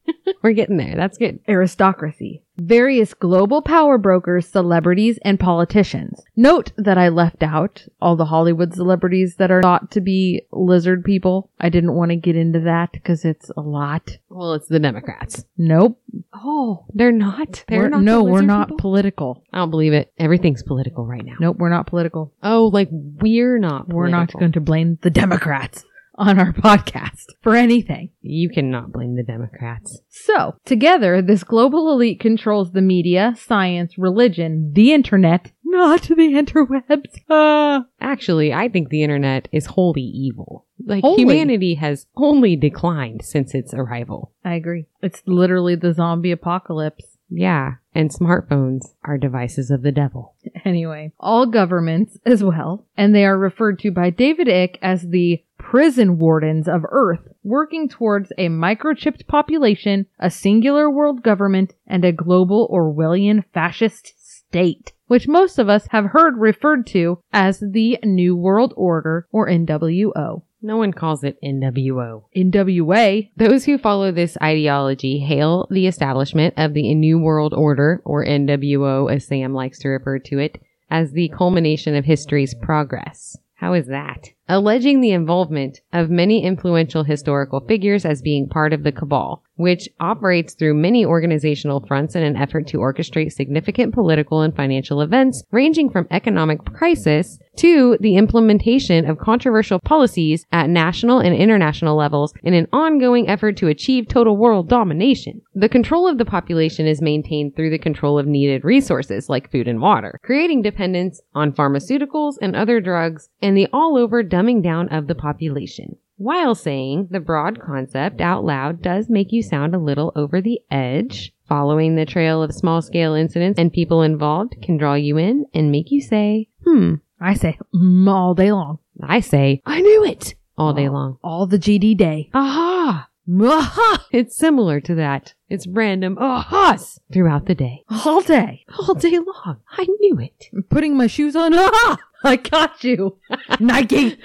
We're 0.47 0.53
getting 0.53 0.77
there. 0.77 0.95
That's 0.95 1.19
good. 1.19 1.41
Aristocracy. 1.49 2.41
Various 2.57 3.15
global 3.15 3.63
power 3.63 3.99
brokers, 3.99 4.47
celebrities, 4.47 5.19
and 5.23 5.41
politicians. 5.41 6.23
Note 6.37 6.71
that 6.77 6.97
I 6.97 7.09
left 7.09 7.43
out 7.43 7.85
all 8.01 8.15
the 8.15 8.27
Hollywood 8.27 8.73
celebrities 8.73 9.35
that 9.39 9.51
are 9.51 9.61
thought 9.61 9.91
to 9.91 10.01
be 10.01 10.43
lizard 10.53 11.03
people. 11.05 11.51
I 11.59 11.69
didn't 11.69 11.95
want 11.95 12.13
to 12.13 12.17
get 12.17 12.37
into 12.37 12.61
that 12.61 12.93
because 12.93 13.25
it's 13.25 13.51
a 13.57 13.61
lot. 13.61 14.19
Well, 14.29 14.53
it's 14.55 14.69
the 14.69 14.79
Democrats. 14.79 15.45
Nope. 15.59 16.01
Oh, 16.33 16.85
they're 16.95 17.11
not. 17.11 17.65
They're 17.67 17.81
We're- 17.81 17.91
not. 17.91 18.03
no, 18.03 18.25
the 18.25 18.31
we're 18.31 18.43
not 18.43 18.69
people? 18.69 18.79
political. 18.79 19.43
I 19.53 19.59
don't 19.59 19.71
believe 19.71 19.95
it. 19.95 20.13
Everything's 20.17 20.63
political 20.63 21.05
right 21.05 21.25
now. 21.25 21.35
Nope, 21.41 21.57
we're 21.59 21.71
not 21.71 21.89
political. 21.89 22.33
Oh, 22.41 22.67
like 22.73 22.89
we're 22.93 23.59
not. 23.59 23.89
We're 23.89 24.07
not 24.11 24.33
going 24.33 24.53
to 24.53 24.61
blame 24.61 25.01
the 25.03 25.11
Democrats 25.11 25.85
on 26.17 26.39
our 26.39 26.53
podcast 26.53 27.27
for 27.43 27.55
anything. 27.55 28.11
You 28.23 28.49
cannot 28.49 28.93
blame 28.93 29.17
the 29.17 29.23
Democrats. 29.23 30.01
So, 30.09 30.57
together, 30.65 31.23
this 31.23 31.45
global 31.45 31.91
elite 31.93 32.21
controls 32.21 32.73
the 32.73 32.81
media, 32.81 33.35
science, 33.39 33.97
religion, 33.99 34.73
the 34.75 34.93
internet, 34.93 35.53
not 35.65 36.03
the 36.03 36.15
interwebs. 36.15 37.21
Ah. 37.29 37.85
Actually, 38.01 38.53
I 38.53 38.69
think 38.69 38.89
the 38.89 39.03
internet 39.03 39.49
is 39.53 39.67
wholly 39.67 40.03
evil. 40.03 40.67
Like 40.85 41.05
humanity 41.05 41.75
has 41.75 42.07
only 42.17 42.55
declined 42.55 43.25
since 43.25 43.55
its 43.55 43.73
arrival. 43.75 44.33
I 44.45 44.55
agree. 44.55 44.87
It's 45.03 45.23
literally 45.27 45.75
the 45.75 45.93
zombie 45.95 46.31
apocalypse. 46.31 47.16
Yeah, 47.29 47.75
and 47.95 48.11
smartphones 48.11 48.95
are 49.03 49.19
devices 49.19 49.71
of 49.71 49.83
the 49.83 49.93
devil. 49.93 50.35
Anyway, 50.65 51.13
all 51.21 51.47
governments 51.47 52.19
as 52.27 52.43
well, 52.43 52.87
and 52.97 53.15
they 53.15 53.25
are 53.25 53.39
referred 53.39 53.79
to 53.81 53.91
by 53.91 54.11
David 54.11 54.49
Icke 54.49 54.79
as 54.83 55.03
the 55.03 55.43
prison 55.59 56.19
wardens 56.19 56.69
of 56.69 56.85
Earth, 56.91 57.29
working 57.43 57.89
towards 57.89 58.33
a 58.39 58.49
microchipped 58.49 59.27
population, 59.27 60.07
a 60.19 60.31
singular 60.31 60.91
world 60.91 61.23
government, 61.23 61.75
and 61.87 62.05
a 62.05 62.13
global 62.13 62.69
Orwellian 62.69 63.45
fascist 63.53 64.13
state, 64.17 64.93
which 65.07 65.29
most 65.29 65.59
of 65.59 65.69
us 65.69 65.87
have 65.91 66.07
heard 66.07 66.37
referred 66.37 66.87
to 66.87 67.19
as 67.33 67.61
the 67.61 67.99
New 68.05 68.37
World 68.37 68.73
Order 68.77 69.27
or 69.33 69.49
NWO. 69.49 70.43
No 70.63 70.77
one 70.77 70.93
calls 70.93 71.23
it 71.23 71.39
NWO. 71.45 72.25
NWA, 72.37 73.31
Those 73.37 73.65
who 73.65 73.79
follow 73.79 74.11
this 74.11 74.37
ideology 74.43 75.19
hail 75.19 75.67
the 75.71 75.87
establishment 75.87 76.55
of 76.57 76.75
the 76.75 76.95
New 76.95 77.19
World 77.19 77.55
Order, 77.55 78.03
or 78.05 78.25
NWO 78.25 79.13
as 79.13 79.27
Sam 79.27 79.53
likes 79.53 79.79
to 79.81 79.89
refer 79.89 80.19
to 80.21 80.39
it, 80.39 80.61
as 80.91 81.13
the 81.13 81.29
culmination 81.29 81.95
of 81.95 82.05
history's 82.05 82.55
progress. 82.55 83.37
How 83.55 83.75
is 83.75 83.87
that? 83.89 84.31
Alleging 84.49 85.01
the 85.01 85.11
involvement 85.11 85.81
of 85.93 86.09
many 86.09 86.45
influential 86.45 87.03
historical 87.03 87.61
figures 87.61 88.05
as 88.05 88.23
being 88.23 88.49
part 88.49 88.73
of 88.73 88.85
the 88.85 88.93
cabal, 88.93 89.43
which 89.57 89.89
operates 89.99 90.55
through 90.55 90.75
many 90.75 91.05
organizational 91.05 91.85
fronts 91.87 92.15
in 92.15 92.23
an 92.23 92.37
effort 92.37 92.67
to 92.69 92.79
orchestrate 92.79 93.33
significant 93.33 93.93
political 93.93 94.43
and 94.43 94.55
financial 94.55 95.01
events 95.01 95.43
ranging 95.51 95.91
from 95.91 96.07
economic 96.13 96.65
crisis 96.65 97.39
to 97.57 97.97
the 98.01 98.17
implementation 98.17 99.09
of 99.09 99.19
controversial 99.19 99.81
policies 99.81 100.47
at 100.53 100.69
national 100.69 101.19
and 101.19 101.35
international 101.35 101.97
levels 101.97 102.35
in 102.43 102.53
an 102.53 102.69
ongoing 102.73 103.29
effort 103.29 103.57
to 103.57 103.69
achieve 103.69 104.07
total 104.07 104.37
world 104.37 104.69
domination. 104.69 105.41
The 105.55 105.69
control 105.69 106.07
of 106.07 106.19
the 106.19 106.25
population 106.25 106.87
is 106.87 107.01
maintained 107.01 107.57
through 107.57 107.71
the 107.71 107.79
control 107.79 108.19
of 108.19 108.27
needed 108.27 108.63
resources 108.63 109.29
like 109.29 109.51
food 109.51 109.69
and 109.69 109.81
water, 109.81 110.21
creating 110.23 110.63
dependence 110.63 111.21
on 111.35 111.53
pharmaceuticals 111.53 112.35
and 112.43 112.55
other 112.55 112.81
drugs 112.81 113.31
and 113.41 113.57
the 113.57 113.69
all 113.73 113.97
over 113.97 114.23
dumbing 114.37 114.63
down 114.63 114.89
of 114.91 115.07
the 115.07 115.15
population. 115.15 115.97
While 116.19 116.55
saying 116.55 117.09
the 117.11 117.21
broad 117.21 117.61
concept 117.61 118.21
out 118.21 118.45
loud 118.45 118.83
does 118.83 119.09
make 119.09 119.33
you 119.33 119.43
sound 119.43 119.75
a 119.75 119.79
little 119.79 120.13
over 120.15 120.41
the 120.41 120.61
edge, 120.71 121.33
following 121.49 121.95
the 121.95 122.07
trail 122.07 122.43
of 122.43 122.55
small 122.55 122.83
scale 122.83 123.15
incidents 123.15 123.59
and 123.59 123.73
people 123.73 124.03
involved 124.03 124.57
can 124.63 124.77
draw 124.77 124.95
you 124.95 125.17
in 125.17 125.47
and 125.55 125.71
make 125.71 125.91
you 125.91 126.01
say, 126.01 126.49
hmm, 126.65 126.95
I 127.21 127.35
say 127.35 127.59
mm, 127.75 128.09
all 128.09 128.35
day 128.35 128.53
long. 128.53 128.79
I 129.03 129.21
say, 129.21 129.63
I 129.65 129.81
knew 129.81 130.05
it 130.05 130.35
all 130.59 130.75
day 130.75 130.89
long. 130.89 131.19
All 131.23 131.47
the 131.47 131.59
GD 131.59 131.97
day. 131.97 132.31
Aha! 132.35 133.09
Aha! 133.29 134.07
It's 134.13 134.37
similar 134.37 134.81
to 134.81 134.95
that. 134.95 135.35
It's 135.49 135.67
random 135.67 136.17
ahas 136.17 136.99
throughout 137.13 137.47
the 137.47 137.55
day. 137.55 137.85
All 137.91 138.21
day. 138.21 138.65
All 138.79 138.95
day 138.95 139.19
long. 139.19 139.61
I 139.71 139.87
knew 140.01 140.19
it. 140.19 140.47
I'm 140.55 140.63
putting 140.63 140.97
my 140.97 141.07
shoes 141.07 141.37
on. 141.37 141.53
Aha! 141.55 141.99
I 142.31 142.37
got 142.37 142.83
you. 142.83 143.19
Nike. 143.61 144.19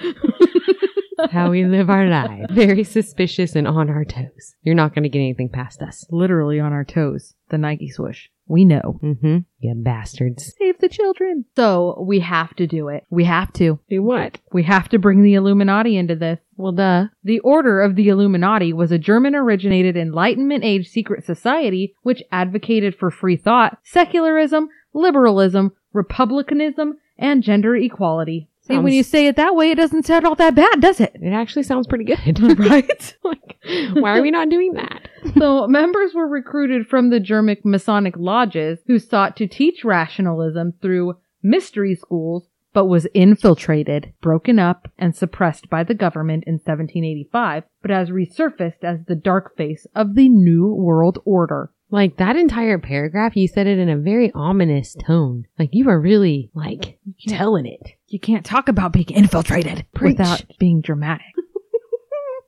How 1.30 1.50
we 1.50 1.64
live 1.64 1.88
our 1.88 2.08
lives. 2.08 2.46
Very 2.50 2.82
suspicious 2.82 3.54
and 3.54 3.68
on 3.68 3.88
our 3.88 4.04
toes. 4.04 4.56
You're 4.62 4.74
not 4.74 4.92
going 4.92 5.04
to 5.04 5.08
get 5.08 5.20
anything 5.20 5.48
past 5.48 5.80
us. 5.82 6.04
Literally 6.10 6.58
on 6.58 6.72
our 6.72 6.84
toes. 6.84 7.34
The 7.50 7.58
Nike 7.58 7.88
swoosh. 7.88 8.26
We 8.48 8.64
know. 8.64 8.98
Mm-hmm. 9.00 9.38
You 9.60 9.74
bastards. 9.76 10.52
Save 10.58 10.80
the 10.80 10.88
children. 10.88 11.44
So 11.54 12.02
we 12.04 12.18
have 12.20 12.56
to 12.56 12.66
do 12.66 12.88
it. 12.88 13.04
We 13.08 13.22
have 13.22 13.52
to. 13.54 13.78
Do 13.88 14.02
what? 14.02 14.40
We 14.52 14.64
have 14.64 14.88
to 14.88 14.98
bring 14.98 15.22
the 15.22 15.34
Illuminati 15.34 15.96
into 15.96 16.16
this. 16.16 16.40
Well, 16.56 16.72
duh. 16.72 17.04
The 17.22 17.38
Order 17.40 17.82
of 17.82 17.94
the 17.94 18.08
Illuminati 18.08 18.72
was 18.72 18.90
a 18.90 18.98
German 18.98 19.36
originated 19.36 19.96
Enlightenment 19.96 20.64
age 20.64 20.88
secret 20.88 21.24
society 21.24 21.94
which 22.02 22.24
advocated 22.32 22.96
for 22.96 23.12
free 23.12 23.36
thought, 23.36 23.78
secularism, 23.84 24.70
liberalism, 24.92 25.70
republicanism, 25.92 26.96
and 27.18 27.42
gender 27.42 27.76
equality. 27.76 28.48
See, 28.62 28.78
when 28.78 28.92
you 28.92 29.02
say 29.02 29.26
it 29.26 29.34
that 29.36 29.56
way, 29.56 29.72
it 29.72 29.74
doesn't 29.74 30.06
sound 30.06 30.24
all 30.24 30.36
that 30.36 30.54
bad, 30.54 30.80
does 30.80 31.00
it? 31.00 31.16
It 31.20 31.32
actually 31.32 31.64
sounds 31.64 31.88
pretty 31.88 32.04
good. 32.04 32.40
right? 32.58 33.16
like, 33.24 33.58
why 33.94 34.16
are 34.16 34.22
we 34.22 34.30
not 34.30 34.50
doing 34.50 34.74
that? 34.74 35.08
so 35.36 35.66
members 35.66 36.14
were 36.14 36.28
recruited 36.28 36.86
from 36.86 37.10
the 37.10 37.18
German 37.18 37.56
Masonic 37.64 38.14
lodges 38.16 38.78
who 38.86 39.00
sought 39.00 39.36
to 39.36 39.48
teach 39.48 39.84
rationalism 39.84 40.74
through 40.80 41.16
mystery 41.42 41.96
schools, 41.96 42.48
but 42.72 42.86
was 42.86 43.06
infiltrated, 43.14 44.12
broken 44.20 44.60
up, 44.60 44.88
and 44.96 45.14
suppressed 45.14 45.68
by 45.68 45.82
the 45.82 45.94
government 45.94 46.44
in 46.46 46.54
1785, 46.54 47.64
but 47.82 47.90
has 47.90 48.10
resurfaced 48.10 48.84
as 48.84 49.04
the 49.06 49.16
dark 49.16 49.56
face 49.56 49.86
of 49.94 50.14
the 50.14 50.28
New 50.28 50.72
World 50.72 51.18
Order. 51.24 51.70
Like 51.92 52.16
that 52.16 52.36
entire 52.36 52.78
paragraph, 52.78 53.36
you 53.36 53.46
said 53.46 53.66
it 53.66 53.78
in 53.78 53.90
a 53.90 53.98
very 53.98 54.32
ominous 54.34 54.96
tone. 54.98 55.44
Like 55.58 55.68
you 55.72 55.84
were 55.84 56.00
really 56.00 56.50
like 56.54 56.98
telling 57.28 57.66
it. 57.66 57.82
You 58.08 58.18
can't 58.18 58.46
talk 58.46 58.68
about 58.68 58.94
being 58.94 59.10
infiltrated 59.10 59.84
Preach. 59.94 60.16
without 60.18 60.42
being 60.58 60.80
dramatic. 60.80 61.26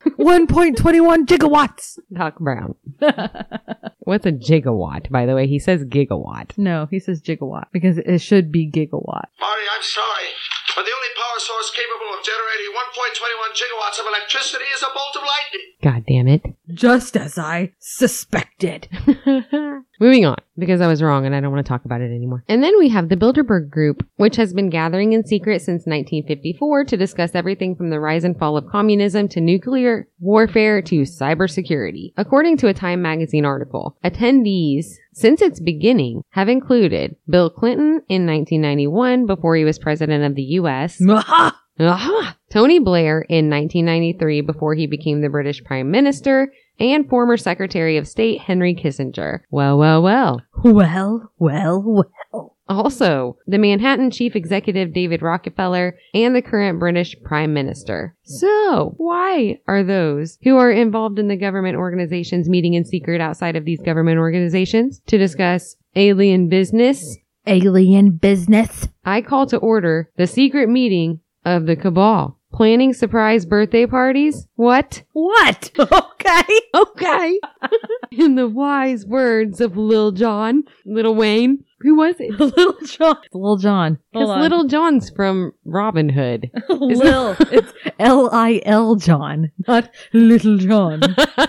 1.21 0.18 1.26
gigawatts. 1.26 1.98
Doc 2.10 2.38
Brown. 2.38 2.74
What's 4.00 4.24
a 4.24 4.32
gigawatt, 4.32 5.10
by 5.10 5.26
the 5.26 5.34
way? 5.34 5.46
He 5.46 5.58
says 5.58 5.84
gigawatt. 5.84 6.56
No, 6.56 6.88
he 6.90 6.98
says 6.98 7.20
gigawatt 7.20 7.66
because 7.70 7.98
it 7.98 8.18
should 8.20 8.50
be 8.50 8.70
gigawatt. 8.70 9.28
Marty, 9.40 9.66
I'm 9.76 9.82
sorry, 9.82 10.28
but 10.74 10.84
the 10.84 10.92
only 10.92 11.12
power 11.16 11.38
source 11.38 11.70
capable 11.70 12.16
of 12.16 12.24
generating 12.24 12.72
1.21 12.72 13.52
gigawatts 13.52 14.00
of 14.00 14.06
electricity 14.08 14.64
is 14.74 14.82
a 14.82 14.86
bolt 14.86 15.16
of 15.16 15.22
lightning. 15.22 15.68
God 15.82 16.04
damn 16.08 16.28
it. 16.28 16.53
Just 16.74 17.16
as 17.16 17.38
I 17.38 17.72
suspected. 17.78 18.88
Moving 20.00 20.26
on, 20.26 20.36
because 20.58 20.80
I 20.80 20.88
was 20.88 21.02
wrong 21.02 21.24
and 21.24 21.34
I 21.34 21.40
don't 21.40 21.52
want 21.52 21.64
to 21.64 21.68
talk 21.68 21.84
about 21.84 22.00
it 22.00 22.12
anymore. 22.12 22.44
And 22.48 22.62
then 22.62 22.76
we 22.78 22.88
have 22.88 23.08
the 23.08 23.16
Bilderberg 23.16 23.70
Group, 23.70 24.04
which 24.16 24.36
has 24.36 24.52
been 24.52 24.68
gathering 24.68 25.12
in 25.12 25.24
secret 25.24 25.60
since 25.60 25.86
1954 25.86 26.84
to 26.86 26.96
discuss 26.96 27.34
everything 27.34 27.76
from 27.76 27.90
the 27.90 28.00
rise 28.00 28.24
and 28.24 28.36
fall 28.36 28.56
of 28.56 28.68
communism 28.68 29.28
to 29.28 29.40
nuclear 29.40 30.08
warfare 30.18 30.82
to 30.82 31.02
cybersecurity. 31.02 32.12
According 32.16 32.56
to 32.58 32.68
a 32.68 32.74
Time 32.74 33.02
magazine 33.02 33.44
article, 33.44 33.96
attendees 34.04 34.86
since 35.12 35.40
its 35.40 35.60
beginning 35.60 36.22
have 36.30 36.48
included 36.48 37.14
Bill 37.28 37.50
Clinton 37.50 38.02
in 38.08 38.26
1991 38.26 39.26
before 39.26 39.54
he 39.54 39.64
was 39.64 39.78
president 39.78 40.24
of 40.24 40.34
the 40.34 40.42
US, 40.42 41.00
Aha! 41.08 41.60
Aha! 41.78 42.36
Tony 42.50 42.78
Blair 42.78 43.22
in 43.22 43.48
1993 43.48 44.40
before 44.40 44.74
he 44.74 44.86
became 44.86 45.20
the 45.20 45.28
British 45.28 45.62
Prime 45.62 45.90
Minister, 45.90 46.52
and 46.78 47.08
former 47.08 47.36
Secretary 47.36 47.96
of 47.96 48.08
State 48.08 48.40
Henry 48.40 48.74
Kissinger. 48.74 49.40
Well, 49.50 49.78
well, 49.78 50.02
well. 50.02 50.42
Well, 50.62 51.30
well, 51.38 51.82
well. 51.82 52.54
Also, 52.66 53.36
the 53.46 53.58
Manhattan 53.58 54.10
Chief 54.10 54.34
Executive 54.34 54.94
David 54.94 55.20
Rockefeller 55.20 55.98
and 56.14 56.34
the 56.34 56.40
current 56.40 56.78
British 56.78 57.14
Prime 57.22 57.52
Minister. 57.52 58.16
So, 58.22 58.94
why 58.96 59.58
are 59.68 59.82
those 59.82 60.38
who 60.42 60.56
are 60.56 60.70
involved 60.70 61.18
in 61.18 61.28
the 61.28 61.36
government 61.36 61.76
organizations 61.76 62.48
meeting 62.48 62.72
in 62.72 62.84
secret 62.86 63.20
outside 63.20 63.56
of 63.56 63.66
these 63.66 63.82
government 63.82 64.18
organizations 64.18 65.02
to 65.08 65.18
discuss 65.18 65.76
alien 65.94 66.48
business? 66.48 67.18
Alien 67.46 68.12
business. 68.12 68.88
I 69.04 69.20
call 69.20 69.46
to 69.48 69.58
order 69.58 70.10
the 70.16 70.26
secret 70.26 70.70
meeting 70.70 71.20
of 71.44 71.66
the 71.66 71.76
cabal. 71.76 72.40
Planning 72.54 72.92
surprise 72.94 73.44
birthday 73.46 73.84
parties? 73.84 74.46
What? 74.54 75.02
What? 75.12 75.72
Okay. 76.24 76.60
Okay. 76.74 77.38
In 78.12 78.36
the 78.36 78.48
wise 78.48 79.04
words 79.04 79.60
of 79.60 79.76
Lil 79.76 80.12
Jon, 80.12 80.62
Little 80.86 81.14
Wayne. 81.14 81.64
Who 81.84 81.96
was 81.96 82.14
it? 82.18 82.30
Little 82.40 82.76
John. 82.86 83.16
Little 83.34 83.56
John. 83.58 83.98
Because 84.10 84.40
Little 84.40 84.64
John's 84.64 85.10
from 85.10 85.52
Robin 85.66 86.08
Hood. 86.08 86.50
Lil. 86.70 87.36
It's 87.52 87.72
L 87.98 88.30
I 88.32 88.62
L 88.64 88.96
John, 88.96 89.52
not 89.68 89.90
Little 90.14 90.56
John. 90.56 91.02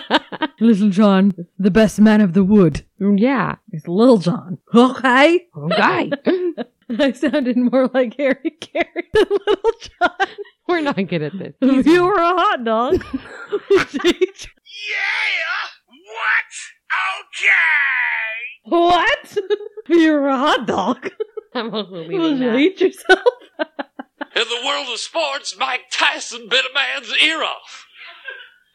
Little 0.59 0.89
John, 0.89 1.31
the 1.57 1.71
best 1.71 2.01
man 2.01 2.19
of 2.19 2.33
the 2.33 2.43
wood. 2.43 2.86
yeah. 2.99 3.55
It's 3.71 3.88
Little 3.88 4.17
John. 4.17 4.57
Okay. 4.73 5.47
Okay. 5.57 6.11
I 6.99 7.11
sounded 7.13 7.55
more 7.55 7.89
like 7.93 8.17
Harry 8.17 8.57
Caray 8.59 9.03
than 9.13 9.25
Little 9.29 9.71
John. 9.79 10.27
We're 10.67 10.81
not 10.81 10.97
good 11.07 11.21
at 11.21 11.38
this. 11.38 11.53
If 11.61 11.88
you 11.88 12.03
were 12.03 12.13
a 12.13 12.27
hot 12.36 12.65
dog. 12.65 13.01
Yeah! 13.71 14.36
What? 15.88 16.74
Okay! 17.21 18.69
what? 18.69 19.37
You're 19.89 20.27
a 20.27 20.37
hot 20.37 20.67
dog. 20.67 21.09
I'm 21.53 21.73
also 21.73 21.91
Will 21.91 22.01
leaving 22.07 22.37
you 22.41 22.51
that. 22.51 22.57
eat 22.59 22.81
yourself? 22.81 23.19
In 23.59 24.43
the 24.49 24.61
world 24.65 24.87
of 24.91 24.99
sports, 24.99 25.55
Mike 25.57 25.83
Tyson 25.91 26.47
bit 26.49 26.65
a 26.65 26.73
man's 26.73 27.13
ear 27.23 27.41
off. 27.43 27.85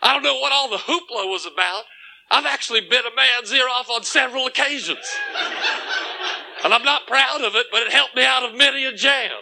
I 0.03 0.15
don't 0.15 0.23
know 0.23 0.39
what 0.39 0.53
all 0.53 0.71
the 0.71 0.77
hoopla 0.79 1.29
was 1.29 1.45
about. 1.47 1.83
I've 2.31 2.47
actually 2.47 2.81
bit 2.89 3.05
a 3.05 3.15
man's 3.15 3.53
ear 3.53 3.67
off 3.69 3.91
on 3.91 4.03
several 4.05 4.47
occasions. 4.47 5.07
And 6.65 6.73
I'm 6.73 6.85
not 6.85 7.07
proud 7.07 7.43
of 7.43 7.55
it, 7.57 7.67
but 7.71 7.83
it 7.83 7.93
helped 7.93 8.17
me 8.17 8.25
out 8.25 8.43
of 8.43 8.55
many 8.57 8.85
a 8.87 8.93
jam. 8.95 9.33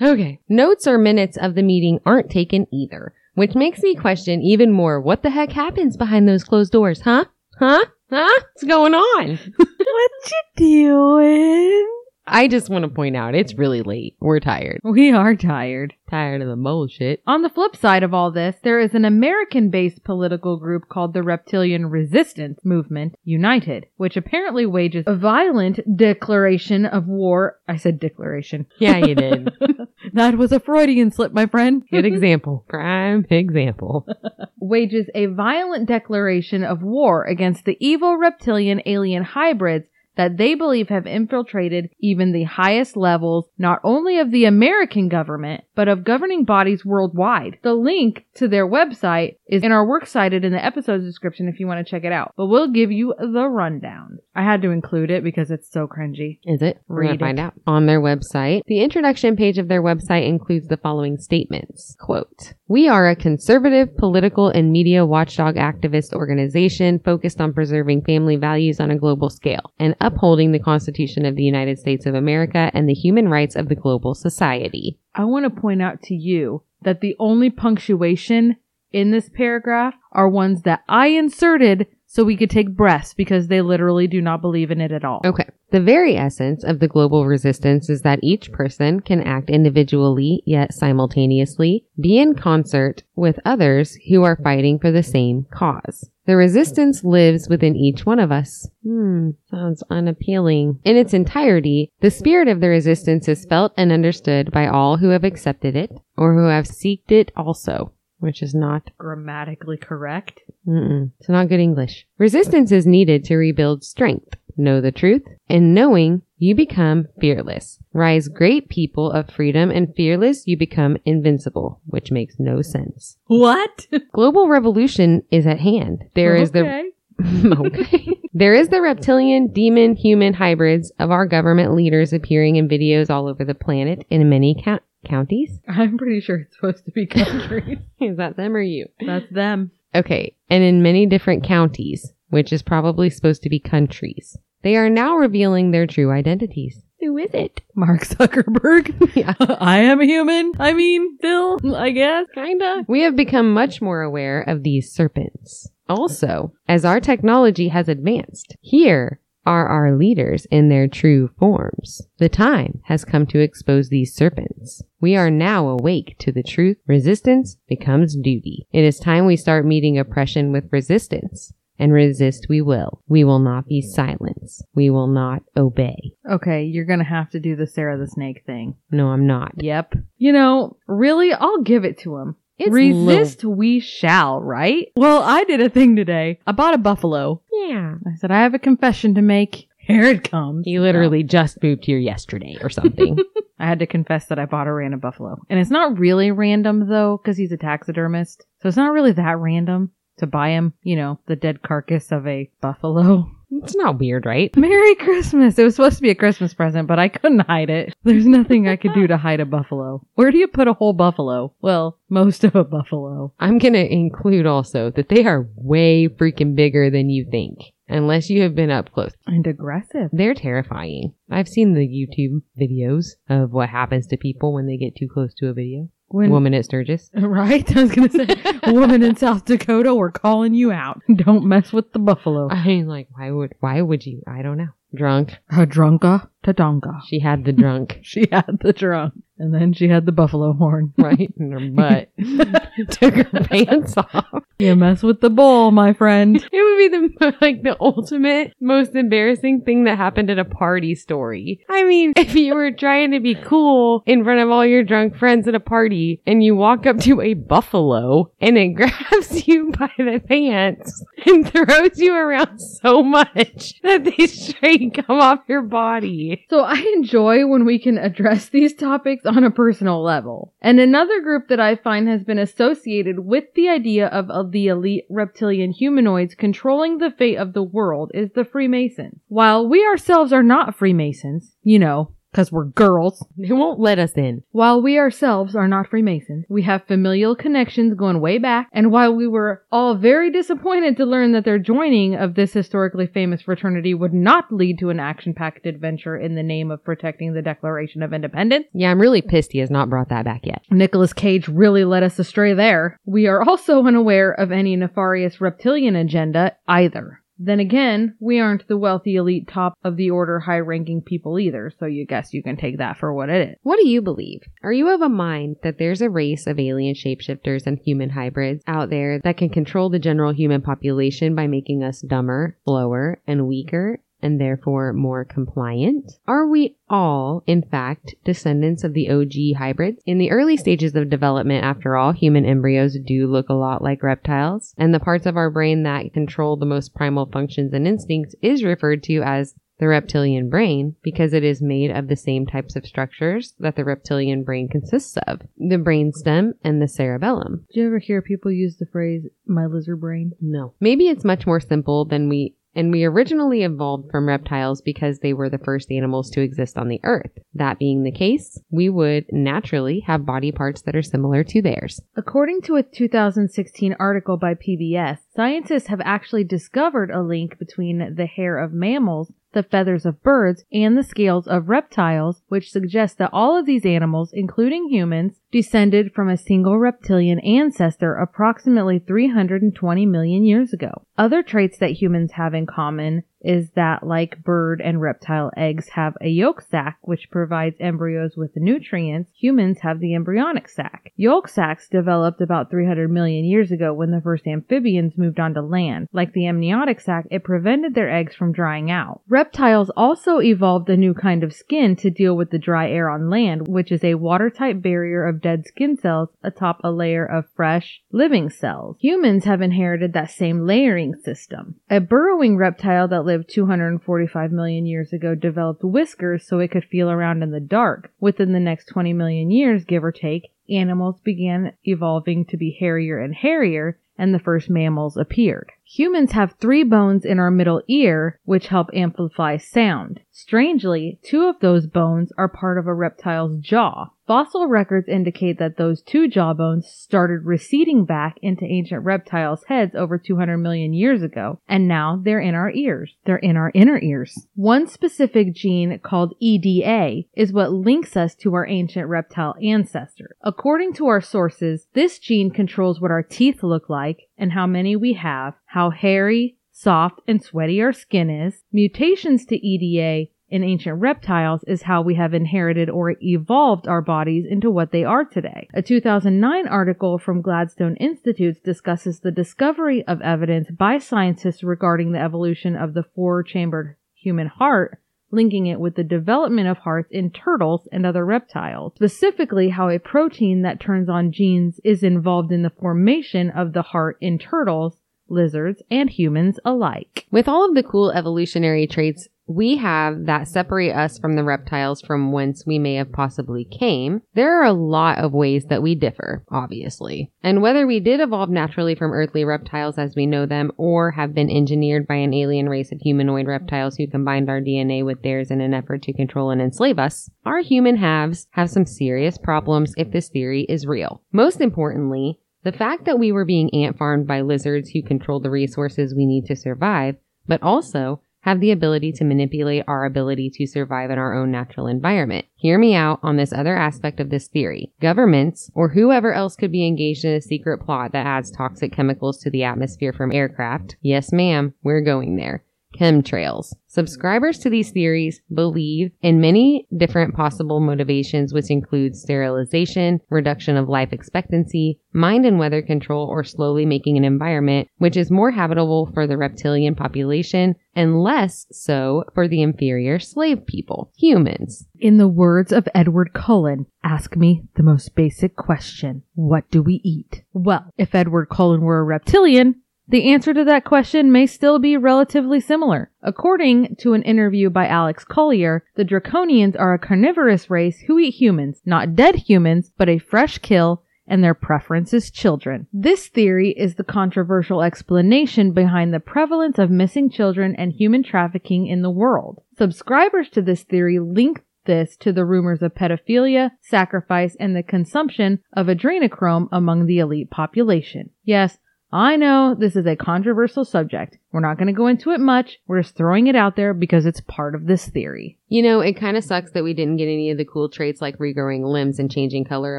Okay. 0.00 0.40
Notes 0.48 0.86
or 0.86 0.98
minutes 0.98 1.36
of 1.36 1.54
the 1.54 1.62
meeting 1.62 1.98
aren't 2.06 2.30
taken 2.30 2.66
either, 2.72 3.12
which 3.34 3.54
makes 3.54 3.80
me 3.82 3.94
question 3.94 4.42
even 4.42 4.70
more 4.72 5.00
what 5.00 5.22
the 5.22 5.30
heck 5.30 5.52
happens 5.52 5.96
behind 5.96 6.28
those 6.28 6.44
closed 6.44 6.72
doors, 6.72 7.00
huh? 7.00 7.24
Huh? 7.58 7.84
Huh? 8.10 8.40
What's 8.40 8.64
going 8.64 8.94
on? 8.94 9.38
what 9.56 10.10
you 10.26 10.42
doing? 10.56 12.01
I 12.26 12.46
just 12.46 12.70
want 12.70 12.84
to 12.84 12.90
point 12.90 13.16
out 13.16 13.34
it's 13.34 13.54
really 13.54 13.82
late. 13.82 14.16
We're 14.20 14.40
tired. 14.40 14.80
We 14.84 15.10
are 15.10 15.34
tired. 15.34 15.94
Tired 16.08 16.42
of 16.42 16.48
the 16.48 16.56
bullshit. 16.56 17.22
On 17.26 17.42
the 17.42 17.48
flip 17.48 17.74
side 17.74 18.02
of 18.02 18.14
all 18.14 18.30
this, 18.30 18.56
there 18.62 18.78
is 18.78 18.94
an 18.94 19.04
American 19.04 19.70
based 19.70 20.04
political 20.04 20.56
group 20.56 20.88
called 20.88 21.14
the 21.14 21.22
Reptilian 21.22 21.86
Resistance 21.86 22.60
Movement 22.64 23.16
United, 23.24 23.86
which 23.96 24.16
apparently 24.16 24.66
wages 24.66 25.04
a 25.06 25.16
violent 25.16 25.80
declaration 25.96 26.86
of 26.86 27.06
war. 27.06 27.58
I 27.66 27.76
said 27.76 27.98
declaration. 27.98 28.66
Yeah, 28.78 28.98
you 28.98 29.14
did. 29.14 29.50
that 30.12 30.36
was 30.36 30.52
a 30.52 30.60
Freudian 30.60 31.10
slip, 31.10 31.32
my 31.32 31.46
friend. 31.46 31.82
Good 31.90 32.04
example. 32.04 32.64
Prime 32.68 33.26
example. 33.30 34.06
wages 34.60 35.06
a 35.14 35.26
violent 35.26 35.88
declaration 35.88 36.62
of 36.62 36.82
war 36.82 37.24
against 37.24 37.64
the 37.64 37.76
evil 37.80 38.16
reptilian 38.16 38.80
alien 38.86 39.24
hybrids 39.24 39.86
that 40.16 40.36
they 40.36 40.54
believe 40.54 40.88
have 40.88 41.06
infiltrated 41.06 41.90
even 41.98 42.32
the 42.32 42.44
highest 42.44 42.96
levels 42.96 43.48
not 43.58 43.80
only 43.82 44.18
of 44.18 44.30
the 44.30 44.44
American 44.44 45.08
government, 45.08 45.64
but 45.74 45.88
of 45.88 46.04
governing 46.04 46.44
bodies 46.44 46.84
worldwide. 46.84 47.58
The 47.62 47.74
link 47.74 48.26
to 48.34 48.48
their 48.48 48.66
website 48.66 49.36
is 49.46 49.62
in 49.62 49.72
our 49.72 49.86
works 49.86 50.10
cited 50.10 50.44
in 50.44 50.52
the 50.52 50.64
episode 50.64 50.98
description 50.98 51.48
if 51.48 51.58
you 51.60 51.66
want 51.66 51.84
to 51.84 51.90
check 51.90 52.04
it 52.04 52.12
out. 52.12 52.32
But 52.36 52.46
we'll 52.46 52.70
give 52.70 52.92
you 52.92 53.14
the 53.18 53.48
rundown. 53.48 54.18
I 54.34 54.42
had 54.42 54.62
to 54.62 54.70
include 54.70 55.10
it 55.10 55.24
because 55.24 55.50
it's 55.50 55.70
so 55.70 55.86
cringy. 55.86 56.38
Is 56.44 56.62
it? 56.62 56.80
We're 56.88 57.02
Read 57.02 57.18
gonna 57.18 57.18
find 57.18 57.40
out. 57.40 57.54
On 57.66 57.86
their 57.86 58.00
website, 58.00 58.62
the 58.66 58.80
introduction 58.80 59.36
page 59.36 59.58
of 59.58 59.68
their 59.68 59.82
website 59.82 60.26
includes 60.26 60.68
the 60.68 60.76
following 60.76 61.18
statements. 61.18 61.96
Quote, 62.00 62.54
We 62.68 62.88
are 62.88 63.08
a 63.08 63.16
conservative 63.16 63.96
political 63.96 64.48
and 64.48 64.72
media 64.72 65.04
watchdog 65.04 65.56
activist 65.56 66.12
organization 66.12 66.98
focused 66.98 67.40
on 67.40 67.52
preserving 67.52 68.02
family 68.02 68.36
values 68.36 68.80
on 68.80 68.90
a 68.90 68.98
global 68.98 69.30
scale 69.30 69.72
and 69.78 69.94
upholding 70.02 70.52
the 70.52 70.58
Constitution 70.58 71.24
of 71.24 71.36
the 71.36 71.44
United 71.44 71.78
States 71.78 72.04
of 72.06 72.14
America 72.14 72.70
and 72.74 72.88
the 72.88 72.94
human 72.94 73.28
rights 73.28 73.56
of 73.56 73.68
the 73.68 73.74
global 73.74 74.14
society. 74.14 74.98
I 75.14 75.24
want 75.24 75.44
to 75.44 75.60
point 75.60 75.80
out 75.80 76.02
to 76.02 76.14
you 76.14 76.62
that 76.82 77.00
the 77.00 77.16
only 77.18 77.50
punctuation 77.50 78.56
in 78.92 79.10
this 79.10 79.30
paragraph 79.30 79.94
are 80.12 80.28
ones 80.28 80.62
that 80.62 80.82
I 80.88 81.08
inserted 81.08 81.86
so 82.06 82.24
we 82.24 82.36
could 82.36 82.50
take 82.50 82.76
breaths 82.76 83.14
because 83.14 83.48
they 83.48 83.62
literally 83.62 84.06
do 84.06 84.20
not 84.20 84.42
believe 84.42 84.70
in 84.70 84.82
it 84.82 84.92
at 84.92 85.04
all. 85.04 85.22
Okay. 85.24 85.48
The 85.70 85.80
very 85.80 86.14
essence 86.14 86.62
of 86.62 86.78
the 86.78 86.88
global 86.88 87.24
resistance 87.24 87.88
is 87.88 88.02
that 88.02 88.20
each 88.22 88.52
person 88.52 89.00
can 89.00 89.22
act 89.22 89.48
individually 89.48 90.42
yet 90.44 90.74
simultaneously, 90.74 91.86
be 91.98 92.18
in 92.18 92.34
concert 92.34 93.04
with 93.16 93.40
others 93.46 93.96
who 94.10 94.22
are 94.24 94.36
fighting 94.36 94.78
for 94.78 94.92
the 94.92 95.02
same 95.02 95.46
cause. 95.50 96.10
The 96.24 96.36
resistance 96.36 97.02
lives 97.02 97.48
within 97.48 97.74
each 97.74 98.06
one 98.06 98.20
of 98.20 98.30
us. 98.30 98.68
Hmm, 98.86 99.30
sounds 99.50 99.82
unappealing. 99.90 100.78
In 100.84 100.96
its 100.96 101.12
entirety, 101.12 101.90
the 102.00 102.10
spirit 102.10 102.46
of 102.48 102.60
the 102.60 102.68
resistance 102.68 103.28
is 103.28 103.44
felt 103.44 103.72
and 103.76 103.90
understood 103.90 104.52
by 104.52 104.68
all 104.68 104.98
who 104.98 105.08
have 105.08 105.24
accepted 105.24 105.74
it 105.74 105.90
or 106.16 106.34
who 106.34 106.46
have 106.46 106.66
seeked 106.66 107.10
it 107.10 107.32
also, 107.36 107.92
which 108.18 108.40
is 108.40 108.54
not 108.54 108.90
Grammatically 108.98 109.76
correct. 109.76 110.40
Mm-mm. 110.66 111.10
It's 111.18 111.28
not 111.28 111.48
good 111.48 111.58
English. 111.58 112.06
Resistance 112.18 112.70
is 112.70 112.86
needed 112.86 113.24
to 113.24 113.36
rebuild 113.36 113.82
strength. 113.82 114.36
Know 114.56 114.80
the 114.80 114.92
truth. 114.92 115.22
and 115.48 115.74
knowing, 115.74 116.22
you 116.38 116.54
become 116.54 117.06
fearless. 117.20 117.78
Rise 117.92 118.28
great 118.28 118.68
people 118.68 119.10
of 119.10 119.30
freedom 119.30 119.70
and 119.70 119.94
fearless, 119.94 120.46
you 120.46 120.56
become 120.56 120.96
invincible, 121.04 121.80
which 121.86 122.10
makes 122.10 122.36
no 122.38 122.62
sense. 122.62 123.16
What? 123.26 123.86
Global 124.12 124.48
revolution 124.48 125.22
is 125.30 125.46
at 125.46 125.60
hand. 125.60 126.04
There 126.14 126.34
is 126.34 126.50
the 126.52 126.60
Okay. 126.62 126.90
okay. 127.46 128.08
There 128.32 128.54
is 128.54 128.68
the 128.70 128.80
reptilian, 128.80 129.48
demon, 129.52 129.94
human 129.94 130.32
hybrids 130.34 130.90
of 130.98 131.10
our 131.10 131.26
government 131.26 131.74
leaders 131.74 132.12
appearing 132.12 132.56
in 132.56 132.68
videos 132.68 133.10
all 133.10 133.28
over 133.28 133.44
the 133.44 133.54
planet 133.54 134.04
in 134.10 134.28
many 134.30 134.60
count- 134.64 134.82
counties. 135.06 135.60
I'm 135.68 135.98
pretty 135.98 136.20
sure 136.20 136.36
it's 136.38 136.56
supposed 136.56 136.84
to 136.86 136.90
be 136.90 137.06
countries. 137.06 137.78
Is 138.00 138.16
that 138.16 138.36
them 138.36 138.56
or 138.56 138.62
you? 138.62 138.86
That's 139.06 139.30
them. 139.30 139.70
Okay, 139.94 140.34
and 140.48 140.64
in 140.64 140.82
many 140.82 141.04
different 141.04 141.44
counties, 141.44 142.14
which 142.32 142.52
is 142.52 142.62
probably 142.62 143.10
supposed 143.10 143.42
to 143.42 143.50
be 143.50 143.60
countries. 143.60 144.36
They 144.62 144.76
are 144.76 144.88
now 144.88 145.16
revealing 145.16 145.70
their 145.70 145.86
true 145.86 146.10
identities. 146.10 146.82
Who 147.00 147.18
is 147.18 147.34
it? 147.34 147.60
Mark 147.74 148.02
Zuckerberg. 148.02 148.94
Yeah. 149.16 149.34
I 149.38 149.78
am 149.78 150.00
a 150.00 150.04
human. 150.04 150.52
I 150.58 150.72
mean, 150.72 151.18
Bill, 151.20 151.76
I 151.76 151.90
guess. 151.90 152.26
Kinda. 152.34 152.86
We 152.88 153.02
have 153.02 153.16
become 153.16 153.52
much 153.52 153.82
more 153.82 154.00
aware 154.00 154.40
of 154.40 154.62
these 154.62 154.90
serpents. 154.92 155.68
Also, 155.88 156.54
as 156.66 156.84
our 156.84 157.00
technology 157.00 157.68
has 157.68 157.88
advanced, 157.88 158.56
here 158.60 159.20
are 159.44 159.66
our 159.66 159.96
leaders 159.96 160.46
in 160.52 160.68
their 160.68 160.86
true 160.86 161.28
forms. 161.38 162.00
The 162.18 162.28
time 162.28 162.80
has 162.84 163.04
come 163.04 163.26
to 163.26 163.40
expose 163.40 163.88
these 163.88 164.14
serpents. 164.14 164.82
We 165.00 165.16
are 165.16 165.30
now 165.30 165.68
awake 165.68 166.14
to 166.20 166.30
the 166.30 166.44
truth. 166.44 166.78
Resistance 166.86 167.56
becomes 167.68 168.16
duty. 168.16 168.68
It 168.72 168.84
is 168.84 169.00
time 169.00 169.26
we 169.26 169.36
start 169.36 169.66
meeting 169.66 169.98
oppression 169.98 170.52
with 170.52 170.72
resistance. 170.72 171.52
And 171.82 171.92
resist 171.92 172.46
we 172.48 172.60
will. 172.60 173.02
We 173.08 173.24
will 173.24 173.40
not 173.40 173.66
be 173.66 173.82
silenced. 173.82 174.64
We 174.72 174.88
will 174.88 175.08
not 175.08 175.42
obey. 175.56 176.12
Okay, 176.30 176.62
you're 176.62 176.84
gonna 176.84 177.02
have 177.02 177.28
to 177.30 177.40
do 177.40 177.56
the 177.56 177.66
Sarah 177.66 177.98
the 177.98 178.06
Snake 178.06 178.44
thing. 178.46 178.76
No, 178.92 179.08
I'm 179.08 179.26
not. 179.26 179.52
Yep. 179.56 179.94
You 180.16 180.32
know, 180.32 180.76
really, 180.86 181.32
I'll 181.32 181.62
give 181.62 181.84
it 181.84 181.98
to 181.98 182.18
him. 182.18 182.36
It's 182.56 182.70
Resist 182.70 183.44
we 183.44 183.80
shall, 183.80 184.40
right? 184.40 184.92
Well, 184.94 185.22
I 185.22 185.42
did 185.42 185.60
a 185.60 185.68
thing 185.68 185.96
today. 185.96 186.38
I 186.46 186.52
bought 186.52 186.74
a 186.74 186.78
buffalo. 186.78 187.42
Yeah. 187.50 187.96
I 188.06 188.14
said, 188.14 188.30
I 188.30 188.42
have 188.42 188.54
a 188.54 188.60
confession 188.60 189.16
to 189.16 189.22
make. 189.22 189.66
Here 189.78 190.04
it 190.04 190.30
comes. 190.30 190.64
He 190.64 190.78
literally 190.78 191.24
just 191.24 191.60
moved 191.60 191.84
here 191.84 191.98
yesterday 191.98 192.58
or 192.62 192.70
something. 192.70 193.18
I 193.58 193.66
had 193.66 193.80
to 193.80 193.86
confess 193.86 194.26
that 194.26 194.38
I 194.38 194.46
bought 194.46 194.68
a 194.68 194.72
random 194.72 195.00
buffalo. 195.00 195.38
And 195.50 195.58
it's 195.58 195.70
not 195.70 195.98
really 195.98 196.30
random 196.30 196.88
though, 196.88 197.16
because 197.16 197.36
he's 197.36 197.50
a 197.50 197.56
taxidermist. 197.56 198.46
So 198.60 198.68
it's 198.68 198.76
not 198.76 198.92
really 198.92 199.10
that 199.12 199.38
random 199.38 199.90
to 200.18 200.26
buy 200.26 200.50
him, 200.50 200.72
you 200.82 200.96
know, 200.96 201.18
the 201.26 201.36
dead 201.36 201.62
carcass 201.62 202.12
of 202.12 202.26
a 202.26 202.50
buffalo. 202.60 203.30
it's 203.50 203.76
not 203.76 203.98
weird, 203.98 204.26
right? 204.26 204.54
Merry 204.56 204.94
Christmas! 204.96 205.58
It 205.58 205.64
was 205.64 205.76
supposed 205.76 205.96
to 205.96 206.02
be 206.02 206.10
a 206.10 206.14
Christmas 206.14 206.54
present, 206.54 206.88
but 206.88 206.98
I 206.98 207.08
couldn't 207.08 207.40
hide 207.46 207.70
it. 207.70 207.94
There's 208.04 208.26
nothing 208.26 208.68
I 208.68 208.76
could 208.76 208.94
do 208.94 209.06
to 209.06 209.16
hide 209.16 209.40
a 209.40 209.46
buffalo. 209.46 210.06
Where 210.14 210.30
do 210.30 210.38
you 210.38 210.48
put 210.48 210.68
a 210.68 210.72
whole 210.72 210.92
buffalo? 210.92 211.54
Well, 211.60 211.98
most 212.08 212.44
of 212.44 212.54
a 212.54 212.64
buffalo. 212.64 213.32
I'm 213.40 213.58
going 213.58 213.74
to 213.74 213.92
include 213.92 214.46
also 214.46 214.90
that 214.90 215.08
they 215.08 215.24
are 215.24 215.48
way 215.56 216.08
freaking 216.08 216.54
bigger 216.54 216.90
than 216.90 217.10
you 217.10 217.26
think, 217.30 217.58
unless 217.88 218.30
you 218.30 218.42
have 218.42 218.54
been 218.54 218.70
up 218.70 218.92
close. 218.92 219.12
And 219.26 219.46
aggressive. 219.46 220.10
They're 220.12 220.34
terrifying. 220.34 221.14
I've 221.30 221.48
seen 221.48 221.74
the 221.74 221.86
YouTube 221.88 222.42
videos 222.60 223.12
of 223.28 223.52
what 223.52 223.68
happens 223.68 224.06
to 224.08 224.16
people 224.16 224.52
when 224.52 224.66
they 224.66 224.76
get 224.76 224.96
too 224.96 225.08
close 225.08 225.34
to 225.34 225.48
a 225.48 225.54
video. 225.54 225.88
When, 226.12 226.30
Woman 226.30 226.54
at 226.54 226.66
Sturgis. 226.66 227.10
Right? 227.14 227.76
I 227.76 227.82
was 227.82 227.92
gonna 227.92 228.10
say, 228.10 228.26
woman 228.72 229.02
in 229.02 229.16
South 229.16 229.44
Dakota, 229.46 229.94
we're 229.94 230.10
calling 230.10 230.54
you 230.54 230.70
out. 230.70 231.00
Don't 231.16 231.44
mess 231.46 231.72
with 231.72 231.92
the 231.92 231.98
buffalo. 231.98 232.48
I 232.50 232.64
mean, 232.66 232.86
like, 232.86 233.08
why 233.12 233.30
would, 233.30 233.54
why 233.60 233.80
would 233.80 234.04
you? 234.04 234.22
I 234.26 234.42
don't 234.42 234.58
know. 234.58 234.68
Drunk. 234.94 235.38
A 235.50 235.66
drunka 235.66 236.28
tadonka. 236.42 237.00
She 237.06 237.20
had 237.20 237.44
the 237.44 237.52
drunk, 237.52 238.00
She 238.02 238.26
had 238.30 238.58
the 238.60 238.72
drunk. 238.72 239.14
And 239.42 239.52
then 239.52 239.72
she 239.72 239.88
had 239.88 240.06
the 240.06 240.12
buffalo 240.12 240.52
horn. 240.52 240.92
right? 240.98 241.32
In 241.36 241.50
her 241.50 241.68
butt. 241.70 242.10
Took 242.90 243.14
her 243.14 243.40
pants 243.40 243.96
off. 243.96 244.44
You 244.60 244.76
mess 244.76 245.02
with 245.02 245.20
the 245.20 245.30
bull, 245.30 245.72
my 245.72 245.92
friend. 245.92 246.36
It 246.36 246.48
would 246.52 246.78
be 246.78 246.88
the 247.18 247.36
like 247.40 247.62
the 247.62 247.76
ultimate 247.80 248.54
most 248.60 248.94
embarrassing 248.94 249.62
thing 249.62 249.82
that 249.84 249.96
happened 249.96 250.30
at 250.30 250.38
a 250.38 250.44
party 250.44 250.94
story. 250.94 251.64
I 251.68 251.82
mean, 251.82 252.12
if 252.14 252.36
you 252.36 252.54
were 252.54 252.70
trying 252.70 253.10
to 253.10 253.18
be 253.18 253.34
cool 253.34 254.04
in 254.06 254.22
front 254.22 254.38
of 254.38 254.50
all 254.50 254.64
your 254.64 254.84
drunk 254.84 255.16
friends 255.16 255.48
at 255.48 255.56
a 255.56 255.60
party 255.60 256.22
and 256.24 256.44
you 256.44 256.54
walk 256.54 256.86
up 256.86 256.98
to 256.98 257.20
a 257.20 257.34
buffalo 257.34 258.30
and 258.40 258.56
it 258.56 258.68
grabs 258.74 259.48
you 259.48 259.72
by 259.72 259.90
the 259.98 260.22
pants 260.24 261.04
and 261.26 261.50
throws 261.50 261.98
you 261.98 262.14
around 262.14 262.60
so 262.60 263.02
much 263.02 263.80
that 263.82 264.04
they 264.04 264.28
straight 264.28 264.94
come 264.94 265.18
off 265.18 265.40
your 265.48 265.62
body. 265.62 266.31
So 266.50 266.60
I 266.60 266.80
enjoy 266.96 267.46
when 267.46 267.64
we 267.64 267.78
can 267.78 267.96
address 267.96 268.48
these 268.48 268.74
topics 268.74 269.24
on 269.24 269.42
a 269.42 269.50
personal 269.50 270.02
level. 270.02 270.52
And 270.60 270.78
another 270.78 271.20
group 271.22 271.48
that 271.48 271.60
I 271.60 271.76
find 271.76 272.08
has 272.08 272.24
been 272.24 272.38
associated 272.38 273.20
with 273.20 273.44
the 273.54 273.68
idea 273.68 274.08
of, 274.08 274.30
of 274.30 274.52
the 274.52 274.66
elite 274.66 275.04
reptilian 275.08 275.72
humanoids 275.72 276.34
controlling 276.34 276.98
the 276.98 277.10
fate 277.10 277.36
of 277.36 277.54
the 277.54 277.62
world 277.62 278.10
is 278.12 278.30
the 278.34 278.44
Freemasons. 278.44 279.20
While 279.28 279.66
we 279.66 279.84
ourselves 279.86 280.32
are 280.32 280.42
not 280.42 280.76
Freemasons, 280.76 281.56
you 281.62 281.78
know, 281.78 282.12
because 282.32 282.50
we're 282.50 282.64
girls, 282.64 283.24
They 283.36 283.52
won't 283.52 283.78
let 283.78 283.98
us 283.98 284.12
in. 284.16 284.42
while 284.52 284.80
we 284.82 284.98
ourselves 284.98 285.54
are 285.54 285.68
not 285.68 285.88
Freemasons, 285.90 286.46
we 286.48 286.62
have 286.62 286.86
familial 286.86 287.36
connections 287.36 287.94
going 287.94 288.20
way 288.20 288.38
back, 288.38 288.68
and 288.72 288.90
while 288.90 289.14
we 289.14 289.26
were 289.28 289.62
all 289.70 289.94
very 289.94 290.30
disappointed 290.30 290.96
to 290.96 291.04
learn 291.04 291.32
that 291.32 291.44
their 291.44 291.58
joining 291.58 292.14
of 292.14 292.34
this 292.34 292.52
historically 292.52 293.06
famous 293.06 293.42
fraternity 293.42 293.92
would 293.94 294.14
not 294.14 294.52
lead 294.52 294.78
to 294.78 294.90
an 294.90 294.98
action-packed 294.98 295.66
adventure 295.66 296.16
in 296.16 296.34
the 296.34 296.42
name 296.42 296.70
of 296.70 296.82
protecting 296.84 297.34
the 297.34 297.42
Declaration 297.42 298.02
of 298.02 298.12
Independence, 298.12 298.66
Yeah, 298.72 298.90
I'm 298.90 299.00
really 299.00 299.22
pissed 299.22 299.52
he 299.52 299.58
has 299.58 299.70
not 299.70 299.90
brought 299.90 300.08
that 300.08 300.24
back 300.24 300.46
yet. 300.46 300.62
Nicolas 300.70 301.12
Cage 301.12 301.48
really 301.48 301.84
led 301.84 302.02
us 302.02 302.18
astray 302.18 302.54
there. 302.54 302.98
We 303.04 303.26
are 303.26 303.42
also 303.42 303.84
unaware 303.84 304.32
of 304.32 304.50
any 304.50 304.76
nefarious 304.76 305.40
reptilian 305.40 305.96
agenda 305.96 306.56
either. 306.66 307.21
Then 307.44 307.58
again, 307.58 308.14
we 308.20 308.38
aren't 308.38 308.68
the 308.68 308.78
wealthy 308.78 309.16
elite 309.16 309.48
top 309.48 309.76
of 309.82 309.96
the 309.96 310.10
order 310.10 310.38
high 310.38 310.60
ranking 310.60 311.02
people 311.02 311.40
either, 311.40 311.72
so 311.76 311.86
you 311.86 312.06
guess 312.06 312.32
you 312.32 312.40
can 312.40 312.56
take 312.56 312.78
that 312.78 312.98
for 312.98 313.12
what 313.12 313.30
it 313.30 313.48
is. 313.50 313.56
What 313.62 313.80
do 313.80 313.88
you 313.88 314.00
believe? 314.00 314.42
Are 314.62 314.72
you 314.72 314.88
of 314.94 315.00
a 315.00 315.08
mind 315.08 315.56
that 315.64 315.76
there's 315.76 316.02
a 316.02 316.08
race 316.08 316.46
of 316.46 316.60
alien 316.60 316.94
shapeshifters 316.94 317.66
and 317.66 317.80
human 317.80 318.10
hybrids 318.10 318.62
out 318.68 318.90
there 318.90 319.18
that 319.24 319.38
can 319.38 319.48
control 319.48 319.90
the 319.90 319.98
general 319.98 320.32
human 320.32 320.62
population 320.62 321.34
by 321.34 321.48
making 321.48 321.82
us 321.82 322.00
dumber, 322.00 322.58
slower, 322.64 323.20
and 323.26 323.48
weaker? 323.48 323.98
And 324.22 324.40
therefore 324.40 324.92
more 324.92 325.24
compliant? 325.24 326.12
Are 326.28 326.46
we 326.46 326.76
all, 326.88 327.42
in 327.46 327.62
fact, 327.62 328.14
descendants 328.24 328.84
of 328.84 328.94
the 328.94 329.10
OG 329.10 329.58
hybrids? 329.58 330.00
In 330.06 330.18
the 330.18 330.30
early 330.30 330.56
stages 330.56 330.94
of 330.94 331.10
development, 331.10 331.64
after 331.64 331.96
all, 331.96 332.12
human 332.12 332.46
embryos 332.46 332.96
do 333.04 333.26
look 333.26 333.48
a 333.48 333.54
lot 333.54 333.82
like 333.82 334.02
reptiles, 334.02 334.74
and 334.78 334.94
the 334.94 335.00
parts 335.00 335.26
of 335.26 335.36
our 335.36 335.50
brain 335.50 335.82
that 335.82 336.12
control 336.14 336.56
the 336.56 336.64
most 336.64 336.94
primal 336.94 337.26
functions 337.26 337.72
and 337.72 337.86
instincts 337.86 338.36
is 338.40 338.62
referred 338.62 339.02
to 339.04 339.22
as 339.22 339.54
the 339.82 339.88
reptilian 339.88 340.48
brain 340.48 340.94
because 341.02 341.32
it 341.32 341.42
is 341.42 341.60
made 341.60 341.90
of 341.90 342.06
the 342.06 342.14
same 342.14 342.46
types 342.46 342.76
of 342.76 342.86
structures 342.86 343.54
that 343.58 343.74
the 343.74 343.84
reptilian 343.84 344.44
brain 344.44 344.68
consists 344.68 345.16
of 345.26 345.40
the 345.56 345.76
brainstem 345.76 346.52
and 346.62 346.80
the 346.80 346.86
cerebellum. 346.86 347.66
Do 347.74 347.80
you 347.80 347.86
ever 347.86 347.98
hear 347.98 348.22
people 348.22 348.52
use 348.52 348.76
the 348.76 348.86
phrase, 348.86 349.26
my 349.44 349.66
lizard 349.66 350.00
brain? 350.00 350.34
No. 350.40 350.74
Maybe 350.78 351.08
it's 351.08 351.24
much 351.24 351.48
more 351.48 351.58
simple 351.58 352.04
than 352.04 352.28
we 352.28 352.54
and 352.74 352.90
we 352.90 353.04
originally 353.04 353.62
evolved 353.62 354.10
from 354.10 354.28
reptiles 354.28 354.80
because 354.80 355.18
they 355.18 355.32
were 355.32 355.50
the 355.50 355.58
first 355.58 355.90
animals 355.90 356.30
to 356.30 356.40
exist 356.40 356.78
on 356.78 356.88
the 356.88 357.00
earth. 357.04 357.30
That 357.54 357.78
being 357.78 358.02
the 358.02 358.12
case, 358.12 358.60
we 358.70 358.88
would 358.88 359.26
naturally 359.30 360.00
have 360.00 360.26
body 360.26 360.52
parts 360.52 360.82
that 360.82 360.96
are 360.96 361.02
similar 361.02 361.44
to 361.44 361.62
theirs. 361.62 362.00
According 362.16 362.62
to 362.62 362.76
a 362.76 362.82
2016 362.82 363.96
article 363.98 364.36
by 364.36 364.54
PBS, 364.54 365.18
scientists 365.34 365.88
have 365.88 366.00
actually 366.04 366.44
discovered 366.44 367.10
a 367.10 367.22
link 367.22 367.58
between 367.58 368.14
the 368.14 368.26
hair 368.26 368.58
of 368.58 368.72
mammals 368.72 369.32
the 369.52 369.62
feathers 369.62 370.06
of 370.06 370.22
birds, 370.22 370.64
and 370.72 370.96
the 370.96 371.02
scales 371.02 371.46
of 371.46 371.68
reptiles, 371.68 372.42
which 372.48 372.70
suggests 372.70 373.16
that 373.16 373.30
all 373.32 373.58
of 373.58 373.66
these 373.66 373.86
animals, 373.86 374.32
including 374.32 374.88
humans, 374.88 375.40
descended 375.50 376.12
from 376.12 376.28
a 376.28 376.36
single 376.36 376.78
reptilian 376.78 377.38
ancestor 377.40 378.14
approximately 378.14 378.98
320 378.98 380.06
million 380.06 380.44
years 380.44 380.72
ago. 380.72 380.90
Other 381.18 381.42
traits 381.42 381.78
that 381.78 382.00
humans 382.02 382.32
have 382.32 382.54
in 382.54 382.66
common 382.66 383.24
is 383.42 383.70
that 383.72 384.06
like 384.06 384.42
bird 384.42 384.80
and 384.80 385.00
reptile 385.00 385.50
eggs 385.56 385.88
have 385.90 386.16
a 386.20 386.28
yolk 386.28 386.60
sac 386.60 386.98
which 387.02 387.30
provides 387.30 387.76
embryos 387.80 388.36
with 388.36 388.54
the 388.54 388.60
nutrients, 388.60 389.30
humans 389.34 389.80
have 389.80 390.00
the 390.00 390.14
embryonic 390.14 390.68
sac. 390.68 391.12
Yolk 391.16 391.48
sacs 391.48 391.88
developed 391.88 392.40
about 392.40 392.70
300 392.70 393.10
million 393.10 393.44
years 393.44 393.70
ago 393.70 393.92
when 393.92 394.10
the 394.10 394.20
first 394.20 394.46
amphibians 394.46 395.18
moved 395.18 395.40
onto 395.40 395.60
land. 395.60 396.08
Like 396.12 396.32
the 396.32 396.46
amniotic 396.46 397.00
sac, 397.00 397.26
it 397.30 397.44
prevented 397.44 397.94
their 397.94 398.10
eggs 398.10 398.34
from 398.34 398.52
drying 398.52 398.90
out. 398.90 399.22
Reptiles 399.28 399.90
also 399.96 400.40
evolved 400.40 400.88
a 400.88 400.96
new 400.96 401.14
kind 401.14 401.42
of 401.42 401.52
skin 401.52 401.96
to 401.96 402.10
deal 402.10 402.36
with 402.36 402.50
the 402.50 402.58
dry 402.58 402.90
air 402.90 403.10
on 403.10 403.30
land, 403.30 403.68
which 403.68 403.90
is 403.90 404.04
a 404.04 404.14
watertight 404.14 404.82
barrier 404.82 405.26
of 405.26 405.40
dead 405.40 405.66
skin 405.66 405.96
cells 405.96 406.28
atop 406.42 406.80
a 406.84 406.90
layer 406.90 407.24
of 407.24 407.44
fresh, 407.54 408.00
living 408.12 408.50
cells. 408.50 408.96
Humans 409.00 409.44
have 409.44 409.62
inherited 409.62 410.12
that 410.12 410.30
same 410.30 410.66
layering 410.66 411.14
system. 411.24 411.76
A 411.90 412.00
burrowing 412.00 412.56
reptile 412.56 413.08
that 413.08 413.24
lived 413.32 413.48
245 413.48 414.52
million 414.52 414.84
years 414.84 415.12
ago 415.12 415.34
developed 415.34 415.82
whiskers 415.82 416.46
so 416.46 416.58
it 416.58 416.70
could 416.70 416.84
feel 416.84 417.10
around 417.10 417.42
in 417.42 417.50
the 417.50 417.60
dark. 417.60 418.12
Within 418.20 418.52
the 418.52 418.60
next 418.60 418.86
20 418.86 419.12
million 419.14 419.50
years, 419.50 419.84
give 419.84 420.04
or 420.04 420.12
take, 420.12 420.52
animals 420.68 421.18
began 421.24 421.72
evolving 421.84 422.44
to 422.46 422.56
be 422.56 422.76
hairier 422.78 423.18
and 423.18 423.34
hairier, 423.34 423.98
and 424.18 424.34
the 424.34 424.38
first 424.38 424.68
mammals 424.68 425.16
appeared. 425.16 425.72
Humans 425.94 426.32
have 426.32 426.54
three 426.54 426.84
bones 426.84 427.26
in 427.26 427.38
our 427.38 427.50
middle 427.50 427.82
ear, 427.86 428.40
which 428.46 428.68
help 428.68 428.88
amplify 428.94 429.58
sound. 429.58 430.20
Strangely, 430.30 431.18
two 431.22 431.44
of 431.44 431.60
those 431.60 431.86
bones 431.86 432.32
are 432.38 432.48
part 432.48 432.78
of 432.78 432.86
a 432.86 432.94
reptile's 432.94 433.58
jaw. 433.58 434.08
Fossil 434.26 434.66
records 434.66 435.08
indicate 435.08 435.58
that 435.58 435.76
those 435.76 436.00
two 436.00 436.28
jawbones 436.28 436.86
started 436.86 437.44
receding 437.44 438.06
back 438.06 438.38
into 438.40 438.64
ancient 438.64 439.04
reptiles' 439.04 439.64
heads 439.64 439.94
over 439.94 440.16
200 440.16 440.56
million 440.56 440.94
years 440.94 441.22
ago, 441.22 441.58
and 441.68 441.86
now 441.86 442.18
they're 442.22 442.40
in 442.40 442.54
our 442.54 442.70
ears. 442.70 443.14
They're 443.26 443.36
in 443.36 443.58
our 443.58 443.70
inner 443.74 443.98
ears. 444.00 444.46
One 444.54 444.86
specific 444.86 445.52
gene 445.52 445.98
called 445.98 446.34
EDA 446.40 447.24
is 447.34 447.52
what 447.52 447.72
links 447.72 448.16
us 448.16 448.34
to 448.36 448.54
our 448.54 448.66
ancient 448.66 449.08
reptile 449.08 449.56
ancestor. 449.62 450.36
According 450.40 450.94
to 450.94 451.06
our 451.08 451.20
sources, 451.20 451.88
this 451.92 452.18
gene 452.18 452.50
controls 452.50 453.00
what 453.00 453.10
our 453.10 453.22
teeth 453.22 453.62
look 453.62 453.90
like 453.90 454.28
and 454.36 454.52
how 454.52 454.66
many 454.66 454.96
we 454.96 455.14
have, 455.14 455.54
how 455.66 455.90
hairy, 455.90 456.56
soft, 456.70 457.20
and 457.28 457.42
sweaty 457.42 457.80
our 457.82 457.92
skin 457.92 458.30
is. 458.30 458.64
Mutations 458.72 459.44
to 459.46 459.56
EDA 459.56 460.30
in 460.48 460.62
ancient 460.62 461.00
reptiles 461.00 461.64
is 461.66 461.82
how 461.82 462.02
we 462.02 462.14
have 462.14 462.34
inherited 462.34 462.90
or 462.90 463.16
evolved 463.22 463.88
our 463.88 464.02
bodies 464.02 464.44
into 464.48 464.70
what 464.70 464.92
they 464.92 465.02
are 465.02 465.24
today. 465.24 465.66
A 465.72 465.80
2009 465.80 466.68
article 466.68 467.18
from 467.18 467.40
Gladstone 467.40 467.96
Institutes 467.96 468.60
discusses 468.60 469.20
the 469.20 469.30
discovery 469.30 470.06
of 470.06 470.20
evidence 470.20 470.70
by 470.70 470.98
scientists 470.98 471.64
regarding 471.64 472.12
the 472.12 472.20
evolution 472.20 472.76
of 472.76 472.92
the 472.92 473.02
four 473.02 473.42
chambered 473.42 473.96
human 474.14 474.46
heart 474.46 475.01
linking 475.32 475.66
it 475.66 475.80
with 475.80 475.96
the 475.96 476.04
development 476.04 476.68
of 476.68 476.78
hearts 476.78 477.10
in 477.10 477.30
turtles 477.30 477.88
and 477.90 478.06
other 478.06 478.24
reptiles. 478.24 478.92
Specifically, 478.94 479.70
how 479.70 479.88
a 479.88 479.98
protein 479.98 480.62
that 480.62 480.78
turns 480.78 481.08
on 481.08 481.32
genes 481.32 481.80
is 481.82 482.02
involved 482.02 482.52
in 482.52 482.62
the 482.62 482.70
formation 482.70 483.50
of 483.50 483.72
the 483.72 483.82
heart 483.82 484.18
in 484.20 484.38
turtles, 484.38 484.98
lizards, 485.28 485.82
and 485.90 486.10
humans 486.10 486.60
alike. 486.64 487.26
With 487.30 487.48
all 487.48 487.68
of 487.68 487.74
the 487.74 487.82
cool 487.82 488.12
evolutionary 488.12 488.86
traits 488.86 489.28
we 489.46 489.76
have 489.76 490.26
that 490.26 490.48
separate 490.48 490.92
us 490.92 491.18
from 491.18 491.34
the 491.34 491.44
reptiles 491.44 492.00
from 492.00 492.32
whence 492.32 492.64
we 492.66 492.78
may 492.78 492.94
have 492.94 493.12
possibly 493.12 493.64
came, 493.64 494.22
there 494.34 494.60
are 494.60 494.64
a 494.64 494.72
lot 494.72 495.18
of 495.18 495.32
ways 495.32 495.64
that 495.66 495.82
we 495.82 495.94
differ, 495.94 496.44
obviously. 496.50 497.32
And 497.42 497.60
whether 497.60 497.86
we 497.86 498.00
did 498.00 498.20
evolve 498.20 498.50
naturally 498.50 498.94
from 498.94 499.12
earthly 499.12 499.44
reptiles 499.44 499.98
as 499.98 500.14
we 500.14 500.26
know 500.26 500.46
them 500.46 500.70
or 500.76 501.10
have 501.12 501.34
been 501.34 501.50
engineered 501.50 502.06
by 502.06 502.16
an 502.16 502.34
alien 502.34 502.68
race 502.68 502.92
of 502.92 503.00
humanoid 503.00 503.46
reptiles 503.46 503.96
who 503.96 504.06
combined 504.06 504.48
our 504.48 504.60
DNA 504.60 505.04
with 505.04 505.22
theirs 505.22 505.50
in 505.50 505.60
an 505.60 505.74
effort 505.74 506.02
to 506.02 506.12
control 506.12 506.50
and 506.50 506.62
enslave 506.62 506.98
us, 506.98 507.28
our 507.44 507.58
human 507.58 507.96
halves 507.96 508.46
have 508.52 508.70
some 508.70 508.86
serious 508.86 509.38
problems 509.38 509.92
if 509.96 510.10
this 510.12 510.28
theory 510.28 510.66
is 510.68 510.86
real. 510.86 511.22
Most 511.32 511.60
importantly, 511.60 512.38
the 512.64 512.72
fact 512.72 513.06
that 513.06 513.18
we 513.18 513.32
were 513.32 513.44
being 513.44 513.74
ant 513.74 513.98
farmed 513.98 514.28
by 514.28 514.40
lizards 514.40 514.90
who 514.90 515.02
control 515.02 515.40
the 515.40 515.50
resources 515.50 516.14
we 516.14 516.26
need 516.26 516.46
to 516.46 516.54
survive, 516.54 517.16
but 517.48 517.60
also 517.60 518.20
have 518.42 518.60
the 518.60 518.70
ability 518.70 519.12
to 519.12 519.24
manipulate 519.24 519.84
our 519.88 520.04
ability 520.04 520.50
to 520.50 520.66
survive 520.66 521.10
in 521.10 521.18
our 521.18 521.34
own 521.34 521.50
natural 521.50 521.86
environment. 521.86 522.44
Hear 522.56 522.78
me 522.78 522.94
out 522.94 523.20
on 523.22 523.36
this 523.36 523.52
other 523.52 523.76
aspect 523.76 524.20
of 524.20 524.30
this 524.30 524.48
theory. 524.48 524.92
Governments, 525.00 525.70
or 525.74 525.88
whoever 525.88 526.32
else 526.32 526.54
could 526.54 526.70
be 526.70 526.86
engaged 526.86 527.24
in 527.24 527.34
a 527.34 527.40
secret 527.40 527.78
plot 527.78 528.12
that 528.12 528.26
adds 528.26 528.50
toxic 528.50 528.92
chemicals 528.92 529.38
to 529.38 529.50
the 529.50 529.64
atmosphere 529.64 530.12
from 530.12 530.32
aircraft. 530.32 530.96
Yes, 531.00 531.32
ma'am, 531.32 531.74
we're 531.82 532.02
going 532.02 532.36
there 532.36 532.64
chemtrails. 532.92 533.74
Subscribers 533.86 534.58
to 534.60 534.70
these 534.70 534.90
theories 534.90 535.42
believe 535.52 536.12
in 536.22 536.40
many 536.40 536.86
different 536.96 537.34
possible 537.34 537.78
motivations, 537.78 538.54
which 538.54 538.70
include 538.70 539.14
sterilization, 539.14 540.20
reduction 540.30 540.76
of 540.76 540.88
life 540.88 541.12
expectancy, 541.12 542.00
mind 542.14 542.46
and 542.46 542.58
weather 542.58 542.80
control, 542.80 543.26
or 543.26 543.44
slowly 543.44 543.84
making 543.84 544.16
an 544.16 544.24
environment 544.24 544.88
which 544.96 545.16
is 545.16 545.30
more 545.30 545.50
habitable 545.50 546.10
for 546.14 546.26
the 546.26 546.38
reptilian 546.38 546.94
population 546.94 547.74
and 547.94 548.22
less 548.22 548.66
so 548.72 549.24
for 549.34 549.46
the 549.46 549.60
inferior 549.60 550.18
slave 550.18 550.66
people, 550.66 551.12
humans. 551.16 551.86
In 552.00 552.16
the 552.16 552.28
words 552.28 552.72
of 552.72 552.88
Edward 552.94 553.34
Cullen, 553.34 553.86
ask 554.02 554.36
me 554.36 554.62
the 554.76 554.82
most 554.82 555.14
basic 555.14 555.54
question. 555.54 556.22
What 556.34 556.70
do 556.70 556.82
we 556.82 557.00
eat? 557.04 557.44
Well, 557.52 557.84
if 557.98 558.14
Edward 558.14 558.46
Cullen 558.46 558.80
were 558.80 559.00
a 559.00 559.04
reptilian, 559.04 559.81
the 560.08 560.32
answer 560.32 560.52
to 560.52 560.64
that 560.64 560.84
question 560.84 561.32
may 561.32 561.46
still 561.46 561.78
be 561.78 561.96
relatively 561.96 562.60
similar. 562.60 563.10
According 563.22 563.96
to 564.00 564.14
an 564.14 564.22
interview 564.22 564.68
by 564.68 564.86
Alex 564.86 565.24
Collier, 565.24 565.84
the 565.96 566.04
Draconians 566.04 566.78
are 566.78 566.94
a 566.94 566.98
carnivorous 566.98 567.70
race 567.70 568.00
who 568.00 568.18
eat 568.18 568.32
humans, 568.34 568.82
not 568.84 569.14
dead 569.14 569.36
humans, 569.36 569.92
but 569.96 570.08
a 570.08 570.18
fresh 570.18 570.58
kill, 570.58 571.02
and 571.26 571.42
their 571.42 571.54
preference 571.54 572.12
is 572.12 572.30
children. 572.30 572.86
This 572.92 573.28
theory 573.28 573.70
is 573.70 573.94
the 573.94 574.04
controversial 574.04 574.82
explanation 574.82 575.72
behind 575.72 576.12
the 576.12 576.20
prevalence 576.20 576.78
of 576.78 576.90
missing 576.90 577.30
children 577.30 577.74
and 577.76 577.92
human 577.92 578.22
trafficking 578.22 578.86
in 578.86 579.02
the 579.02 579.10
world. 579.10 579.62
Subscribers 579.78 580.48
to 580.50 580.62
this 580.62 580.82
theory 580.82 581.18
link 581.18 581.62
this 581.84 582.16
to 582.18 582.32
the 582.32 582.44
rumors 582.44 582.82
of 582.82 582.94
pedophilia, 582.94 583.72
sacrifice, 583.80 584.56
and 584.60 584.76
the 584.76 584.82
consumption 584.82 585.60
of 585.72 585.86
adrenochrome 585.86 586.68
among 586.70 587.06
the 587.06 587.18
elite 587.18 587.50
population. 587.50 588.30
Yes, 588.44 588.78
I 589.12 589.36
know 589.36 589.74
this 589.78 589.94
is 589.94 590.06
a 590.06 590.16
controversial 590.16 590.86
subject. 590.86 591.36
We're 591.52 591.60
not 591.60 591.76
going 591.76 591.88
to 591.88 591.92
go 591.92 592.06
into 592.06 592.30
it 592.30 592.40
much. 592.40 592.78
We're 592.86 593.02
just 593.02 593.14
throwing 593.14 593.46
it 593.46 593.54
out 593.54 593.76
there 593.76 593.92
because 593.92 594.24
it's 594.24 594.40
part 594.40 594.74
of 594.74 594.86
this 594.86 595.06
theory. 595.06 595.58
You 595.68 595.82
know, 595.82 596.00
it 596.00 596.14
kind 596.14 596.38
of 596.38 596.44
sucks 596.44 596.70
that 596.72 596.82
we 596.82 596.94
didn't 596.94 597.18
get 597.18 597.24
any 597.24 597.50
of 597.50 597.58
the 597.58 597.66
cool 597.66 597.90
traits 597.90 598.22
like 598.22 598.38
regrowing 598.38 598.90
limbs 598.90 599.18
and 599.18 599.30
changing 599.30 599.64
color 599.64 599.98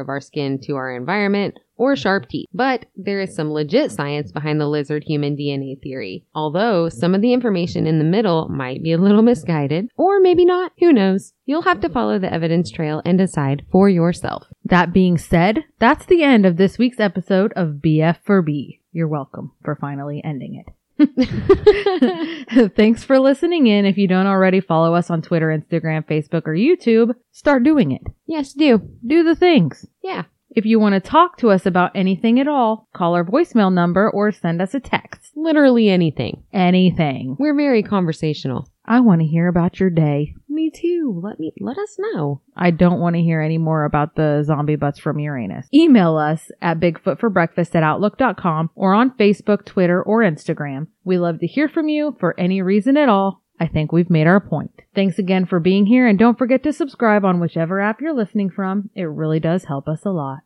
of 0.00 0.08
our 0.08 0.20
skin 0.20 0.58
to 0.62 0.74
our 0.74 0.94
environment 0.94 1.60
or 1.76 1.94
sharp 1.94 2.28
teeth. 2.28 2.48
But 2.52 2.86
there 2.96 3.20
is 3.20 3.36
some 3.36 3.52
legit 3.52 3.92
science 3.92 4.32
behind 4.32 4.60
the 4.60 4.66
lizard 4.66 5.04
human 5.04 5.36
DNA 5.36 5.80
theory. 5.80 6.24
Although 6.34 6.88
some 6.88 7.14
of 7.14 7.22
the 7.22 7.32
information 7.32 7.86
in 7.86 7.98
the 7.98 8.04
middle 8.04 8.48
might 8.48 8.82
be 8.82 8.92
a 8.92 8.98
little 8.98 9.22
misguided, 9.22 9.90
or 9.96 10.18
maybe 10.18 10.44
not, 10.44 10.72
who 10.80 10.92
knows? 10.92 11.34
You'll 11.46 11.62
have 11.62 11.80
to 11.80 11.88
follow 11.88 12.18
the 12.18 12.32
evidence 12.32 12.70
trail 12.70 13.00
and 13.04 13.16
decide 13.16 13.64
for 13.70 13.88
yourself. 13.88 14.48
That 14.64 14.92
being 14.92 15.18
said, 15.18 15.64
that's 15.78 16.06
the 16.06 16.24
end 16.24 16.46
of 16.46 16.56
this 16.56 16.78
week's 16.78 17.00
episode 17.00 17.52
of 17.54 17.80
BF 17.84 18.18
for 18.24 18.42
B. 18.42 18.80
You're 18.94 19.08
welcome 19.08 19.50
for 19.64 19.74
finally 19.74 20.22
ending 20.24 20.64
it. 20.64 20.72
Thanks 22.76 23.02
for 23.02 23.18
listening 23.18 23.66
in. 23.66 23.84
If 23.84 23.98
you 23.98 24.06
don't 24.06 24.28
already 24.28 24.60
follow 24.60 24.94
us 24.94 25.10
on 25.10 25.20
Twitter, 25.20 25.48
Instagram, 25.48 26.06
Facebook, 26.06 26.42
or 26.46 26.54
YouTube, 26.54 27.16
start 27.32 27.64
doing 27.64 27.90
it. 27.90 28.02
yes, 28.26 28.52
do. 28.52 28.80
Do 29.04 29.24
the 29.24 29.34
things. 29.34 29.84
Yeah. 30.02 30.22
If 30.54 30.64
you 30.64 30.78
want 30.78 30.94
to 30.94 31.00
talk 31.00 31.36
to 31.38 31.50
us 31.50 31.66
about 31.66 31.90
anything 31.96 32.38
at 32.38 32.46
all, 32.46 32.88
call 32.94 33.14
our 33.14 33.24
voicemail 33.24 33.72
number 33.72 34.08
or 34.08 34.30
send 34.30 34.62
us 34.62 34.72
a 34.72 34.78
text. 34.78 35.32
Literally 35.34 35.88
anything. 35.88 36.44
Anything. 36.52 37.36
We're 37.40 37.56
very 37.56 37.82
conversational. 37.82 38.68
I 38.86 39.00
want 39.00 39.20
to 39.22 39.26
hear 39.26 39.48
about 39.48 39.80
your 39.80 39.90
day. 39.90 40.34
Me 40.48 40.70
too. 40.70 41.20
Let 41.24 41.40
me 41.40 41.52
let 41.60 41.78
us 41.78 41.96
know. 41.98 42.42
I 42.56 42.70
don't 42.70 43.00
want 43.00 43.16
to 43.16 43.22
hear 43.22 43.40
any 43.40 43.58
more 43.58 43.84
about 43.84 44.14
the 44.14 44.44
zombie 44.44 44.76
butts 44.76 45.00
from 45.00 45.18
Uranus. 45.18 45.66
Email 45.74 46.16
us 46.16 46.50
at 46.62 46.78
bigfootforbreakfast 46.78 47.74
at 47.74 47.82
outlook.com 47.82 48.70
or 48.76 48.94
on 48.94 49.16
Facebook, 49.16 49.64
Twitter, 49.64 50.02
or 50.02 50.20
Instagram. 50.20 50.86
We 51.02 51.18
love 51.18 51.40
to 51.40 51.46
hear 51.46 51.68
from 51.68 51.88
you 51.88 52.16
for 52.20 52.38
any 52.38 52.62
reason 52.62 52.96
at 52.96 53.08
all. 53.08 53.42
I 53.60 53.66
think 53.68 53.92
we've 53.92 54.10
made 54.10 54.26
our 54.26 54.40
point. 54.40 54.82
Thanks 54.94 55.18
again 55.18 55.46
for 55.46 55.60
being 55.60 55.86
here 55.86 56.06
and 56.06 56.18
don't 56.18 56.38
forget 56.38 56.62
to 56.64 56.72
subscribe 56.72 57.24
on 57.24 57.40
whichever 57.40 57.80
app 57.80 58.00
you're 58.00 58.14
listening 58.14 58.50
from. 58.50 58.90
It 58.94 59.04
really 59.04 59.40
does 59.40 59.64
help 59.64 59.88
us 59.88 60.04
a 60.04 60.10
lot. 60.10 60.40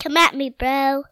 Come 0.00 0.16
at 0.16 0.34
me, 0.34 0.50
bro. 0.50 1.04